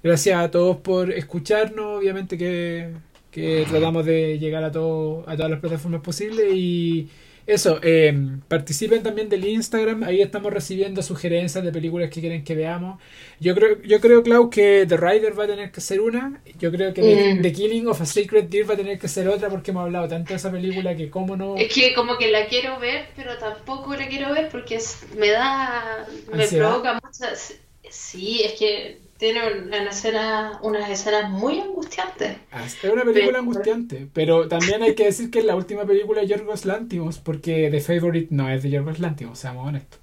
gracias 0.03 0.39
a 0.39 0.51
todos 0.51 0.77
por 0.77 1.11
escucharnos, 1.11 1.99
obviamente 1.99 2.37
que, 2.37 2.93
que 3.31 3.65
tratamos 3.69 4.05
de 4.05 4.39
llegar 4.39 4.63
a, 4.63 4.71
todo, 4.71 5.23
a 5.27 5.35
todas 5.35 5.51
las 5.51 5.59
plataformas 5.59 6.01
posibles 6.01 6.47
y 6.53 7.09
eso, 7.49 7.79
eh, 7.81 8.13
participen 8.47 9.01
también 9.03 9.27
del 9.27 9.45
Instagram, 9.45 10.03
ahí 10.03 10.21
estamos 10.21 10.53
recibiendo 10.53 11.01
sugerencias 11.01 11.63
de 11.63 11.71
películas 11.71 12.09
que 12.09 12.21
quieren 12.21 12.43
que 12.43 12.55
veamos. 12.55 13.01
Yo 13.39 13.55
creo, 13.55 13.81
yo 13.81 13.99
creo 13.99 14.23
Clau, 14.23 14.49
que 14.49 14.85
The 14.87 14.97
Rider 14.97 15.37
va 15.37 15.45
a 15.45 15.47
tener 15.47 15.71
que 15.71 15.81
ser 15.81 16.01
una, 16.01 16.41
yo 16.59 16.71
creo 16.71 16.93
que 16.93 17.01
mm. 17.35 17.41
The 17.41 17.51
Killing 17.51 17.87
of 17.87 18.01
a 18.01 18.05
Secret 18.05 18.49
Deer 18.49 18.69
va 18.69 18.75
a 18.75 18.77
tener 18.77 18.99
que 18.99 19.07
ser 19.07 19.27
otra 19.27 19.49
porque 19.49 19.71
hemos 19.71 19.83
hablado 19.83 20.07
tanto 20.07 20.29
de 20.29 20.35
esa 20.35 20.51
película 20.51 20.95
que 20.95 21.09
cómo 21.09 21.35
no... 21.35 21.55
Es 21.57 21.73
que 21.73 21.93
como 21.93 22.17
que 22.17 22.29
la 22.29 22.47
quiero 22.47 22.79
ver, 22.79 23.07
pero 23.15 23.37
tampoco 23.37 23.95
la 23.95 24.07
quiero 24.07 24.31
ver 24.33 24.49
porque 24.49 24.79
me 25.17 25.29
da, 25.29 26.07
me 26.31 26.47
provoca 26.47 26.99
muchas... 27.03 27.55
Sí, 27.89 28.43
es 28.43 28.53
que 28.53 29.08
tiene 29.19 29.41
una 29.63 29.89
escena, 29.89 30.59
unas 30.63 30.89
escenas 30.89 31.29
muy 31.29 31.59
angustiantes. 31.59 32.37
Ah, 32.53 32.63
es 32.65 32.81
una 32.85 33.03
película 33.03 33.39
angustiante, 33.39 34.07
pero 34.13 34.47
también 34.47 34.81
hay 34.81 34.95
que 34.95 35.03
decir 35.03 35.29
que 35.29 35.39
es 35.39 35.45
la 35.45 35.57
última 35.57 35.85
película 35.85 36.21
de 36.21 36.27
Yorgos 36.27 36.63
Lantimos, 36.63 37.19
porque 37.19 37.67
The 37.69 37.81
Favorite 37.81 38.29
no 38.31 38.49
es 38.49 38.63
de 38.63 38.69
Yorgos 38.69 38.99
Lantimos, 38.99 39.37
seamos 39.37 39.67
honestos. 39.67 39.99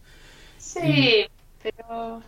Sí, 0.59 1.27
pero... 1.63 2.23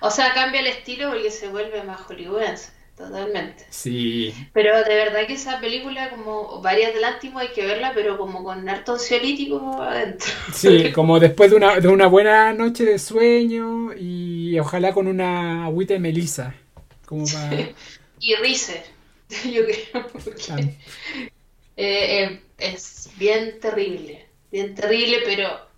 O 0.00 0.10
sea, 0.10 0.34
cambia 0.34 0.62
el 0.62 0.66
estilo 0.66 1.10
porque 1.10 1.30
se 1.30 1.48
vuelve 1.48 1.84
más 1.84 2.00
hollywoodense. 2.00 2.72
Totalmente. 2.96 3.66
Sí. 3.70 4.32
Pero 4.52 4.84
de 4.84 4.94
verdad 4.94 5.26
que 5.26 5.32
esa 5.32 5.58
película, 5.60 6.10
como 6.10 6.62
varias 6.62 6.94
del 6.94 7.02
Antimo, 7.02 7.40
hay 7.40 7.48
que 7.48 7.66
verla, 7.66 7.90
pero 7.92 8.16
como 8.16 8.44
con 8.44 8.68
harto 8.68 8.92
ansiolítico 8.92 9.82
adentro. 9.82 10.30
Sí, 10.54 10.92
como 10.92 11.18
después 11.18 11.50
de 11.50 11.56
una, 11.56 11.80
de 11.80 11.88
una 11.88 12.06
buena 12.06 12.52
noche 12.52 12.84
de 12.84 13.00
sueño 13.00 13.92
y 13.94 14.56
ojalá 14.60 14.92
con 14.92 15.08
una 15.08 15.64
agüita 15.64 15.94
de 15.94 16.00
melisa. 16.00 16.54
Como 17.04 17.26
y 18.20 18.34
Rizer, 18.36 18.84
yo 19.44 19.64
creo. 19.64 20.06
Porque, 20.08 20.76
eh, 21.76 22.22
eh, 22.22 22.40
es 22.58 23.10
bien 23.18 23.58
terrible, 23.60 24.26
bien 24.52 24.74
terrible, 24.74 25.18
pero, 25.24 25.68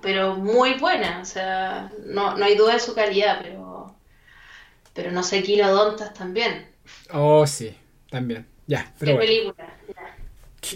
pero 0.00 0.36
muy 0.36 0.74
buena. 0.74 1.20
O 1.20 1.24
sea, 1.24 1.90
no, 2.06 2.36
no 2.36 2.44
hay 2.44 2.56
duda 2.56 2.74
de 2.74 2.80
su 2.80 2.94
calidad, 2.94 3.40
pero 3.42 3.63
pero 4.94 5.10
no 5.10 5.22
sé, 5.22 5.42
Quinodontas 5.42 6.14
también. 6.14 6.68
Oh, 7.12 7.46
sí, 7.46 7.76
también. 8.10 8.46
Ya, 8.66 8.94
pero 8.98 9.12
¿Qué 9.12 9.18
película? 9.18 9.74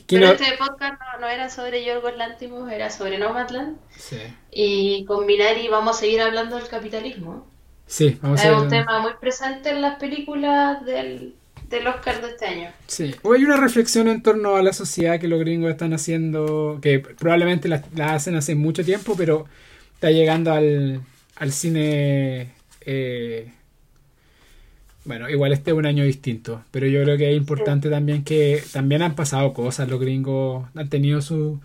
Pero 0.06 0.32
este 0.32 0.56
podcast 0.58 1.00
no, 1.20 1.28
era 1.28 1.48
sobre 1.48 1.84
Yorgos 1.84 2.16
Lantimos, 2.16 2.70
era 2.70 2.90
sobre 2.90 3.18
Nomadland. 3.18 3.78
Sí. 3.96 4.18
Y 4.50 5.04
con 5.06 5.24
Minari 5.24 5.68
vamos 5.68 5.96
a 5.96 6.00
seguir 6.00 6.20
hablando 6.20 6.56
del 6.56 6.68
capitalismo. 6.68 7.46
Sí, 7.86 8.18
vamos 8.20 8.40
a 8.40 8.50
Es 8.50 8.56
un 8.56 8.68
tema 8.68 8.98
muy 9.00 9.12
presente 9.18 9.70
en 9.70 9.80
las 9.80 9.98
películas 9.98 10.84
del, 10.84 11.34
del 11.70 11.86
Oscar 11.86 12.20
de 12.20 12.28
este 12.28 12.46
año. 12.46 12.70
Sí, 12.86 13.14
hoy 13.22 13.38
hay 13.38 13.44
una 13.44 13.56
reflexión 13.56 14.08
en 14.08 14.22
torno 14.22 14.56
a 14.56 14.62
la 14.62 14.74
sociedad 14.74 15.18
que 15.18 15.28
los 15.28 15.40
gringos 15.40 15.70
están 15.70 15.94
haciendo, 15.94 16.80
que 16.82 16.98
probablemente 16.98 17.68
la, 17.68 17.82
hacen 18.12 18.36
hace 18.36 18.54
mucho 18.54 18.84
tiempo, 18.84 19.14
pero 19.16 19.46
está 19.94 20.10
llegando 20.10 20.52
al, 20.52 21.00
al 21.36 21.52
cine 21.52 22.52
eh, 22.82 23.52
bueno, 25.08 25.30
igual 25.30 25.52
este 25.52 25.70
es 25.70 25.76
un 25.76 25.86
año 25.86 26.04
distinto, 26.04 26.62
pero 26.70 26.86
yo 26.86 27.02
creo 27.02 27.16
que 27.16 27.30
es 27.30 27.36
importante 27.36 27.88
también 27.88 28.24
que 28.24 28.62
también 28.74 29.00
han 29.00 29.14
pasado 29.14 29.54
cosas, 29.54 29.88
los 29.88 29.98
gringos 29.98 30.68
han 30.74 30.90
tenido 30.90 31.22
sus 31.22 31.58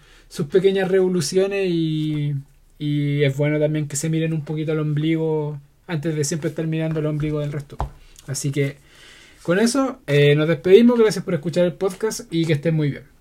pequeñas 0.49 0.89
revoluciones 0.89 1.69
y, 1.69 2.33
es 2.79 3.37
bueno 3.37 3.59
también 3.59 3.87
que 3.87 3.97
se 3.97 4.09
miren 4.09 4.33
un 4.33 4.43
poquito 4.43 4.71
al 4.71 4.79
ombligo 4.79 5.59
antes 5.87 6.15
de 6.15 6.23
siempre 6.23 6.49
estar 6.49 6.67
mirando 6.67 7.01
el 7.01 7.05
ombligo 7.05 7.39
del 7.41 7.51
resto. 7.51 7.77
Así 8.27 8.51
que 8.51 8.77
con 9.41 9.59
eso 9.59 9.99
eh, 10.07 10.35
nos 10.35 10.47
despedimos, 10.47 10.97
gracias 10.97 11.25
por 11.25 11.33
escuchar 11.33 11.65
el 11.65 11.73
podcast 11.73 12.21
y 12.31 12.45
que 12.45 12.53
estén 12.53 12.75
muy 12.75 12.91
bien. 12.91 13.12